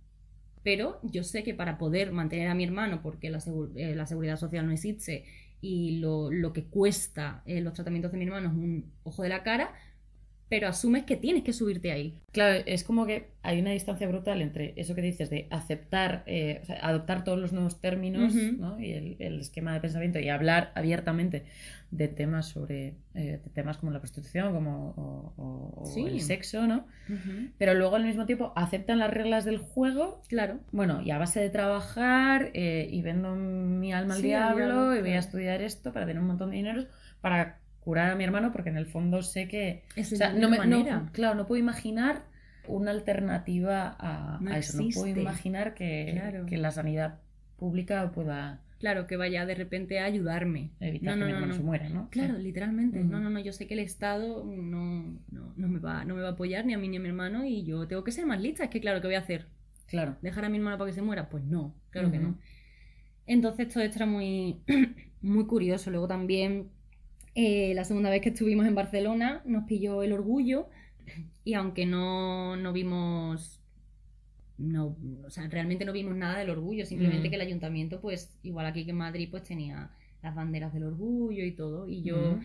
Pero 0.62 1.00
yo 1.02 1.24
sé 1.24 1.42
que 1.42 1.54
para 1.54 1.78
poder 1.78 2.12
mantener 2.12 2.48
a 2.48 2.54
mi 2.54 2.64
hermano, 2.64 3.02
porque 3.02 3.30
la, 3.30 3.38
eh, 3.74 3.94
la 3.94 4.06
seguridad 4.06 4.36
social 4.36 4.66
no 4.66 4.72
existe 4.72 5.24
y 5.60 5.98
lo, 5.98 6.30
lo 6.30 6.52
que 6.52 6.64
cuesta 6.64 7.42
eh, 7.46 7.60
los 7.60 7.72
tratamientos 7.72 8.12
de 8.12 8.18
mi 8.18 8.24
hermano 8.24 8.48
es 8.48 8.54
un 8.54 8.92
ojo 9.04 9.22
de 9.22 9.28
la 9.28 9.42
cara, 9.42 9.74
pero 10.52 10.68
asumes 10.68 11.04
que 11.04 11.16
tienes 11.16 11.44
que 11.44 11.54
subirte 11.54 11.90
ahí. 11.92 12.20
Claro, 12.30 12.62
es 12.66 12.84
como 12.84 13.06
que 13.06 13.30
hay 13.42 13.58
una 13.58 13.70
distancia 13.70 14.06
brutal 14.06 14.42
entre 14.42 14.74
eso 14.76 14.94
que 14.94 15.00
dices 15.00 15.30
de 15.30 15.46
aceptar, 15.50 16.24
eh, 16.26 16.60
o 16.62 16.66
sea, 16.66 16.76
adoptar 16.86 17.24
todos 17.24 17.38
los 17.38 17.54
nuevos 17.54 17.80
términos. 17.80 18.34
¿no? 18.34 18.78
y 18.78 18.92
el, 18.92 19.16
el 19.18 19.40
esquema 19.40 19.72
de 19.72 19.80
pensamiento 19.80 20.18
y 20.18 20.28
hablar 20.28 20.70
abiertamente 20.74 21.44
de 21.90 22.08
temas 22.08 22.48
sobre 22.48 22.88
eh, 23.14 23.40
de 23.42 23.50
temas 23.54 23.78
como 23.78 23.92
la 23.92 24.00
prostitución 24.00 24.52
como, 24.52 24.90
o, 24.90 25.32
o- 25.42 25.82
o 25.84 25.86
Sí. 25.86 26.04
el 26.06 26.20
sexo, 26.20 26.66
¿no? 26.66 26.86
Pero 27.56 27.72
luego 27.72 27.96
al 27.96 28.04
mismo 28.04 28.26
tiempo 28.26 28.52
aceptan 28.54 28.98
las 28.98 29.10
reglas 29.10 29.46
del 29.46 29.56
juego. 29.56 30.20
Claro. 30.28 30.60
Bueno, 30.70 31.00
y 31.02 31.10
a 31.12 31.18
base 31.18 31.40
de 31.40 31.48
trabajar 31.48 32.50
eh, 32.52 32.88
y 32.90 33.00
vendo 33.00 33.34
mi 33.36 33.92
alma 33.94 34.14
al 34.16 34.20
Sí, 34.20 34.26
diablo 34.26 34.64
diablo, 34.66 34.96
y 34.96 35.00
voy 35.00 35.12
a 35.12 35.18
estudiar 35.18 35.62
esto 35.62 35.94
para 35.94 36.04
tener 36.04 36.20
un 36.20 36.28
montón 36.28 36.50
de 36.50 36.56
dinero 36.56 36.84
para 37.22 37.61
curar 37.84 38.10
a 38.10 38.14
mi 38.14 38.24
hermano 38.24 38.52
porque 38.52 38.70
en 38.70 38.76
el 38.76 38.86
fondo 38.86 39.22
sé 39.22 39.48
que 39.48 39.82
Es 39.96 40.12
o 40.12 40.16
sea, 40.16 40.32
no 40.32 40.48
me, 40.48 40.58
claro, 41.12 41.34
no 41.34 41.46
puedo 41.46 41.60
imaginar 41.60 42.24
una 42.68 42.92
alternativa 42.92 43.96
a, 43.98 44.38
No 44.40 44.52
a 44.52 44.58
eso. 44.58 44.80
No 44.80 44.88
puedo 44.94 45.20
imaginar 45.20 45.74
que, 45.74 46.10
Claro. 46.12 46.46
que 46.46 46.56
la 46.58 46.70
sanidad 46.70 47.18
pública 47.56 48.10
pueda 48.12 48.60
Claro, 48.78 49.06
que 49.06 49.16
vaya 49.16 49.46
de 49.46 49.54
repente 49.54 50.00
a 50.00 50.06
ayudarme. 50.06 50.70
evitar 50.80 51.16
No, 51.16 51.20
que 51.20 51.26
mi 51.26 51.30
no, 51.32 51.36
hermano 51.36 51.52
no. 51.54 51.58
se 51.58 51.62
muera, 51.64 51.88
¿no? 51.88 52.08
Claro, 52.10 52.36
Sí. 52.36 52.42
literalmente. 52.42 52.98
No, 53.04 53.20
no, 53.20 53.30
no, 53.30 53.38
yo 53.38 53.52
sé 53.52 53.68
que 53.68 53.74
el 53.74 53.80
Estado 53.80 54.44
no, 54.44 55.20
no, 55.30 55.52
no 55.56 55.68
me 55.68 55.78
va, 55.78 56.04
no 56.04 56.16
me 56.16 56.22
va 56.22 56.28
a 56.30 56.32
apoyar 56.32 56.66
ni 56.66 56.74
a 56.74 56.78
mí 56.78 56.88
ni 56.88 56.96
a 56.96 57.00
mi 57.00 57.08
hermano 57.08 57.44
y 57.44 57.62
yo 57.64 57.86
tengo 57.86 58.02
que 58.02 58.10
ser 58.10 58.26
más 58.26 58.40
lista. 58.40 58.64
Es 58.64 58.70
que 58.70 58.80
claro, 58.80 59.00
¿qué 59.00 59.06
voy 59.06 59.14
a 59.14 59.20
hacer? 59.20 59.46
Claro. 59.86 60.16
¿Dejar 60.22 60.44
a 60.44 60.48
mi 60.48 60.58
hermano 60.58 60.78
para 60.78 60.90
que 60.90 60.94
se 60.94 61.02
muera? 61.02 61.28
Pues 61.28 61.44
no, 61.44 61.74
claro 61.90 62.10
que 62.10 62.18
no. 62.18 62.38
Entonces 63.26 63.68
todo 63.68 63.84
esto 63.84 63.98
era 63.98 64.06
muy, 64.06 64.62
muy 65.20 65.46
curioso. 65.46 65.90
Luego 65.90 66.08
también 66.08 66.70
eh, 67.34 67.72
la 67.74 67.84
segunda 67.84 68.10
vez 68.10 68.20
que 68.22 68.30
estuvimos 68.30 68.66
en 68.66 68.74
Barcelona 68.74 69.42
nos 69.44 69.64
pilló 69.64 70.02
el 70.02 70.12
orgullo 70.12 70.68
y 71.44 71.54
aunque 71.54 71.86
no, 71.86 72.56
no 72.56 72.72
vimos... 72.72 73.58
No, 74.58 74.96
o 75.26 75.30
sea, 75.30 75.48
realmente 75.48 75.84
no 75.84 75.92
vimos 75.92 76.14
nada 76.14 76.38
del 76.38 76.50
orgullo, 76.50 76.86
simplemente 76.86 77.28
Mm. 77.28 77.30
que 77.30 77.36
el 77.36 77.40
ayuntamiento, 77.42 78.00
pues, 78.00 78.36
igual 78.42 78.66
aquí 78.66 78.84
que 78.84 78.90
en 78.90 78.98
Madrid, 78.98 79.28
pues 79.30 79.42
tenía 79.42 79.90
las 80.22 80.34
banderas 80.34 80.72
del 80.72 80.84
orgullo 80.84 81.44
y 81.44 81.52
todo. 81.52 81.88
Y 81.88 82.02
yo, 82.02 82.38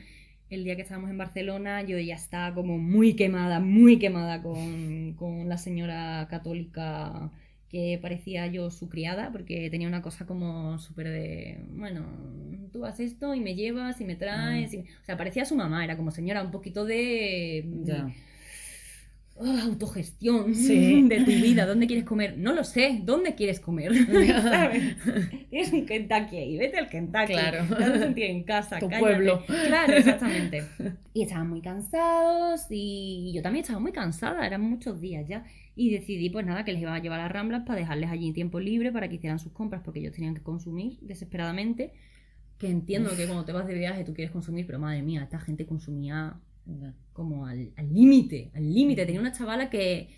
el 0.50 0.64
día 0.64 0.76
que 0.76 0.82
estábamos 0.82 1.12
en 1.12 1.18
Barcelona, 1.18 1.84
yo 1.84 2.00
ya 2.00 2.16
estaba 2.16 2.56
como 2.56 2.80
muy 2.80 3.14
quemada, 3.16 3.60
muy 3.60 4.00
quemada 4.00 4.42
con, 4.42 5.14
con 5.16 5.48
la 5.50 5.58
señora 5.58 6.28
católica 6.30 7.32
que 7.70 8.00
parecía 8.02 8.48
yo 8.48 8.70
su 8.72 8.88
criada, 8.90 9.32
porque 9.32 9.70
tenía 9.70 9.88
una 9.88 10.02
cosa 10.02 10.26
como 10.26 10.80
súper 10.80 11.10
de, 11.10 11.60
bueno, 11.72 12.06
tú 12.72 12.86
haces 12.86 13.12
esto 13.14 13.34
y 13.36 13.42
me 13.42 13.56
llevas 13.56 14.00
y 14.02 14.06
me 14.06 14.16
traes. 14.16 14.74
y- 14.74 14.78
o 14.80 15.06
sea, 15.06 15.18
parecía 15.18 15.44
su 15.46 15.56
mamá, 15.56 15.84
era 15.84 15.98
como 15.98 16.12
señora, 16.12 16.44
un 16.44 16.52
poquito 16.52 16.86
de... 16.86 17.66
Ya. 17.84 18.08
"Ah, 19.40 19.62
autogestión 19.66 20.56
Sí. 20.68 21.04
de 21.08 21.18
tu 21.26 21.32
vida, 21.32 21.66
¿dónde 21.68 21.86
quieres 21.88 22.06
comer? 22.06 22.38
No 22.38 22.54
lo 22.54 22.64
sé, 22.64 23.02
¿dónde 23.04 23.36
quieres 23.36 23.60
comer? 23.60 23.92
¿Sabes? 24.42 24.96
Tienes 25.50 25.72
un 25.74 25.86
Kentucky 25.86 26.38
ahí, 26.38 26.58
vete 26.58 26.78
al 26.78 26.90
Kentucky. 26.90 27.34
Claro. 27.34 27.66
Te 27.78 28.00
sentir 28.00 28.24
en 28.26 28.44
casa, 28.44 28.80
Tu 28.80 28.88
cállate. 28.88 29.00
pueblo. 29.04 29.44
Claro, 29.46 29.94
exactamente. 29.98 30.64
Y 31.14 31.24
estaban 31.24 31.50
muy 31.50 31.62
cansados 31.62 32.62
y 32.72 33.32
yo 33.36 33.42
también 33.44 33.62
estaba 33.64 33.80
muy 33.80 33.92
cansada, 33.92 34.46
eran 34.48 34.62
muchos 34.62 35.00
días 35.02 35.28
ya. 35.28 35.44
Y 35.78 35.92
decidí, 35.92 36.30
pues 36.32 36.46
nada, 36.46 36.66
que 36.66 36.74
les 36.74 36.82
iba 36.82 36.94
a 36.96 37.00
llevar 37.00 37.20
a 37.22 37.24
las 37.26 37.32
Ramblas 37.34 37.64
para 37.66 37.80
dejarles 37.80 38.10
allí 38.10 38.34
tiempo 38.34 38.60
libre 38.60 38.92
para 38.92 39.10
que 39.10 39.16
hicieran 39.16 39.40
sus 39.40 39.54
compras 39.54 39.84
porque 39.86 40.00
ellos 40.02 40.14
tenían 40.14 40.36
que 40.36 40.42
consumir 40.44 40.98
desesperadamente. 41.02 41.94
Que 42.60 42.70
entiendo 42.70 43.16
que 43.16 43.26
cuando 43.28 43.46
te 43.46 43.54
vas 43.54 43.68
de 43.68 43.76
viaje 43.76 44.04
tú 44.06 44.14
quieres 44.14 44.32
consumir, 44.32 44.66
pero 44.68 44.80
madre 44.80 45.04
mía, 45.04 45.24
esta 45.24 45.40
gente 45.40 45.68
consumía 45.68 46.40
como 47.14 47.46
al 47.46 47.72
límite, 47.94 48.52
al 48.56 48.74
límite. 48.74 49.06
Tenía 49.06 49.22
una 49.22 49.32
chavala 49.34 49.70
que, 49.70 50.10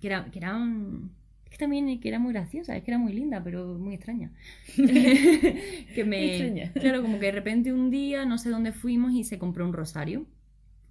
que 0.00 0.08
era, 0.08 0.30
que 0.30 0.38
era 0.38 0.56
un- 0.56 1.12
que 1.50 1.58
también 1.58 2.00
que 2.00 2.08
era 2.08 2.18
muy 2.18 2.32
graciosa, 2.32 2.76
es 2.76 2.82
que 2.84 2.90
era 2.90 2.98
muy 2.98 3.12
linda, 3.12 3.42
pero 3.44 3.78
muy 3.78 3.94
extraña. 3.94 4.32
que 5.94 6.04
me, 6.04 6.24
Extraña. 6.26 6.72
Claro, 6.74 7.02
como 7.02 7.18
que 7.18 7.26
de 7.26 7.32
repente 7.32 7.72
un 7.72 7.90
día, 7.90 8.24
no 8.26 8.38
sé 8.38 8.50
dónde 8.50 8.72
fuimos 8.72 9.12
y 9.12 9.24
se 9.24 9.38
compró 9.38 9.64
un 9.66 9.72
rosario. 9.72 10.26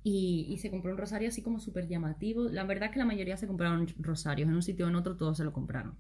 Y, 0.04 0.48
y 0.50 0.58
se 0.58 0.70
compró 0.70 0.92
un 0.92 0.98
rosario 0.98 1.30
así 1.30 1.42
como 1.42 1.60
súper 1.60 1.88
llamativo. 1.88 2.50
La 2.50 2.66
verdad 2.66 2.88
es 2.90 2.94
que 2.94 3.00
la 3.00 3.06
mayoría 3.06 3.38
se 3.38 3.48
compraron 3.48 3.88
rosarios. 4.00 4.50
En 4.50 4.56
un 4.56 4.64
sitio 4.64 4.86
o 4.86 4.90
en 4.90 4.96
otro 4.96 5.16
todos 5.16 5.38
se 5.38 5.44
lo 5.44 5.54
compraron. 5.54 5.96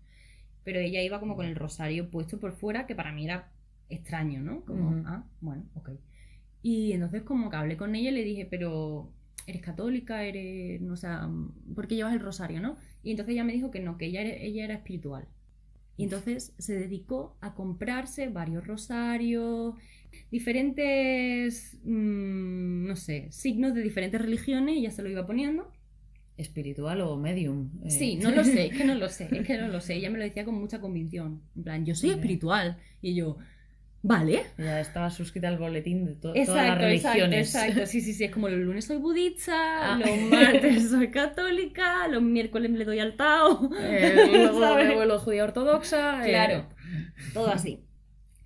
Pero 0.63 0.79
ella 0.79 1.01
iba 1.01 1.19
como 1.19 1.35
con 1.35 1.45
el 1.45 1.55
rosario 1.55 2.09
puesto 2.09 2.39
por 2.39 2.53
fuera, 2.53 2.85
que 2.87 2.95
para 2.95 3.11
mí 3.11 3.25
era 3.25 3.51
extraño, 3.89 4.41
¿no? 4.41 4.61
Como, 4.65 5.03
ah, 5.07 5.25
bueno, 5.41 5.65
ok. 5.75 5.91
Y 6.61 6.93
entonces 6.93 7.23
como 7.23 7.49
que 7.49 7.57
hablé 7.57 7.77
con 7.77 7.95
ella 7.95 8.09
y 8.09 8.13
le 8.13 8.23
dije, 8.23 8.47
pero 8.49 9.11
eres 9.47 9.61
católica, 9.61 10.23
eres, 10.23 10.81
no 10.81 10.95
sé, 10.95 11.07
¿por 11.75 11.87
qué 11.87 11.95
llevas 11.95 12.13
el 12.13 12.21
rosario, 12.21 12.61
no? 12.61 12.77
Y 13.03 13.11
entonces 13.11 13.33
ella 13.33 13.43
me 13.43 13.53
dijo 13.53 13.71
que 13.71 13.81
no, 13.81 13.97
que 13.97 14.05
ella 14.05 14.21
era, 14.21 14.31
ella 14.31 14.63
era 14.63 14.75
espiritual. 14.75 15.27
Y 15.97 16.05
entonces 16.05 16.53
se 16.57 16.73
dedicó 16.73 17.37
a 17.41 17.53
comprarse 17.53 18.29
varios 18.29 18.65
rosarios, 18.65 19.75
diferentes, 20.31 21.77
mm, 21.83 22.87
no 22.87 22.95
sé, 22.95 23.27
signos 23.31 23.73
de 23.75 23.81
diferentes 23.81 24.21
religiones 24.21 24.77
y 24.77 24.81
ya 24.83 24.91
se 24.91 25.01
lo 25.03 25.09
iba 25.09 25.25
poniendo. 25.25 25.71
¿Espiritual 26.37 27.01
o 27.01 27.15
medium? 27.17 27.69
Eh, 27.85 27.89
Sí, 27.91 28.15
no 28.15 28.31
lo 28.31 28.43
sé, 28.43 28.65
es 28.67 28.77
que 28.77 28.83
no 28.85 28.95
lo 28.95 29.07
sé, 29.09 29.27
es 29.31 29.45
que 29.45 29.57
no 29.57 29.67
lo 29.67 29.79
sé. 29.81 29.93
Ella 29.97 30.09
me 30.09 30.17
lo 30.17 30.23
decía 30.23 30.45
con 30.45 30.55
mucha 30.55 30.79
convicción. 30.81 31.41
En 31.55 31.63
plan, 31.63 31.85
yo 31.85 31.93
soy 31.95 32.09
espiritual. 32.09 32.77
Y 33.03 33.13
yo, 33.13 33.37
vale. 34.01 34.41
Ya 34.57 34.81
estaba 34.81 35.11
suscrita 35.11 35.47
al 35.47 35.59
boletín 35.59 36.05
de 36.05 36.13
to- 36.15 36.33
todas 36.33 36.35
las 36.35 36.49
Exacto, 36.49 36.87
exacto, 36.87 37.09
religiones. 37.19 37.53
exacto. 37.55 37.85
Sí, 37.85 38.01
sí, 38.01 38.13
sí. 38.13 38.23
Es 38.23 38.31
como 38.31 38.49
los 38.49 38.59
lunes 38.59 38.85
soy 38.85 38.97
budista, 38.97 39.93
Ah. 39.93 39.99
los 39.99 40.31
martes 40.31 40.89
soy 40.89 41.09
católica, 41.11 42.07
los 42.07 42.23
miércoles 42.23 42.71
le 42.71 42.83
doy 42.85 42.97
al 42.99 43.15
Tao. 43.15 43.69
Eh, 43.79 44.13
luego 44.33 44.75
me 44.75 44.95
vuelvo 44.95 45.19
judía 45.19 45.43
ortodoxa. 45.43 46.25
eh, 46.25 46.29
Claro, 46.29 46.67
todo 47.35 47.49
así. 47.49 47.79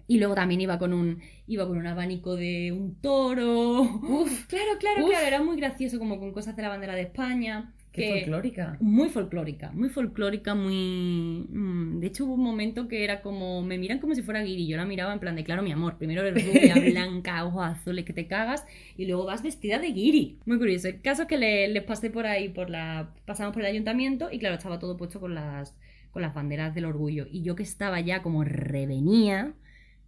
Y 0.08 0.20
luego 0.20 0.36
también 0.36 0.62
iba 0.62 0.80
con 0.80 0.93
un 0.93 1.20
iba 1.48 1.67
con 1.67 1.78
un 1.78 1.88
abanico 1.88 2.36
de 2.36 2.72
un 2.72 2.96
toro. 3.02 3.82
Uf, 3.82 4.46
claro, 4.48 4.72
claro, 4.80 5.04
Uf. 5.04 5.10
claro. 5.10 5.28
Era 5.28 5.43
muy 5.43 5.58
gracioso, 5.58 6.00
como 6.00 6.20
con 6.20 6.32
cosas 6.32 6.56
de 6.56 6.62
la 6.62 6.70
bandera 6.70 6.96
de 6.96 7.02
España. 7.02 7.74
Qué 7.91 8.04
que- 8.04 8.10
folclórica. 8.20 8.78
Muy 8.80 9.10
folclórica, 9.10 9.72
muy 9.74 9.89
folclórica, 9.89 10.54
muy... 10.54 11.48
mm, 11.50 12.00
De 12.00 12.08
hecho 12.08 12.26
hubo 12.26 12.36
un 12.36 12.43
momento 12.43 12.88
que 12.88 13.04
era 13.04 13.22
como... 13.22 13.63
Me 13.63 13.78
miran 13.80 13.98
como 14.00 14.13
si 14.13 14.22
fuera 14.22 14.41
Guiri. 14.43 14.67
Yo 14.67 14.78
la 14.78 14.86
miraba 14.86 15.12
en 15.13 15.20
plan 15.20 15.36
de, 15.36 15.43
claro, 15.43 15.63
mi 15.63 15.72
amor, 15.72 15.98
primero 15.98 16.22
eres 16.22 16.46
rubia, 16.46 16.76
blanca, 16.91 17.43
ojos 17.46 17.65
azules, 17.65 18.06
que 18.06 18.13
te 18.13 18.28
cagas, 18.28 18.65
y 18.98 19.08
luego 19.08 19.26
vas 19.26 19.41
vestida 19.41 19.80
de 19.80 19.88
Guiri. 19.91 20.38
Muy 20.46 20.58
curioso. 20.60 20.88
El 20.89 21.02
caso 21.02 21.24
es 21.24 21.28
que 21.28 21.38
le- 21.39 21.67
les 21.70 21.84
pasé 21.84 22.10
por 22.12 22.28
ahí, 22.28 22.50
por 22.50 22.70
la... 22.70 23.10
Pasamos 23.26 23.52
por 23.54 23.63
el 23.63 23.70
ayuntamiento 23.72 24.30
y 24.32 24.38
claro, 24.39 24.56
estaba 24.56 24.78
todo 24.80 24.96
puesto 24.96 25.20
con 25.20 25.34
las, 25.34 25.76
con 26.12 26.22
las 26.22 26.36
banderas 26.36 26.76
del 26.76 26.86
orgullo. 26.86 27.26
Y 27.32 27.41
yo 27.41 27.56
que 27.56 27.63
estaba 27.63 28.00
ya 28.00 28.22
como 28.22 28.43
revenía, 28.43 29.54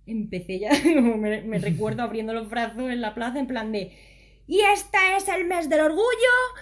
empecé 0.10 0.60
ya, 0.60 0.72
como 0.96 1.18
me, 1.18 1.42
me 1.42 1.60
recuerdo 1.60 2.04
abriendo 2.04 2.34
los 2.34 2.50
brazos 2.50 2.90
en 2.90 3.02
la 3.02 3.14
plaza 3.14 3.40
en 3.40 3.48
plan 3.48 3.72
de... 3.72 3.92
Y 4.48 4.62
este 4.62 4.98
es 5.16 5.28
el 5.28 5.46
mes 5.46 5.70
del 5.70 5.82
orgullo 5.82 6.04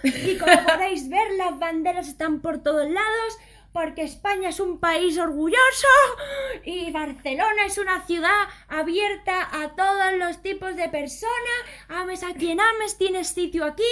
y 0.02 0.36
como 0.36 0.52
podéis 0.66 1.08
ver 1.08 1.32
las 1.38 1.58
banderas 1.58 2.06
están 2.06 2.40
por 2.42 2.62
todos 2.62 2.86
lados. 2.86 3.38
porque 3.72 4.02
España 4.02 4.50
es 4.50 4.60
un 4.60 4.78
país 4.78 5.16
orgulloso 5.18 5.88
y 6.64 6.90
Barcelona 6.90 7.64
es 7.66 7.78
una 7.78 8.04
ciudad 8.06 8.44
abierta 8.68 9.48
a 9.62 9.74
todos 9.74 10.18
los 10.18 10.42
tipos 10.42 10.76
de 10.76 10.88
personas. 10.90 11.58
Ames 11.88 12.22
a 12.24 12.34
quien 12.34 12.60
ames, 12.60 12.98
tienes 12.98 13.28
sitio 13.28 13.64
aquí. 13.64 13.82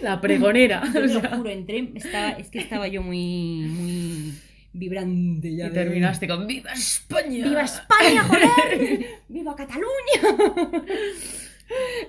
La 0.00 0.20
pregonera. 0.20 0.82
Yo 0.86 0.92
te 0.92 1.08
lo 1.08 1.20
juro, 1.36 1.50
entré, 1.50 1.92
estaba, 1.94 2.30
es 2.30 2.50
que 2.50 2.58
estaba 2.58 2.88
yo 2.88 3.02
muy, 3.02 3.66
muy 3.68 4.32
vibrante 4.72 5.54
ya. 5.54 5.66
Y 5.66 5.68
de- 5.68 5.74
terminaste 5.74 6.26
con 6.28 6.46
¡Viva 6.46 6.72
España! 6.72 7.44
¡Viva 7.48 7.62
España, 7.62 8.22
joder! 8.24 9.06
¡Viva 9.28 9.54
Cataluña! 9.56 10.84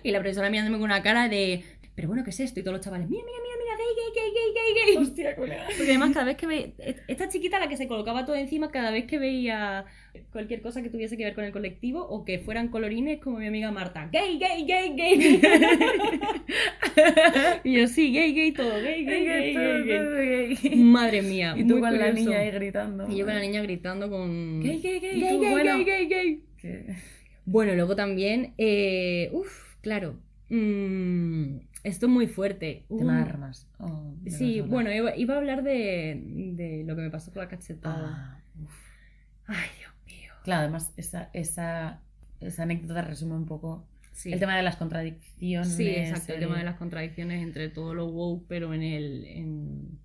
y 0.04 0.12
la 0.12 0.20
profesora 0.20 0.50
mirándome 0.50 0.78
con 0.78 0.86
una 0.86 1.02
cara 1.02 1.30
de. 1.30 1.64
Pero 1.96 2.08
bueno, 2.08 2.24
¿qué 2.24 2.32
es 2.32 2.40
esto? 2.40 2.60
Y 2.60 2.64
todos 2.64 2.78
los 2.78 2.84
chavales, 2.86 3.08
mira, 3.08 3.24
mira, 3.24 3.38
mira, 3.44 3.56
mira, 3.58 3.78
gay, 3.78 3.94
gay, 3.96 4.32
gay, 4.34 4.54
gay, 4.54 4.74
gay, 4.74 4.96
gay. 4.96 5.04
Hostia, 5.04 5.36
colega. 5.36 5.66
Porque 5.68 5.84
además 5.92 6.12
cada 6.12 6.26
vez 6.26 6.38
que 6.38 6.48
ve... 6.48 6.74
Esta 7.08 7.30
chiquita 7.30 7.60
la 7.60 7.68
que 7.70 7.78
se 7.78 7.88
colocaba 7.88 8.26
todo 8.26 8.36
encima 8.36 8.72
cada 8.72 8.90
vez 8.90 9.06
que 9.06 9.20
veía 9.20 9.86
cualquier 10.32 10.62
cosa 10.62 10.82
que 10.82 10.90
tuviese 10.90 11.18
que 11.18 11.24
ver 11.24 11.34
con 11.34 11.44
el 11.44 11.52
colectivo 11.52 12.06
o 12.06 12.26
que 12.26 12.40
fueran 12.40 12.70
colorines 12.70 13.20
como 13.20 13.40
mi 13.40 13.48
amiga 13.48 13.72
Marta. 13.72 14.10
Gay, 14.12 14.38
gay, 14.38 14.66
gay, 14.66 14.94
gay. 14.96 15.42
y 17.64 17.74
yo 17.74 17.88
sí, 17.88 18.12
gay, 18.12 18.34
gay, 18.34 18.52
todo, 18.52 18.82
gay, 18.82 19.06
gay, 19.06 19.26
gay, 19.26 19.54
gay, 19.54 20.56
gay. 20.56 20.76
Madre 20.78 21.22
mía. 21.22 21.56
Y 21.58 21.68
tú 21.68 21.80
con 21.80 21.98
la 21.98 22.12
niña 22.12 22.40
ahí 22.40 22.52
gritando. 22.52 23.10
Y 23.10 23.18
yo 23.18 23.26
con 23.26 23.36
la 23.36 23.42
niña 23.42 23.62
gritando 23.62 24.10
con... 24.10 24.62
Gay, 24.62 24.80
gay, 24.82 25.00
gay. 25.00 25.20
gay, 25.20 25.30
tú, 25.32 25.42
gay, 25.42 25.52
bueno. 25.52 25.78
gay, 25.86 25.86
gay, 25.86 26.08
gay. 26.62 26.86
Bueno, 27.46 27.74
luego 27.74 27.96
también... 27.96 28.54
Eh, 28.58 29.30
uf, 29.34 29.76
claro. 29.82 30.20
mm, 30.50 31.58
esto 31.84 32.06
es 32.06 32.12
muy 32.12 32.28
fuerte. 32.28 32.86
Hubo 32.88 33.00
Tema 33.00 33.18
de 33.18 33.24
armas. 33.24 33.68
Oh, 33.80 34.14
Sí, 34.28 34.62
bueno, 34.62 34.92
iba, 34.92 35.16
iba 35.16 35.34
a 35.34 35.38
hablar 35.38 35.64
de, 35.64 36.22
de 36.54 36.84
lo 36.86 36.96
que 36.96 37.02
me 37.02 37.10
pasó 37.10 37.32
con 37.32 37.42
la 37.42 37.50
cachetada. 37.50 38.08
Ah. 38.08 38.40
Ay. 39.48 39.83
Claro, 40.44 40.62
además, 40.64 40.94
esa, 40.98 41.30
esa, 41.34 42.02
esa 42.40 42.64
anécdota 42.64 43.02
resume 43.02 43.36
un 43.36 43.46
poco 43.46 43.88
Sí, 44.12 44.32
el 44.32 44.40
tema 44.40 44.58
de 44.58 44.64
las 44.64 44.76
contradicciones. 44.78 45.30
sí 45.62 45.96
exacto, 45.96 46.34
el 46.34 46.40
el- 46.40 46.40
tema 46.40 46.58
de 46.58 46.64
las 46.66 46.78
contradicciones 46.78 47.42
entre 47.44 47.70
todo 47.70 47.94
lo 47.94 48.08
woke, 48.08 48.46
pero 48.48 48.74
en 48.74 48.84
el... 48.84 49.26
En... 49.26 50.00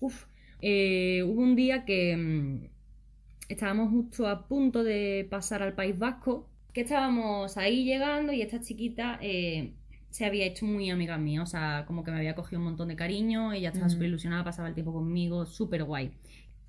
Uf, 0.00 0.26
eh, 0.60 1.22
hubo 1.24 1.40
un 1.42 1.56
día 1.56 1.84
que 1.84 2.16
mm, 2.16 2.66
estábamos 3.48 3.90
justo 3.90 4.28
a 4.28 4.46
punto 4.48 4.84
de 4.84 5.26
pasar 5.30 5.62
al 5.62 5.74
País 5.74 5.98
Vasco, 5.98 6.48
que 6.72 6.82
estábamos 6.82 7.56
ahí 7.56 7.84
llegando 7.84 8.32
y 8.32 8.42
esta 8.42 8.60
chiquita 8.60 9.18
eh, 9.22 9.74
se 10.10 10.24
había 10.26 10.46
hecho 10.46 10.66
muy 10.66 10.90
amiga 10.90 11.18
mía, 11.18 11.42
o 11.42 11.46
sea, 11.46 11.84
como 11.86 12.04
que 12.04 12.10
me 12.12 12.18
había 12.18 12.34
cogido 12.34 12.60
un 12.60 12.66
montón 12.66 12.88
de 12.88 12.96
cariño, 12.96 13.52
ella 13.52 13.70
estaba 13.70 13.88
Ujú. 13.88 13.90
súper 13.90 14.08
ilusionada, 14.08 14.44
pasaba 14.44 14.68
el 14.68 14.74
tiempo 14.74 14.92
conmigo, 14.92 15.46
súper 15.46 15.84
guay. 15.84 16.12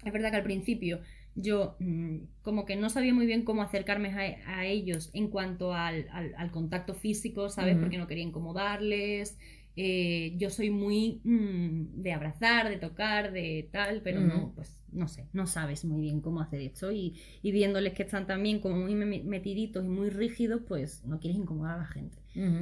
Es 0.03 0.13
verdad 0.13 0.31
que 0.31 0.37
al 0.37 0.43
principio 0.43 1.01
yo 1.35 1.75
mm, 1.79 2.17
como 2.41 2.65
que 2.65 2.75
no 2.75 2.89
sabía 2.89 3.13
muy 3.13 3.25
bien 3.25 3.43
cómo 3.43 3.61
acercarme 3.61 4.09
a, 4.09 4.57
a 4.59 4.65
ellos 4.65 5.09
en 5.13 5.29
cuanto 5.29 5.73
al, 5.73 6.07
al- 6.11 6.33
al 6.37 6.51
contacto 6.51 6.93
físico, 6.95 7.49
¿sabes? 7.49 7.77
Porque 7.77 7.97
no 7.97 8.07
quería 8.07 8.23
incomodarles. 8.23 9.37
Eh, 9.77 10.33
yo 10.37 10.49
soy 10.49 10.69
muy 10.69 11.19
mm, 11.25 12.01
de 12.01 12.13
abrazar, 12.13 12.69
de 12.69 12.77
tocar, 12.77 13.33
de 13.33 13.67
tal, 13.71 14.01
pero 14.03 14.21
no, 14.21 14.53
pues 14.55 14.81
no 14.93 15.07
sé, 15.09 15.27
no 15.33 15.47
sabes 15.47 15.83
muy 15.83 16.01
bien 16.01 16.21
cómo 16.21 16.39
hacer 16.39 16.61
esto 16.61 16.91
y, 16.93 17.19
y 17.41 17.51
viéndoles 17.51 17.93
que 17.93 18.03
están 18.03 18.25
también 18.25 18.59
como 18.61 18.77
muy 18.77 18.95
me- 18.95 19.23
metiditos 19.23 19.83
y 19.85 19.89
muy 19.89 20.09
rígidos, 20.09 20.61
pues 20.67 21.03
no 21.05 21.19
quieres 21.19 21.37
incomodar 21.39 21.75
a 21.75 21.79
la 21.79 21.85
gente. 21.87 22.17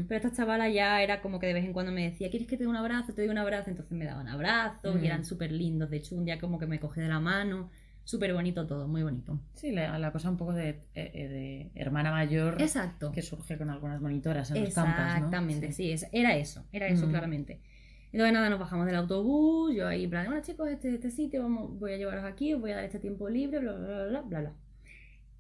Pero 0.08 0.18
esta 0.18 0.36
chavala 0.36 0.70
ya 0.70 1.02
era 1.02 1.22
como 1.22 1.40
que 1.40 1.48
de 1.48 1.54
vez 1.54 1.66
en 1.66 1.74
cuando 1.74 1.92
me 1.92 2.04
decía, 2.10 2.30
¿quieres 2.30 2.48
que 2.48 2.58
te 2.58 2.64
dé 2.64 2.70
un 2.70 2.76
abrazo? 2.76 3.14
Te 3.14 3.22
doy 3.22 3.30
un 3.32 3.38
abrazo. 3.38 3.70
Entonces 3.70 3.98
me 3.98 4.06
daban 4.06 4.28
abrazos 4.28 5.02
y 5.02 5.06
eran 5.06 5.24
súper 5.26 5.52
lindos. 5.52 5.90
De 5.90 5.98
hecho, 5.98 6.16
un 6.16 6.26
día 6.26 6.40
como 6.40 6.60
que 6.60 6.68
me 6.68 6.80
cogió 6.80 7.04
de 7.04 7.10
la 7.10 7.20
mano. 7.20 7.70
Súper 8.06 8.34
bonito 8.34 8.68
todo, 8.68 8.88
muy 8.88 9.02
bonito. 9.04 9.40
Sí, 9.54 9.72
la, 9.72 9.98
la 9.98 10.12
cosa 10.12 10.30
un 10.30 10.36
poco 10.38 10.54
de, 10.54 10.70
eh, 10.70 10.82
eh, 10.96 11.28
de 11.28 11.72
hermana 11.82 12.12
mayor 12.12 12.62
Exacto. 12.62 13.12
que 13.14 13.22
surge 13.22 13.58
con 13.58 13.70
algunas 13.70 14.02
monitoras 14.02 14.52
en 14.52 14.66
los 14.66 14.74
campas, 14.74 14.98
¿no? 14.98 15.14
Exactamente, 15.16 15.72
sí, 15.72 15.92
es- 15.92 16.08
era 16.12 16.36
eso, 16.36 16.66
era 16.74 16.88
eso 16.88 17.08
Mm. 17.08 17.10
claramente. 17.12 17.62
Entonces 18.12 18.34
nada, 18.34 18.50
nos 18.50 18.60
bajamos 18.60 18.86
del 18.86 18.96
autobús, 18.96 19.74
yo 19.76 19.88
ahí 19.88 20.04
en 20.04 20.10
plan, 20.10 20.26
bueno 20.28 20.42
chicos, 20.44 20.70
este, 20.70 20.94
este 20.94 21.10
sitio, 21.10 21.42
vamos, 21.44 21.80
voy 21.80 21.94
a 21.94 21.98
llevaros 21.98 22.26
aquí, 22.26 22.54
os 22.54 22.62
voy 22.62 22.72
a 22.72 22.76
dar 22.76 22.84
este 22.86 23.00
tiempo 23.00 23.30
libre, 23.30 23.60
bla, 23.60 23.72
bla, 23.74 24.06
bla, 24.06 24.22
bla, 24.22 24.40
bla. 24.42 24.54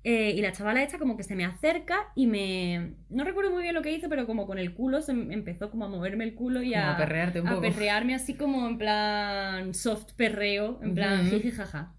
Eh, 0.05 0.31
y 0.35 0.41
la 0.41 0.51
chavala 0.51 0.83
esta 0.83 0.97
como 0.99 1.15
que 1.15 1.23
se 1.23 1.33
me 1.35 1.45
acerca 1.45 1.95
y 2.15 2.27
me... 2.27 2.95
No 3.09 3.23
recuerdo 3.23 3.51
muy 3.51 3.63
bien 3.63 3.73
lo 3.73 3.81
que 3.81 3.93
hizo, 3.93 4.09
pero 4.09 4.25
como 4.25 4.45
con 4.47 4.57
el 4.57 4.73
culo 4.73 5.01
se 5.01 5.13
em- 5.13 5.31
empezó 5.31 5.69
como 5.71 5.85
a 5.85 5.87
moverme 5.87 6.25
el 6.25 6.33
culo 6.35 6.61
y 6.61 6.71
Como 6.73 6.83
a... 6.83 6.95
a 6.95 6.97
perrearte 6.97 7.39
un 7.39 7.47
a 7.47 7.51
poco. 7.51 7.61
perrearme 7.61 8.13
así 8.13 8.33
como 8.33 8.67
en 8.67 8.77
plan 8.77 9.73
soft 9.73 10.11
perreo, 10.17 10.79
en 10.81 10.93
plan 10.95 11.21
Ujú. 11.27 11.35
jiji 11.37 11.51
jaja. 11.51 11.93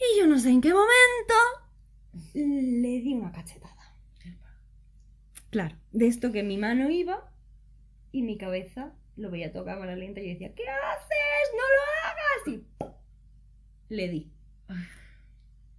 Y 0.00 0.18
yo 0.18 0.26
no 0.26 0.38
sé 0.38 0.50
en 0.50 0.60
qué 0.60 0.72
momento 0.72 1.34
le 2.34 3.00
di 3.00 3.14
una 3.14 3.32
cachetada. 3.32 3.76
Claro, 5.50 5.76
de 5.92 6.06
esto 6.06 6.32
que 6.32 6.42
mi 6.42 6.56
mano 6.58 6.90
iba 6.90 7.32
y 8.12 8.22
mi 8.22 8.38
cabeza 8.38 8.94
lo 9.16 9.30
veía 9.30 9.52
tocar 9.52 9.78
con 9.78 9.86
la 9.88 9.96
lenta 9.96 10.20
y 10.20 10.26
yo 10.26 10.32
decía, 10.32 10.54
¿qué 10.54 10.62
haces? 10.68 11.50
¡No 11.56 11.64
lo 11.74 12.54
hagas! 12.54 12.96
Y 13.88 13.94
le 13.94 14.08
di. 14.08 14.32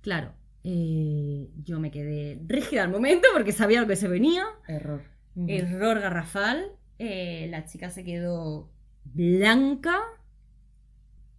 Claro, 0.01 0.33
eh, 0.63 1.49
yo 1.63 1.79
me 1.79 1.89
quedé 1.91 2.39
rígida 2.45 2.83
al 2.83 2.89
momento 2.91 3.27
porque 3.33 3.51
sabía 3.53 3.81
lo 3.81 3.87
que 3.87 3.95
se 3.95 4.07
venía. 4.07 4.45
Error. 4.67 5.03
Error 5.47 5.99
garrafal. 5.99 6.77
eh, 6.99 7.47
la 7.49 7.65
chica 7.65 7.89
se 7.89 8.03
quedó 8.03 8.69
blanca, 9.05 10.01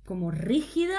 como 0.04 0.30
rígida, 0.30 0.98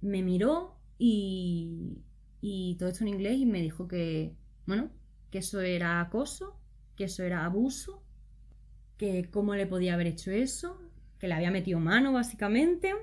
me 0.00 0.22
miró 0.22 0.78
y, 0.98 1.98
y 2.40 2.76
todo 2.78 2.88
esto 2.90 3.04
en 3.04 3.08
inglés 3.08 3.38
y 3.38 3.46
me 3.46 3.60
dijo 3.60 3.88
que, 3.88 4.34
bueno, 4.66 4.90
que 5.30 5.38
eso 5.38 5.60
era 5.60 6.00
acoso, 6.00 6.58
que 6.96 7.04
eso 7.04 7.22
era 7.24 7.44
abuso, 7.44 8.02
que 8.98 9.30
cómo 9.30 9.54
le 9.54 9.66
podía 9.66 9.94
haber 9.94 10.08
hecho 10.08 10.30
eso, 10.32 10.80
que 11.18 11.28
le 11.28 11.34
había 11.34 11.50
metido 11.50 11.80
mano 11.80 12.12
básicamente. 12.12 12.94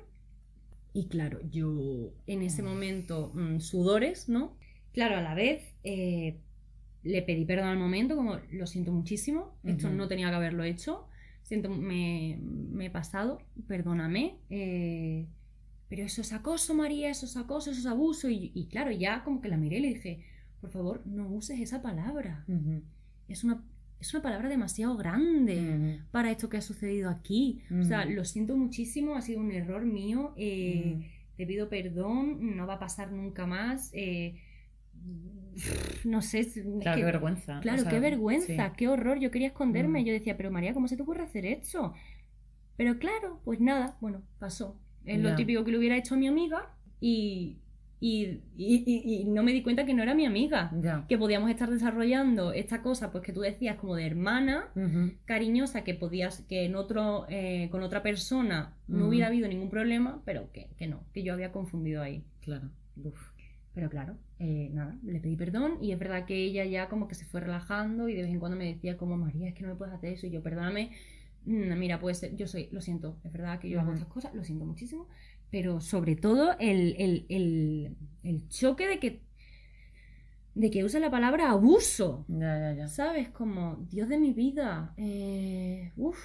Y 0.94 1.08
claro, 1.08 1.40
yo 1.50 2.14
en 2.28 2.42
ese 2.42 2.64
momento, 2.64 3.32
mm, 3.34 3.60
sudores, 3.60 4.28
¿no? 4.30 4.58
Claro, 4.94 5.16
a 5.18 5.22
la 5.22 5.34
vez 5.36 5.74
eh, 5.84 6.38
le 7.04 7.22
pedí 7.22 7.46
perdón 7.46 7.68
al 7.70 7.78
momento, 7.78 8.16
como 8.16 8.40
lo 8.52 8.68
siento 8.68 8.92
muchísimo, 8.92 9.58
esto 9.66 9.90
Ujú. 9.90 9.96
no 9.96 10.08
tenía 10.08 10.30
que 10.30 10.36
haberlo 10.36 10.64
hecho, 10.64 11.08
siento, 11.44 11.70
me, 11.70 12.40
me 12.42 12.88
he 12.88 12.90
pasado, 12.90 13.40
perdóname, 13.68 14.38
eh, 14.50 15.28
pero 15.92 16.04
eso 16.04 16.22
es 16.22 16.32
acoso, 16.32 16.74
María, 16.74 17.10
eso 17.10 17.26
es 17.26 17.36
acoso, 17.36 17.70
eso 17.72 17.82
es 17.82 17.86
abuso. 17.86 18.30
Y, 18.30 18.52
y 18.56 18.68
claro, 18.68 18.92
ya 18.92 19.24
como 19.26 19.42
que 19.42 19.50
la 19.50 19.58
miré 19.58 19.80
y 19.80 19.82
le 19.82 19.88
dije, 19.90 20.24
por 20.62 20.70
favor, 20.72 21.02
no 21.06 21.28
uses 21.28 21.60
esa 21.60 21.82
palabra, 21.82 22.46
es 23.28 23.44
una, 23.44 23.62
es 24.00 24.14
una 24.14 24.24
palabra 24.24 24.48
demasiado 24.50 24.96
grande 24.96 26.00
para 26.12 26.32
esto 26.32 26.48
que 26.50 26.58
ha 26.58 26.62
sucedido 26.62 27.10
aquí. 27.10 27.62
O 27.82 27.84
sea, 27.84 28.06
lo 28.06 28.24
siento 28.26 28.56
muchísimo, 28.56 29.16
ha 29.16 29.22
sido 29.22 29.40
un 29.42 29.52
error 29.52 29.86
mío. 29.86 30.34
eh. 30.38 31.12
Te 31.38 31.46
pido 31.48 31.70
perdón, 31.70 32.56
no 32.56 32.68
va 32.68 32.76
a 32.76 32.80
pasar 32.80 33.12
nunca 33.12 33.46
más. 33.46 33.90
eh, 33.94 34.36
no 36.06 36.22
sé. 36.22 36.46
Claro, 36.54 36.80
que- 36.96 37.02
qué 37.02 37.04
vergüenza. 37.06 37.60
Claro, 37.62 37.80
O 37.80 37.82
sea, 37.84 37.92
qué 37.92 38.00
vergüenza, 38.00 38.68
sí. 38.70 38.76
qué 38.78 38.88
horror. 38.88 39.20
Yo 39.20 39.32
quería 39.32 39.48
esconderme. 39.48 40.04
Yo 40.04 40.14
decía, 40.14 40.38
pero 40.38 40.52
María, 40.52 40.74
¿cómo 40.74 40.88
se 40.88 40.96
te 40.96 41.04
ocurre 41.04 41.24
hacer 41.24 41.46
esto? 41.46 41.94
Pero 42.78 42.98
claro, 42.98 43.42
pues 43.44 43.60
nada, 43.60 43.98
bueno, 44.02 44.22
pasó. 44.40 44.80
Es 45.06 45.20
lo 45.20 45.36
típico 45.36 45.64
que 45.64 45.72
le 45.72 45.78
hubiera 45.78 45.98
hecho 45.98 46.16
a 46.16 46.18
mi 46.18 46.28
amiga 46.28 46.70
y, 47.00 47.58
y, 48.00 48.42
y- 48.58 49.26
no 49.26 49.44
me 49.44 49.52
di 49.52 49.62
cuenta 49.64 49.86
que 49.86 49.94
no 49.94 50.02
era 50.04 50.14
mi 50.16 50.26
amiga. 50.26 50.72
Ya. 50.82 51.06
Que 51.08 51.18
podíamos 51.18 51.50
estar 51.50 51.70
desarrollando 51.70 52.52
esta 52.54 52.82
cosa, 52.82 53.12
pues 53.12 53.24
que 53.24 53.34
tú 53.34 53.42
decías 53.42 53.76
como 53.78 53.96
de 53.96 54.06
hermana, 54.06 54.70
cariñosa 55.26 55.84
que 55.84 55.94
podías 55.94 56.42
que 56.50 56.66
en 56.66 56.76
otro 56.76 57.26
eh, 57.30 57.68
con 57.72 57.84
otra 57.84 58.02
persona 58.04 58.76
no 58.88 59.08
hubiera 59.08 59.28
habido 59.28 59.48
ningún 59.48 59.70
problema 59.70 60.22
pero 60.26 60.52
que, 60.52 60.70
que 60.78 60.88
no 60.88 61.04
que 61.14 61.24
yo 61.24 61.34
había 61.34 61.52
confundido 61.52 62.02
ahí 62.02 62.24
Claro. 62.42 62.70
Uf. 63.04 63.20
pero 63.74 63.90
claro 63.90 64.18
eh, 64.40 64.70
nada 64.74 64.98
le 65.04 65.20
pedí 65.20 65.36
perdón 65.36 65.78
y 65.82 65.92
es 65.92 66.00
verdad 66.00 66.26
que 66.26 66.36
ella 66.36 66.66
ya 66.66 66.90
como 66.90 67.08
que 67.08 67.16
se 67.16 67.26
fue 67.26 67.40
relajando 67.40 68.10
y 68.10 68.16
de 68.16 68.24
vez 68.24 68.32
en 68.32 68.40
cuando 68.40 68.58
me 68.58 68.66
decía 68.66 68.98
como 68.98 69.16
María 69.18 69.48
es 69.50 69.54
que 69.56 69.62
no 69.64 69.70
me 69.70 69.76
puedes 69.76 69.94
hacer 69.94 70.14
eso 70.14 70.28
y 70.28 70.32
yo 70.32 70.42
perdóname 70.44 70.92
mira 71.46 72.00
pues 72.00 72.22
yo 72.36 72.48
soy 72.48 72.70
lo 72.72 72.82
siento 72.82 73.18
es 73.24 73.32
verdad 73.32 73.60
que 73.60 73.70
yo 73.70 73.80
hago 73.82 73.94
estas 73.94 74.08
cosas 74.08 74.34
lo 74.36 74.44
siento 74.44 74.66
muchísimo 74.66 75.08
pero 75.50 75.82
sobre 75.82 76.16
todo 76.16 76.56
el, 76.60 76.96
el, 77.00 77.26
el, 77.30 77.96
el 78.24 78.48
choque 78.50 78.88
de 78.88 79.00
que 79.00 79.22
de 80.54 80.70
que 80.70 80.84
usa 80.84 81.00
la 81.00 81.10
palabra 81.10 81.50
abuso 81.52 82.26
Ya, 82.28 82.60
ya, 82.60 82.74
ya. 82.74 82.88
¿Sabes? 82.88 83.30
Como, 83.30 83.88
Dios 83.90 84.10
de 84.10 84.18
mi 84.20 84.34
vida. 84.34 84.94
Eh, 84.98 85.92
uf, 85.96 86.18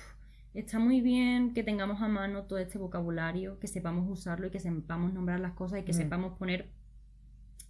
está 0.53 0.79
muy 0.79 1.01
bien 1.01 1.55
que 1.55 1.63
tengamos 1.63 2.03
a 2.03 2.09
mano 2.09 2.43
todo 2.45 2.59
este 2.59 2.79
vocabulario, 2.79 3.59
que 3.61 3.69
sepamos 3.69 4.09
usarlo 4.11 4.49
y 4.49 4.51
que 4.51 4.59
sepamos 4.61 5.13
nombrar 5.13 5.39
las 5.41 5.53
cosas 5.53 5.81
y 5.81 5.85
que 5.85 5.93
Mm. 5.93 5.97
sepamos 5.97 6.39
poner, 6.39 6.71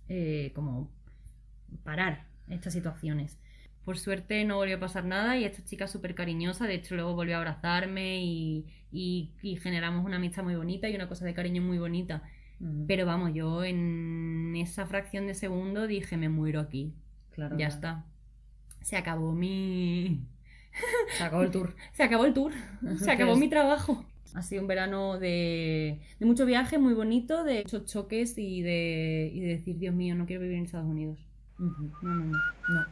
eh, 0.09 0.53
como, 0.55 0.91
parar 1.85 2.27
estas 2.49 2.73
situaciones. 2.73 3.39
Por 3.87 3.97
suerte 3.99 4.45
no 4.45 4.57
volvió 4.57 4.77
a 4.77 4.81
pasar 4.81 5.07
nada 5.07 5.39
y 5.39 5.45
esta 5.45 5.65
chica 5.65 5.87
súper 5.87 6.15
cariñosa, 6.15 6.67
de 6.67 6.75
hecho 6.75 6.95
luego 6.97 7.15
volvió 7.15 7.37
a 7.37 7.39
abrazarme 7.39 8.23
y, 8.23 8.67
y- 8.93 9.31
y 9.41 9.57
generamos 9.57 10.05
una 10.05 10.17
amistad 10.17 10.43
muy 10.43 10.57
bonita 10.57 10.89
y 10.91 10.95
una 10.97 11.09
cosa 11.09 11.25
de 11.25 11.33
cariño 11.33 11.63
muy 11.63 11.79
bonita. 11.79 12.23
Mm, 12.61 12.87
Pero 12.87 13.07
vamos, 13.07 13.33
yo 13.33 13.65
en 13.65 14.55
esa 14.57 14.87
fracción 14.87 15.27
de 15.27 15.35
segundo 15.35 15.87
dije, 15.87 16.17
me 16.19 16.29
muero 16.29 16.61
aquí. 16.61 16.93
claro, 17.35 17.57
ya 17.59 17.69
está. 17.69 18.05
Se 18.83 18.97
acabó 18.97 19.33
mi... 19.33 20.21
Se 21.17 21.23
acabó 21.25 21.43
el 21.45 21.51
tour. 21.51 21.75
Se 21.93 22.03
acabó 22.03 22.25
el 22.27 22.35
tour. 22.35 22.53
Se 22.99 23.11
acabó 23.11 23.37
mi 23.37 23.49
trabajo. 23.49 24.05
Ha 24.35 24.43
sido 24.43 24.61
un 24.63 24.69
verano 24.69 25.19
de, 25.19 26.01
de 26.21 26.27
mucho 26.27 26.45
viaje, 26.45 26.77
muy 26.79 26.93
bonito, 26.93 27.43
de 27.45 27.63
muchos 27.63 27.87
choques 27.87 28.37
y 28.37 28.61
de, 28.63 29.31
y 29.33 29.41
de 29.41 29.47
decir, 29.47 29.79
Dios 29.79 29.95
mío, 29.95 30.15
no 30.15 30.27
quiero 30.27 30.43
vivir 30.43 30.59
en 30.59 30.65
Estados 30.65 30.87
Unidos. 30.89 31.19
No, 31.59 31.73
no. 32.03 32.33
No. 32.69 32.87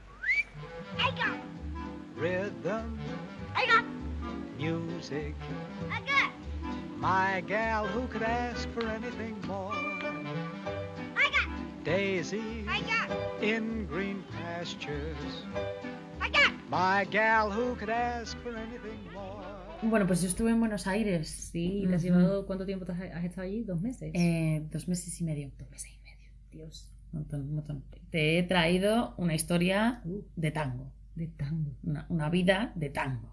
Rhythm. 2.17 2.99
I 3.55 3.67
got, 3.67 3.85
Music. 4.57 5.35
I 5.91 6.01
got, 6.01 6.31
My 6.97 7.43
gal 7.47 7.87
who 7.87 8.07
could 8.07 8.23
ask 8.23 8.69
for 8.71 8.87
anything 8.89 9.37
more. 9.47 9.75
I 9.75 11.29
got, 11.31 11.49
Daisy 11.85 12.65
I 12.69 12.81
got, 12.81 13.11
in 13.43 13.87
green 13.87 14.25
pastures. 14.33 15.45
I 16.21 16.31
got. 16.31 16.53
My 16.71 17.05
gal 17.11 17.51
who 17.51 17.75
could 17.77 17.91
ask 17.91 18.37
for 18.43 18.57
anything 18.57 19.01
more. 19.13 19.43
Bueno, 19.83 20.07
pues 20.07 20.23
yo 20.23 20.29
estuve 20.29 20.51
en 20.51 20.61
Buenos 20.61 20.87
Aires. 20.87 21.29
Sí, 21.53 21.85
¿te 21.87 21.97
has 21.97 22.03
llevado 22.03 22.47
cuánto 22.47 22.65
tiempo 22.65 22.87
te 22.87 22.93
has, 22.93 23.01
has 23.01 23.25
estado 23.25 23.43
allí? 23.43 23.65
¿Dos 23.65 23.83
meses? 23.83 24.13
Eh, 24.15 24.67
dos 24.73 24.89
meses 24.89 25.21
y 25.21 25.25
medio. 25.25 25.51
Dos 25.59 25.69
meses 25.69 25.91
y 25.91 25.99
medio. 26.03 26.31
Dios. 26.53 26.94
Montón, 27.15 27.41
un 27.43 27.55
montón. 27.57 27.85
Te 28.11 28.39
he 28.39 28.43
traído 28.43 29.15
una 29.17 29.35
historia 29.35 30.01
Uh, 30.05 30.21
de 30.37 30.51
tango. 30.51 30.93
de 31.15 31.29
tango. 31.29 31.71
Una, 31.83 32.07
una 32.09 32.29
vida 32.31 32.73
de 32.75 32.91
tango. 32.91 33.31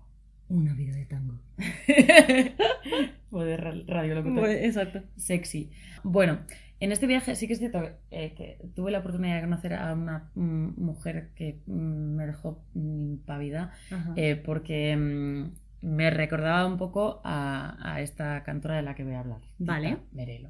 Una 0.49 0.73
vida 0.73 0.95
de 0.95 1.05
tango. 1.05 1.39
o 3.31 3.43
de 3.43 3.57
ra- 3.57 3.73
radiolocutor. 3.87 4.49
exacto. 4.49 5.03
Sexy. 5.15 5.71
Bueno, 6.03 6.39
en 6.79 6.91
este 6.91 7.07
viaje 7.07 7.35
sí 7.35 7.47
que 7.47 7.53
es 7.53 7.59
cierto 7.59 7.81
eh, 8.11 8.33
que 8.35 8.57
tuve 8.75 8.91
la 8.91 8.99
oportunidad 8.99 9.35
de 9.35 9.41
conocer 9.41 9.73
a 9.75 9.93
una 9.93 10.29
mm, 10.35 10.81
mujer 10.83 11.29
que 11.35 11.59
mm, 11.67 12.15
me 12.15 12.25
dejó 12.27 12.63
mm, 12.73 13.11
impávida 13.13 13.71
Ajá. 13.91 14.13
eh, 14.15 14.35
porque 14.35 14.95
mm, 14.97 15.51
me 15.81 16.09
recordaba 16.09 16.65
un 16.65 16.77
poco 16.77 17.21
a, 17.23 17.77
a 17.81 18.01
esta 18.01 18.43
cantora 18.43 18.75
de 18.75 18.81
la 18.81 18.95
que 18.95 19.03
voy 19.03 19.13
a 19.13 19.19
hablar. 19.19 19.41
Vale. 19.59 19.97
Merelo. 20.11 20.49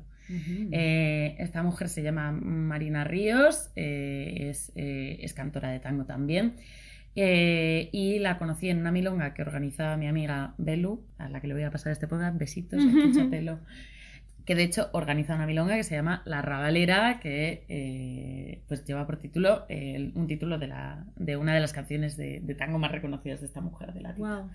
Eh, 0.71 1.36
esta 1.39 1.61
mujer 1.61 1.89
se 1.89 2.03
llama 2.03 2.32
Marina 2.32 3.03
Ríos, 3.03 3.69
eh, 3.75 4.49
es, 4.49 4.71
eh, 4.75 5.17
es 5.21 5.34
cantora 5.34 5.71
de 5.71 5.79
tango 5.79 6.05
también. 6.05 6.55
y 7.13 8.19
la 8.19 8.38
conocí 8.38 8.69
en 8.69 8.79
una 8.79 8.91
milonga 8.91 9.34
que 9.34 9.41
organizaba 9.41 9.97
mi 9.97 10.07
amiga 10.07 10.53
Belu, 10.57 11.03
a 11.17 11.27
la 11.27 11.41
que 11.41 11.47
le 11.47 11.53
voy 11.53 11.63
a 11.63 11.71
pasar 11.71 11.91
este 11.91 12.07
podcast. 12.07 12.38
Besitos, 12.38 12.82
escucha 12.84 13.29
pelo. 13.29 13.59
Que 14.45 14.55
de 14.55 14.63
hecho 14.63 14.89
organiza 14.93 15.36
una 15.36 15.45
milonga 15.45 15.75
que 15.75 15.84
se 15.84 15.95
llama 15.95 16.23
La 16.25 16.41
Rabalera, 16.41 17.19
que 17.19 17.63
eh, 17.69 18.61
pues 18.67 18.84
lleva 18.86 19.05
por 19.05 19.17
título 19.17 19.65
eh, 19.69 20.11
un 20.15 20.27
título 20.27 20.57
de, 20.57 20.67
la, 20.67 21.05
de 21.15 21.38
una 21.38 21.53
de 21.53 21.59
las 21.59 21.73
canciones 21.73 22.17
de, 22.17 22.39
de 22.39 22.55
tango 22.55 22.79
más 22.79 22.91
reconocidas 22.91 23.41
de 23.41 23.45
esta 23.47 23.61
mujer, 23.61 23.93
de 23.93 24.01
la 24.01 24.15
tita. 24.15 24.49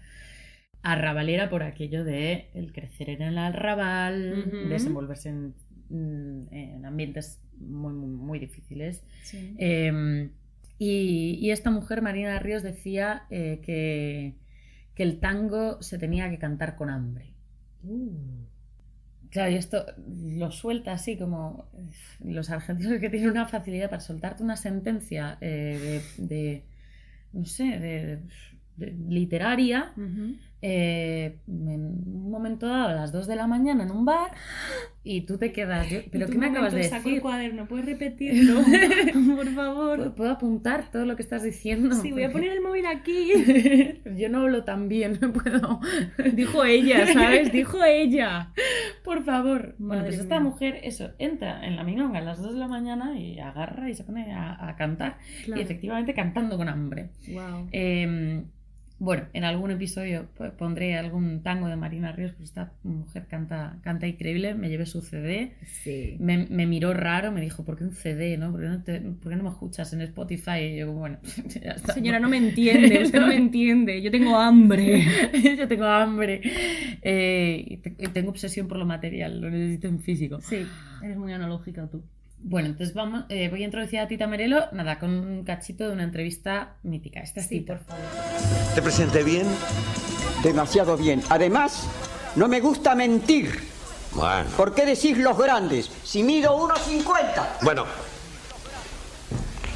Guau. 0.87 0.99
Arrabalera 0.99 1.49
por 1.51 1.62
aquello 1.62 2.05
de 2.05 2.49
el 2.55 2.72
crecer 2.72 3.11
en 3.11 3.22
el 3.22 3.39
arrabal, 3.39 4.47
Ujú. 4.49 4.68
desenvolverse 4.68 5.28
en, 5.30 5.55
mm, 5.91 6.53
en 6.53 6.84
ambientes 6.87 7.41
muy, 7.59 7.93
muy, 7.93 8.09
muy 8.11 8.39
difíciles. 8.39 9.03
Sí. 9.22 9.55
Eh, 9.59 10.30
y, 10.78 11.39
y 11.41 11.51
esta 11.51 11.70
mujer, 11.70 12.03
Marina 12.03 12.39
Ríos, 12.39 12.62
decía 12.62 13.22
eh, 13.30 13.61
que, 13.64 14.34
que 14.95 15.03
el 15.03 15.18
tango 15.20 15.80
se 15.82 15.99
tenía 15.99 16.30
que 16.30 16.39
cantar 16.39 16.76
con 16.76 16.91
hambre. 16.91 17.26
Uh. 17.82 18.11
Claro, 19.30 19.51
y 19.51 19.57
esto 19.57 19.84
lo 20.39 20.51
suelta 20.51 20.93
así 20.93 21.16
como 21.18 21.66
los 22.24 22.49
argentinos 22.51 23.01
que 23.01 23.11
tienen 23.11 23.30
una 23.30 23.47
facilidad 23.47 23.91
para 23.91 24.01
soltarte 24.01 24.43
una 24.43 24.57
sentencia 24.57 25.37
eh, 25.41 26.03
de, 26.18 26.26
de, 26.26 26.62
no 27.32 27.45
sé, 27.45 27.64
de- 27.78 28.18
literaria 28.79 29.93
eh, 30.62 31.39
en 31.47 31.81
un 32.07 32.31
momento 32.31 32.66
dado 32.66 32.89
a 32.89 32.93
las 32.95 33.12
2 33.12 33.27
de 33.27 33.37
la 33.37 33.47
mañana 33.47 33.85
en 33.85 33.91
un 33.91 34.05
bar 34.05 34.33
y 35.05 35.20
tú 35.20 35.39
te 35.39 35.53
quedas, 35.53 35.89
yo- 35.91 36.01
¿pero 36.11 36.27
qué 36.27 36.39
me 36.39 36.47
acabas 36.47 36.72
de 36.72 36.83
saco 36.85 36.97
el 37.09 37.14
decir? 37.16 37.22
cuaderno, 37.22 37.68
¿puedes 37.68 37.87
repetirlo? 37.87 38.61
Por 39.37 39.49
favor. 39.55 39.97
¿Puedo, 39.99 40.14
puedo 40.14 40.31
apuntar 40.33 40.91
todo 40.91 41.05
lo 41.05 41.14
que 41.14 41.22
estás 41.22 41.43
diciendo? 41.45 41.95
Sí, 41.95 42.11
voy 42.11 42.24
a 42.24 42.33
poner 42.33 42.51
el 42.53 42.61
móvil 42.62 42.87
aquí. 42.87 43.29
Yo 44.16 44.29
no 44.31 44.41
hablo 44.43 44.64
tan 44.64 44.89
bien, 44.89 45.18
no 45.20 45.33
puedo. 45.33 45.81
Dijo 46.33 46.64
ella, 46.64 47.07
¿sabes? 47.12 47.53
Dijo 47.53 47.85
ella. 47.85 48.53
Por 49.05 49.24
favor. 49.24 49.77
Bueno, 49.79 50.05
pues 50.05 50.18
esta 50.18 50.41
mujer, 50.41 50.81
eso, 50.83 51.11
entra 51.18 51.64
en 51.66 51.77
la 51.77 51.85
milonga 51.85 52.18
a 52.18 52.22
las 52.22 52.43
2 52.43 52.55
de 52.55 52.59
la 52.61 52.66
mañana 52.68 53.16
y 53.20 53.39
agarra 53.39 53.89
y 53.91 53.95
se 53.95 54.03
pone 54.05 54.33
a, 54.33 54.68
a 54.70 54.74
cantar. 54.77 55.18
Y 55.47 55.61
efectivamente 55.61 56.14
cantando 56.14 56.57
con 56.57 56.68
hambre. 56.68 57.11
Wow. 57.29 57.68
Eh, 57.70 58.43
bueno, 58.99 59.24
en 59.34 59.44
algún 59.44 59.70
episodio 59.70 60.26
pondré 60.59 60.97
algún 60.97 61.42
tango 61.42 61.68
de 61.68 61.76
Marina 61.76 62.12
Ríos, 62.12 62.32
pues 62.36 62.49
esta 62.49 62.72
mujer 62.82 63.26
canta, 63.28 63.78
canta 63.82 64.07
increíble, 64.07 64.55
me 64.55 64.68
llevé 64.70 64.86
su 64.86 65.03
CD, 65.03 65.53
Sí. 65.82 66.16
me, 66.18 66.47
me 66.49 66.64
miró 66.66 66.94
raro, 66.94 67.30
me 67.30 67.42
dijo, 67.42 67.62
¿por 67.64 67.76
qué 67.76 67.84
un 67.84 67.92
CD? 67.92 68.38
¿no? 68.38 68.53
¿Por, 68.53 68.62
qué 68.62 68.68
no 68.68 68.82
te- 68.82 69.01
por 69.01 69.30
qué 69.30 69.36
no 69.36 69.42
me 69.44 69.51
escuchas 69.51 69.92
en 69.92 70.01
Spotify? 70.01 70.61
Y 70.61 70.76
yo, 70.78 70.92
bueno, 70.92 71.18
ya 71.62 71.72
está. 71.72 71.92
Señora, 71.92 72.20
no 72.20 72.28
me 72.30 72.38
entiende, 72.38 73.03
usted 73.03 73.20
no 73.20 73.26
me 73.26 73.36
entiende. 73.36 74.01
Yo 74.01 74.11
tengo 74.11 74.36
hambre. 74.38 75.05
yo 75.59 75.68
tengo 75.68 75.84
hambre 75.84 76.40
eh, 77.03 77.64
y 77.68 77.76
te- 77.78 77.97
y 77.99 78.09
tengo 78.09 78.30
obsesión 78.30 78.66
por 78.68 78.78
lo 78.78 78.86
material, 78.86 79.40
lo 79.40 79.51
necesito 79.51 79.88
en 79.88 80.01
físico. 80.01 80.40
Sí, 80.40 80.66
eres 81.03 81.16
muy 81.16 81.32
analógica 81.32 81.86
tú. 81.88 82.03
Bueno, 82.39 82.68
entonces 82.68 82.95
vamos, 82.95 83.24
eh, 83.28 83.49
voy 83.49 83.62
a 83.62 83.64
introducir 83.64 83.99
a 83.99 84.07
Tita 84.09 84.26
Merelo, 84.26 84.66
nada, 84.72 84.99
con 84.99 85.11
un 85.11 85.43
cachito 85.45 85.87
de 85.87 85.93
una 85.93 86.05
entrevista 86.05 86.76
mítica. 86.82 87.20
Esta 87.20 87.41
es 87.41 87.47
Sí, 87.49 87.61
Tita. 87.61 87.74
por 87.78 87.84
favor. 87.87 88.05
¿Te 88.74 88.82
presenté 88.82 89.22
bien? 89.24 89.47
Demasiado 90.45 90.97
bien. 90.97 91.22
Además, 91.28 91.89
no 92.37 92.47
me 92.47 92.61
gusta 92.61 92.95
mentir. 92.95 93.51
Bueno. 94.12 94.49
¿Por 94.57 94.74
qué 94.74 94.87
decís 94.87 95.18
los 95.18 95.37
grandes? 95.37 95.91
Si 96.05 96.22
mido 96.22 96.57
1,50. 96.68 97.59
Bueno. 97.62 97.84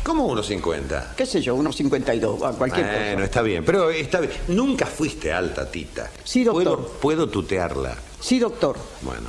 ¿Cómo 0.04 0.28
1.50? 0.34 1.14
¿Qué 1.16 1.26
sé 1.26 1.40
yo? 1.42 1.56
1,52. 1.56 2.42
a 2.46 2.52
Cualquier 2.56 2.86
Bueno, 2.86 3.12
cosa. 3.14 3.24
está 3.24 3.42
bien, 3.42 3.64
pero 3.64 3.90
está 3.90 4.20
bien. 4.20 4.32
Nunca 4.48 4.86
fuiste 4.86 5.32
alta, 5.32 5.70
Tita. 5.70 6.11
Sí, 6.24 6.44
doctor. 6.44 6.78
¿Puedo, 6.78 6.92
puedo 7.00 7.28
tutearla. 7.28 7.96
Sí, 8.20 8.38
doctor. 8.38 8.76
Bueno. 9.02 9.28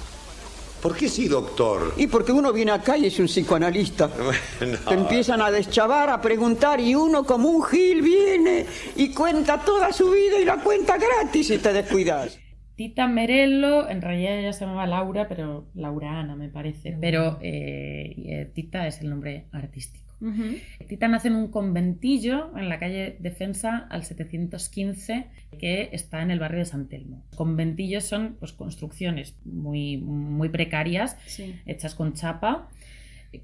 ¿Por 0.81 0.95
qué 0.95 1.07
sí, 1.07 1.27
doctor? 1.27 1.93
Y 1.97 2.07
porque 2.07 2.31
uno 2.31 2.51
viene 2.51 2.71
acá 2.71 2.97
y 2.97 3.05
es 3.05 3.19
un 3.19 3.27
psicoanalista. 3.27 4.09
Bueno. 4.59 4.77
Te 4.87 4.93
empiezan 4.93 5.41
a 5.41 5.49
deschavar, 5.49 6.09
a 6.09 6.21
preguntar 6.21 6.79
y 6.79 6.93
uno 6.93 7.23
como 7.23 7.49
un 7.49 7.63
gil 7.63 8.01
viene 8.01 8.65
y 8.95 9.09
cuenta 9.13 9.59
toda 9.59 9.91
su 9.91 10.11
vida 10.11 10.39
y 10.39 10.45
la 10.45 10.57
cuenta 10.57 10.97
gratis 10.97 11.47
si 11.47 11.57
te 11.57 11.73
descuidas. 11.73 12.37
Tita 12.75 13.07
Merelo, 13.07 13.89
en 13.89 14.01
realidad 14.01 14.37
ella 14.37 14.53
se 14.53 14.65
llamaba 14.65 14.87
Laura, 14.87 15.27
pero 15.27 15.67
Laura 15.73 16.19
Ana 16.19 16.35
me 16.35 16.49
parece, 16.49 16.97
pero 16.99 17.37
eh, 17.41 18.15
eh, 18.17 18.51
Tita 18.53 18.87
es 18.87 19.01
el 19.01 19.09
nombre 19.09 19.47
artístico. 19.51 20.00
Tita 20.87 21.07
nace 21.07 21.27
en 21.29 21.35
un 21.35 21.47
conventillo 21.49 22.55
en 22.57 22.69
la 22.69 22.79
calle 22.79 23.17
Defensa 23.19 23.87
al 23.89 24.03
715 24.03 25.25
que 25.59 25.89
está 25.93 26.21
en 26.21 26.31
el 26.31 26.39
barrio 26.39 26.59
de 26.59 26.65
San 26.65 26.87
Telmo. 26.87 27.23
Conventillos 27.35 28.03
son 28.03 28.35
pues, 28.39 28.51
construcciones 28.53 29.35
muy, 29.45 29.97
muy 29.97 30.49
precarias 30.49 31.17
Sí. 31.25 31.55
hechas 31.65 31.95
con 31.95 32.13
chapa. 32.13 32.69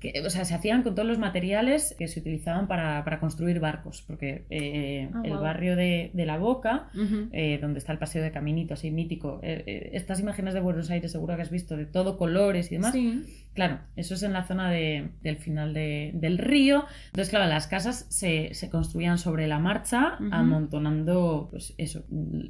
Que, 0.02 0.22
o 0.26 0.30
sea, 0.30 0.44
se 0.44 0.54
hacían 0.54 0.84
con 0.84 0.96
todos 0.96 1.08
los 1.08 1.18
materiales 1.18 1.96
que 1.98 2.10
se 2.10 2.20
utilizaban 2.20 2.68
para, 2.68 3.06
para 3.06 3.22
construir 3.22 3.62
barcos, 3.62 4.04
porque 4.06 4.44
eh, 4.50 5.10
Ah, 5.14 5.22
el 5.24 5.38
barrio 5.38 5.78
de, 5.78 6.12
de 6.14 6.26
La 6.26 6.38
Boca, 6.38 6.90
eh, 7.32 7.58
donde 7.62 7.80
está 7.80 7.94
el 7.94 7.98
paseo 7.98 8.22
de 8.22 8.32
Caminito, 8.32 8.74
así 8.74 8.92
mítico, 8.92 9.40
eh, 9.44 9.64
eh, 9.66 9.90
estas 9.94 10.20
imágenes 10.20 10.54
de 10.56 10.60
Buenos 10.60 10.90
Aires 10.90 11.14
seguro 11.14 11.38
que 11.38 11.42
has 11.44 11.50
visto, 11.52 11.78
de 11.78 11.86
todo 11.86 12.18
colores 12.18 12.70
y 12.70 12.76
demás, 12.76 12.92
Sí. 12.92 13.47
Claro, 13.58 13.80
eso 13.96 14.14
es 14.14 14.22
en 14.22 14.34
la 14.34 14.44
zona 14.44 14.70
de- 14.70 15.10
del 15.24 15.38
final 15.38 15.74
de- 15.74 16.12
del 16.14 16.38
río. 16.38 16.86
Entonces, 17.08 17.32
claro, 17.32 17.48
las 17.50 17.66
casas 17.66 18.06
se, 18.10 18.54
se 18.54 18.70
construían 18.70 19.18
sobre 19.18 19.48
la 19.48 19.58
marcha, 19.58 20.16
amontonando, 20.30 21.48
pues 21.50 21.74
eso, 21.80 22.04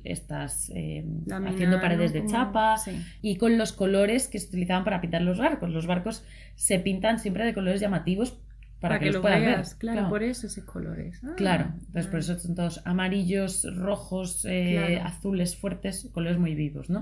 estas, 0.04 0.70
eh, 0.76 1.06
haciendo 1.48 1.80
paredes 1.80 2.12
de 2.12 2.20
Como- 2.20 2.32
chapa 2.32 2.78
sí. 2.78 3.02
y 3.22 3.38
con 3.38 3.58
los 3.58 3.72
colores 3.72 4.28
que 4.28 4.38
se 4.40 4.48
utilizaban 4.50 4.84
para 4.84 5.00
pintar 5.00 5.22
los 5.22 5.38
barcos. 5.38 5.70
Los 5.70 5.88
barcos 5.88 6.26
se 6.56 6.78
pintan 6.80 7.20
siempre 7.20 7.46
de 7.46 7.54
colores 7.54 7.80
llamativos 7.80 8.38
para, 8.82 9.00
que, 9.00 9.06
los 9.06 9.16
lo 9.16 9.22
puedas 9.22 9.40
veas. 9.40 9.70
ver. 9.70 9.78
Claro, 9.80 10.10
por 10.10 10.24
eso 10.24 10.48
esos 10.48 10.66
colores. 10.66 11.22
Ah, 11.24 11.34
Claro, 11.38 11.72
entonces 11.88 12.08
por 12.08 12.18
ah. 12.18 12.20
eso 12.20 12.38
son 12.38 12.54
todos 12.54 12.82
amarillos, 12.86 13.66
rojos, 13.78 14.44
eh, 14.46 14.76
Claro. 14.98 15.08
azules 15.08 15.56
fuertes, 15.56 16.10
colores 16.12 16.38
muy 16.38 16.54
vivos, 16.54 16.90
¿no? 16.90 17.02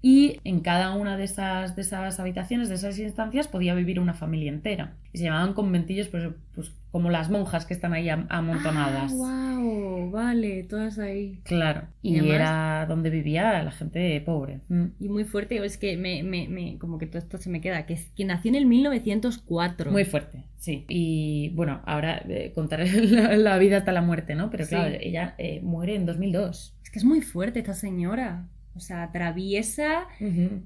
Y 0.00 0.38
en 0.44 0.60
cada 0.60 0.94
una 0.94 1.16
de 1.16 1.24
esas, 1.24 1.74
de 1.74 1.82
esas 1.82 2.20
habitaciones, 2.20 2.68
de 2.68 2.76
esas 2.76 2.98
instancias, 2.98 3.48
podía 3.48 3.74
vivir 3.74 3.98
una 3.98 4.14
familia 4.14 4.50
entera. 4.52 4.94
Y 5.12 5.18
se 5.18 5.24
llamaban 5.24 5.54
conventillos, 5.54 6.06
pues, 6.08 6.28
pues 6.54 6.72
como 6.92 7.10
las 7.10 7.30
monjas 7.30 7.66
que 7.66 7.74
están 7.74 7.92
ahí 7.92 8.08
am- 8.08 8.26
amontonadas. 8.30 9.12
wow, 9.12 10.10
vale, 10.10 10.62
todas 10.64 10.98
ahí. 11.00 11.40
Claro. 11.42 11.88
Y, 12.00 12.14
Y 12.14 12.18
además- 12.20 12.34
era 12.36 12.86
donde 12.88 13.10
vivía 13.10 13.62
la 13.62 13.70
gente 13.72 14.20
pobre. 14.20 14.60
Mm. 14.68 14.84
Y 15.00 15.08
muy 15.08 15.24
fuerte, 15.24 15.56
es 15.64 15.78
que 15.78 15.96
me, 15.96 16.22
me, 16.22 16.48
me- 16.48 16.78
como 16.78 16.98
que 16.98 17.06
todo 17.06 17.18
esto 17.18 17.36
se 17.38 17.50
me 17.50 17.60
queda, 17.60 17.84
que, 17.84 17.94
es, 17.94 18.06
que 18.16 18.24
nació 18.24 18.50
en 18.50 18.54
el 18.54 18.66
1904. 18.66 19.90
Muy 19.90 20.04
fuerte, 20.04 20.44
sí. 20.58 20.84
Y 20.88 21.50
bueno, 21.54 21.80
ahora 21.84 22.22
eh, 22.28 22.52
contaré 22.54 22.90
la, 23.02 23.36
la 23.36 23.58
vida 23.58 23.78
hasta 23.78 23.92
la 23.92 24.02
muerte, 24.02 24.34
¿no? 24.34 24.50
Pero 24.50 24.64
Sí. 24.64 24.70
claro, 24.70 24.94
ella 25.00 25.34
eh, 25.38 25.60
muere 25.62 25.94
en 25.96 26.06
2002. 26.06 26.74
Es 26.82 26.90
que 26.90 26.98
es 27.00 27.04
muy 27.04 27.20
fuerte 27.20 27.58
esta 27.58 27.74
señora. 27.74 28.46
O 28.78 28.80
sea, 28.80 29.02
atraviesa 29.02 30.06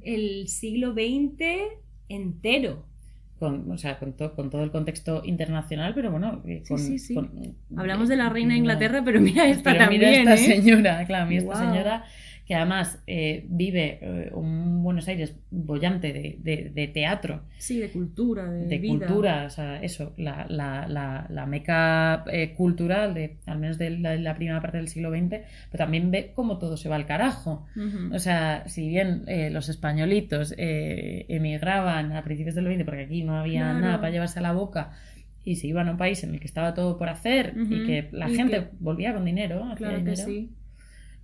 el 0.03 0.47
siglo 0.49 0.95
XX 0.95 1.59
entero. 2.09 2.85
Con, 3.39 3.69
o 3.73 3.77
sea, 3.77 3.99
con, 3.99 4.13
to- 4.13 4.35
con 4.37 4.51
todo 4.51 4.63
el 4.63 4.71
contexto 4.71 5.23
internacional, 5.25 5.95
pero 5.95 6.13
bueno. 6.13 6.41
eh, 6.47 6.63
Sí, 6.65 6.99
sí, 6.99 7.15
Hablamos 7.77 8.09
de 8.09 8.17
la 8.17 8.29
reina 8.29 8.51
de 8.55 8.61
no. 8.61 8.65
Inglaterra, 8.65 9.03
pero 9.05 9.21
mira 9.21 9.49
esta 9.49 9.65
Pero 9.73 9.79
también, 9.79 10.01
mira 10.03 10.13
esta 10.13 10.35
¿eh? 10.35 10.39
señora, 10.39 11.05
claro, 11.07 11.27
mira 11.27 11.43
esta 11.43 11.57
señora 11.57 12.05
que 12.53 12.57
además 12.57 13.03
eh, 13.07 13.46
vive 13.48 13.98
eh, 14.03 14.30
un 14.34 14.82
Buenos 14.82 15.09
Aires 15.09 15.34
bollante 15.50 16.12
de, 16.12 16.36
de- 16.38 16.70
de 16.74 16.86
teatro, 16.88 17.44
Sí, 17.57 17.78
de 17.78 17.88
cultura, 17.88 18.44
de, 18.44 18.66
de 18.66 18.76
vida. 18.78 19.07
cultura, 19.07 19.44
o 19.46 19.50
sea, 19.50 19.82
eso, 19.82 20.12
la, 20.18 20.44
la, 20.50 20.86
la, 20.86 21.26
la 21.30 21.46
meca 21.46 22.24
eh, 22.30 22.53
cultural, 22.55 23.14
de, 23.14 23.38
al 23.46 23.59
menos 23.59 23.78
de 23.78 23.88
la, 23.98 24.34
primera 24.34 24.61
parte 24.61 24.76
del 24.76 24.88
siglo 24.88 25.11
XX, 25.11 25.28
pero 25.70 25.84
también 25.84 26.11
ve 26.11 26.32
cómo 26.34 26.59
todo 26.59 26.76
se 26.76 26.90
va 26.90 26.96
al 26.96 27.07
carajo. 27.07 27.64
O 28.12 28.18
sea, 28.18 28.64
si 28.66 28.86
bien 28.86 29.22
eh, 29.28 29.48
los 29.48 29.70
españolitos 29.70 30.55
eh, 30.59 31.24
emigraban 31.28 32.12
a 32.12 32.22
principios 32.22 32.55
del 32.55 32.66
20 32.66 32.84
porque 32.84 33.05
aquí 33.05 33.22
no 33.22 33.38
había 33.38 33.62
Claro. 33.62 33.80
nada 33.80 33.96
para 33.96 34.11
llevarse 34.11 34.40
a 34.40 34.42
la 34.42 34.53
boca 34.53 34.92
y 35.44 35.57
se 35.57 35.68
iban 35.68 35.88
a 35.88 35.92
un 35.92 35.96
país 35.96 36.22
en 36.22 36.34
el 36.34 36.38
que 36.40 36.46
estaba 36.46 36.74
todo 36.74 36.98
por 36.98 37.09
hacer 37.09 37.55
y 37.70 37.84
que 37.86 38.09
la 38.12 38.28
Y 38.28 38.34
gente 38.36 38.57
que- 38.59 38.68
volvía 38.78 39.14
con 39.14 39.24
dinero, 39.24 39.64
Claro 39.76 39.94
que 39.94 40.11
dinero, 40.11 40.24
sí. 40.26 40.50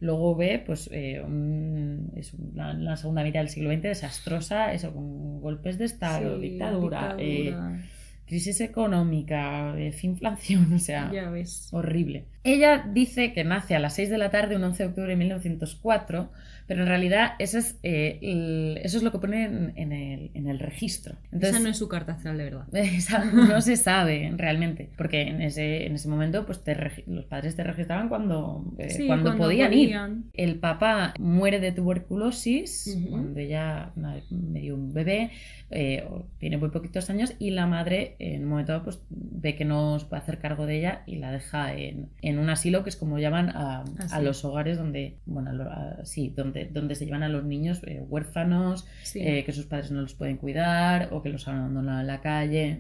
Luego 0.01 0.37
ve 0.37 0.63
pues 0.65 0.89
eh, 0.93 1.21
un- 1.25 2.13
es 2.17 2.33
una, 2.35 2.73
la 2.75 2.97
segunda 2.97 3.23
mitad 3.25 3.41
del 3.41 3.49
siglo 3.49 3.71
XX 3.71 3.83
desastrosa, 3.83 4.73
eso 4.73 4.93
con 4.93 5.41
golpes 5.41 5.79
de 5.79 5.85
Estado, 5.87 6.37
Sí, 6.37 6.49
dictadura, 6.51 7.17
eh, 7.19 7.25
dictadura. 7.45 7.81
crisis 8.27 8.61
económica, 8.61 9.75
eh, 9.79 9.93
inflación, 10.03 10.73
o 10.75 10.79
sea, 10.79 11.11
Ya 11.13 11.31
ves. 11.31 11.69
horrible. 11.73 12.25
Ella 12.45 12.87
dice 12.93 13.33
que 13.33 13.45
nace 13.45 13.75
a 13.75 13.79
las 13.79 13.95
6 13.95 14.11
de 14.11 14.19
la 14.19 14.31
tarde 14.31 14.57
un 14.57 14.65
11 14.65 14.83
de 14.85 14.89
octubre 14.91 15.11
de 15.11 15.17
1904, 15.17 16.31
pero 16.69 16.83
en 16.83 16.89
realidad 16.89 17.33
eso 17.41 17.59
es, 17.59 17.77
eh, 17.83 18.19
el- 18.23 18.79
eso 18.85 18.99
es 18.99 19.03
lo 19.03 19.11
que 19.11 19.19
pone 19.19 19.45
en, 19.47 19.73
en 19.77 19.93
el, 19.93 20.31
en 20.35 20.47
el 20.47 20.61
registro. 20.61 21.17
Entonces, 21.33 21.51
Esa 21.51 21.59
no 21.61 21.69
es 21.71 21.77
su 21.79 21.89
carta 21.89 22.13
astral 22.13 22.39
de 22.39 22.45
verdad. 22.45 22.67
esa 22.73 23.25
no 23.25 23.61
se 23.61 23.75
sabe 23.77 24.33
realmente, 24.37 24.91
porque 24.97 25.23
en 25.23 25.43
ese, 25.43 25.87
en 25.87 25.95
esse 25.97 26.09
momento 26.09 26.47
pues 26.47 26.63
te 26.63 26.77
los 27.09 27.25
padres 27.25 27.57
te 27.57 27.65
registraban 27.65 28.09
cuando, 28.09 28.65
eh, 28.79 28.91
Sí, 28.91 29.07
cuando, 29.09 29.31
cuando 29.31 29.45
podían, 29.45 29.71
podían. 29.73 30.11
ir. 30.35 30.45
El 30.47 30.61
papá 30.61 31.15
muere 31.19 31.59
de 31.59 31.73
tuberculosis 31.73 32.97
cuando 33.11 33.41
ella 33.41 33.93
medio 34.31 34.75
un 34.75 34.93
bebé, 34.93 35.31
eh, 35.71 36.05
tiene 36.39 36.57
muy 36.59 36.71
poquitos 36.71 37.11
años 37.11 37.35
y 37.39 37.51
la 37.51 37.67
madre 37.67 38.17
en 38.19 38.45
un 38.45 38.51
momento 38.51 38.73
dado, 38.73 38.85
pues 38.85 39.01
ve 39.11 39.55
que 39.57 39.65
no 39.65 39.99
se 39.99 40.07
puede 40.07 40.23
hacer 40.23 40.39
cargo 40.39 40.67
de 40.67 40.79
ella 40.79 41.03
y 41.07 41.17
la 41.17 41.33
deja 41.33 41.75
en, 41.75 42.09
en 42.23 42.39
un 42.39 42.51
asilo 42.51 42.83
que 42.85 42.91
es 42.91 42.97
como 42.97 43.19
llaman 43.19 43.51
a, 43.51 43.69
Ah, 43.79 43.85
a 44.13 44.21
los 44.21 44.45
hogares 44.45 44.79
donde, 44.79 45.19
bueno, 45.27 45.51
a- 45.71 46.05
sí, 46.05 46.33
donde, 46.37 46.58
donde 46.67 46.95
se 46.95 47.05
llevan 47.07 47.23
a 47.23 47.29
los 47.29 47.45
niños 47.45 47.81
eh, 47.87 48.01
huérfanos, 48.09 48.87
Sí. 49.03 49.21
eh, 49.21 49.45
que 49.45 49.53
sus 49.53 49.67
padres 49.67 49.91
no 49.91 50.01
los 50.01 50.15
pueden 50.15 50.37
cuidar 50.37 51.09
o 51.13 51.23
que 51.23 51.29
los 51.29 51.47
han 51.49 51.57
abandonado 51.59 52.01
en 52.01 52.07
la 52.07 52.21
calle 52.21 52.79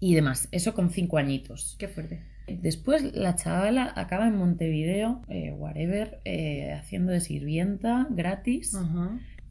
y 0.00 0.14
demás. 0.14 0.48
Eso 0.52 0.74
con 0.74 0.90
cinco 0.90 1.18
añitos. 1.18 1.76
Qué 1.78 1.88
fuerte. 1.88 2.20
Después 2.46 3.14
la 3.14 3.36
chavala 3.36 3.92
acaba 3.94 4.26
en 4.26 4.36
Montevideo, 4.36 5.22
eh, 5.28 5.52
whatever, 5.52 6.20
eh, 6.24 6.72
haciendo 6.72 7.12
de 7.12 7.20
sirvienta 7.20 8.06
gratis. 8.10 8.76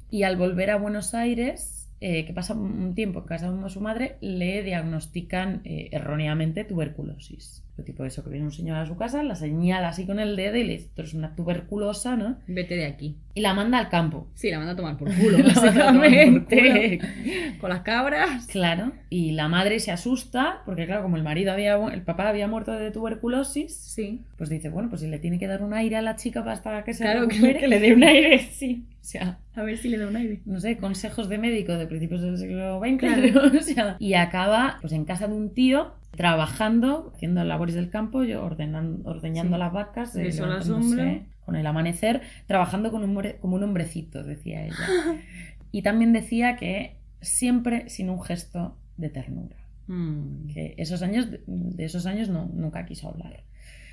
Y 0.10 0.24
al 0.24 0.36
volver 0.38 0.72
a 0.72 0.78
Buenos 0.78 1.14
Aires, 1.14 1.90
que 2.00 2.32
pasa 2.34 2.54
un 2.54 2.96
tiempo 2.96 3.20
en 3.20 3.26
casa 3.26 3.48
con 3.48 3.70
su 3.70 3.82
madre, 3.82 4.18
le 4.22 4.64
diagnostican 4.64 5.62
erróneamente 5.66 6.64
tuberculosis. 6.64 7.64
Tipo 7.84 8.04
eso, 8.06 8.24
que 8.24 8.30
viene 8.30 8.46
un 8.46 8.52
señor 8.52 8.78
a 8.78 8.86
su 8.86 8.96
casa, 8.98 9.24
la 9.24 9.36
señala 9.36 9.90
así 9.90 10.06
con 10.06 10.20
el 10.20 10.36
dedo 10.36 10.58
y 10.58 10.64
le 10.64 10.74
dice, 10.74 10.90
tú 10.96 11.02
eres 11.02 11.14
una 11.14 11.36
tuberculosa, 11.36 12.16
¿no? 12.16 12.38
Vete 12.48 12.76
de 12.76 12.86
aquí. 12.86 13.16
Y 13.34 13.42
la 13.42 13.54
manda 13.54 13.78
al 13.78 13.88
campo. 13.90 14.28
Sí, 14.34 14.50
la 14.50 14.58
manda 14.58 14.74
a 14.74 14.76
tomar 14.76 14.98
por 14.98 15.14
culo, 15.14 15.38
tomar 15.54 15.54
por 15.54 15.64
básicamente. 15.64 17.00
culo. 17.00 17.58
Con 17.62 17.70
las 17.70 17.82
cabras. 17.82 18.48
Claro, 18.48 18.92
y 19.10 19.32
la 19.32 19.48
madre 19.48 19.80
se 19.80 19.92
asusta 19.92 20.62
porque 20.66 20.86
claro, 20.86 21.04
como 21.04 21.18
el 21.18 21.24
marido 21.24 21.52
había, 21.52 21.76
el 21.94 22.02
papá 22.02 22.28
había 22.28 22.48
muerto 22.48 22.72
de 22.72 22.92
tuberculosis, 22.92 23.76
Sí. 23.76 24.22
pues 24.38 24.50
dice, 24.50 24.70
bueno, 24.70 24.90
pues 24.90 25.02
si 25.02 25.08
le 25.08 25.20
tiene 25.20 25.40
que 25.40 25.48
dar 25.48 25.62
un 25.64 25.74
aire 25.74 25.96
a 25.98 26.02
la 26.02 26.16
chica 26.16 26.44
para 26.44 26.84
que 26.84 26.94
se 26.94 27.04
Claro, 27.04 27.28
que- 27.28 27.36
recupere, 27.36 27.60
que 27.60 27.68
le 27.68 27.80
dé 27.80 27.94
un 27.94 28.04
aire, 28.04 28.40
sí. 28.52 28.86
O 29.02 29.10
sea, 29.10 29.38
A 29.56 29.64
ver 29.64 29.78
si 29.78 29.88
le 29.88 29.98
da 29.98 30.08
un 30.08 30.16
aire. 30.18 30.42
no 30.46 30.60
sé, 30.60 30.76
consejos 30.78 31.30
de 31.30 31.38
médico 31.38 31.74
de 31.74 31.88
principios 31.88 32.22
del 32.22 32.38
siglo 32.38 32.80
XX. 32.80 32.98
Claro. 33.00 33.58
o 33.60 33.62
sea, 33.62 33.96
y 34.00 34.16
acaba 34.16 34.78
pues 34.82 34.92
en 34.94 35.06
casa 35.06 35.28
de 35.28 35.34
un 35.34 35.54
tío 35.54 35.94
trabajando, 36.18 37.12
haciendo 37.16 37.44
labores 37.46 37.76
del 37.76 37.90
campo, 37.90 38.24
yo 38.24 38.44
ordenan- 38.46 39.02
ordeñando 39.06 39.56
Sí. 39.56 39.60
las 39.60 39.72
vacas, 39.72 40.16
eh, 40.16 40.32
sombra. 40.34 41.22
con 41.46 41.56
el 41.56 41.66
amanecer, 41.66 42.22
trabajando 42.46 42.92
con 42.92 43.04
un 43.04 43.24
como 43.40 43.56
un 43.56 43.64
hombrecito, 43.64 44.22
decía 44.24 44.66
ella. 44.66 44.76
y 45.72 45.82
también 45.82 46.12
decía 46.12 46.58
que 46.58 46.98
siempre 47.22 47.88
sin 47.90 48.10
un 48.10 48.22
gesto 48.22 48.78
de 48.98 49.10
ternura 49.10 49.56
Mm. 49.88 50.48
que 50.54 50.74
esos 50.78 51.02
años, 51.02 51.30
de 51.48 51.86
esos 51.86 52.06
años 52.06 52.28
no, 52.28 52.50
nunca 52.54 52.86
quiso 52.86 53.08
hablar. 53.08 53.44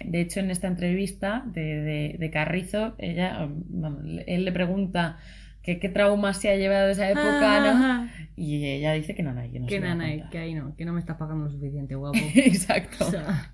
De 0.05 0.20
hecho, 0.20 0.41
en 0.41 0.51
esta 0.51 0.66
entrevista 0.66 1.45
de, 1.47 1.61
de- 1.83 2.16
de 2.18 2.31
Carrizo, 2.31 2.97
ella, 2.99 3.49
vamos, 3.68 4.03
él 4.27 4.45
le 4.45 4.51
pregunta 4.53 5.18
que 5.65 5.79
qué 5.81 5.89
trauma 5.89 6.35
se 6.35 6.51
ha 6.51 6.57
llevado 6.57 6.91
esa 6.91 7.09
época, 7.09 7.61
¿no? 7.61 7.69
Ajá. 7.71 8.09
Y 8.37 8.65
ella 8.67 8.93
dice 8.93 9.15
que 9.15 9.23
no, 9.23 9.33
no, 9.33 9.43
que 9.51 9.61
no 9.61 9.67
Que 9.67 9.77
se 9.77 9.81
lo 9.81 9.87
va 9.87 9.93
a 9.93 9.95
nana, 9.97 10.11
contar. 10.12 10.31
que 10.31 10.39
ahí 10.39 10.55
no, 10.55 10.77
que 10.77 10.85
no 10.85 10.93
me 10.93 11.01
estás 11.01 11.17
pagando 11.17 11.45
lo 11.45 11.51
suficiente, 11.51 11.95
guapo. 11.95 12.19
Exacto. 12.35 13.07
O 13.07 13.11
sea, 13.11 13.53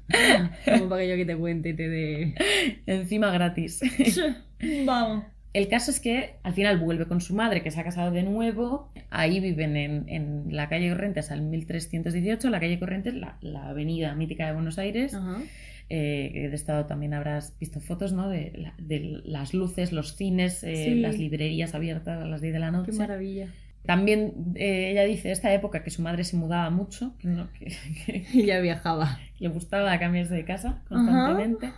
como 0.65 0.89
para 0.89 1.03
que 1.03 1.09
yo 1.09 1.17
que 1.17 1.25
te 1.27 1.37
cuente 1.37 1.69
y 1.71 1.75
te 1.75 1.89
dé. 1.89 2.35
Encima 2.87 3.31
gratis. 3.31 3.81
Vamos. 4.85 5.25
El 5.53 5.67
caso 5.69 5.91
es 5.91 5.99
que 5.99 6.37
al 6.45 6.55
final 6.55 6.79
vuelve 6.79 7.07
con 7.07 7.21
su 7.21 7.35
madre, 7.35 7.63
que 7.63 7.71
se 7.73 7.81
ha 7.81 7.85
casado 7.85 8.11
de 8.13 8.23
nuevo. 8.23 8.91
Ahí 9.11 9.41
viven 9.41 9.77
en, 9.77 10.09
en 10.09 10.45
la 10.55 10.69
calle 10.69 10.89
Corrientes 10.91 11.31
al 11.33 11.43
1318. 11.43 12.49
La 12.51 12.61
calle 12.61 12.79
Corrientes, 12.79 13.15
la, 13.15 13.37
la 13.41 13.69
avenida 13.71 14.15
mítica 14.15 14.47
de 14.47 14.53
Buenos 14.53 14.79
Aires. 14.79 15.13
Ajá. 15.15 15.39
Eh, 15.91 16.49
de 16.49 16.55
estado 16.57 16.87
también 16.87 17.13
habrás 17.15 17.57
visto 17.59 17.81
fotos, 17.81 18.13
¿no? 18.13 18.29
De, 18.29 18.53
la- 18.57 18.75
de 18.79 19.21
las 19.25 19.53
luces, 19.55 19.93
los 19.93 20.17
cines, 20.17 20.63
eh, 20.65 20.85
Sí. 20.87 20.95
las 21.01 21.19
librerías 21.19 21.75
abiertas 21.75 22.23
a 22.23 22.27
las 22.27 22.41
10 22.41 22.53
de 22.55 22.61
la 22.61 22.71
noche. 22.71 22.93
Qué 22.93 22.97
maravilla. 22.99 23.49
También 23.87 24.35
eh, 24.57 24.91
ella 24.91 25.05
dice 25.05 25.33
esta 25.33 25.53
época 25.55 25.83
que 25.83 25.91
su 25.91 26.03
madre 26.03 26.23
se 26.25 26.37
mudaba 26.37 26.69
mucho, 26.71 27.15
que, 27.19 27.29
no- 27.29 27.49
que- 27.59 27.75
que 28.07 28.25
viajaba. 28.63 29.19
le 29.39 29.49
gustaba 29.49 29.99
cambiarse 29.99 30.35
de 30.35 30.45
casa 30.45 30.83
constantemente. 30.89 31.71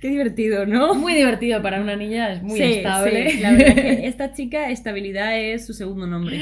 Qué 0.00 0.08
divertido, 0.08 0.64
¿no? 0.64 0.94
Muy 0.94 1.12
divertido 1.14 1.60
para 1.60 1.82
una 1.82 1.94
niña, 1.96 2.32
es 2.32 2.42
muy 2.42 2.56
Sí, 2.58 2.62
estable. 2.78 3.28
sí, 3.30 3.40
La 3.40 3.52
verdad 3.52 3.68
es 3.68 3.74
que 3.74 4.06
esta 4.08 4.32
chica, 4.32 4.70
estabilidad 4.70 5.38
es 5.38 5.66
su 5.66 5.74
segundo 5.74 6.06
nombre. 6.06 6.40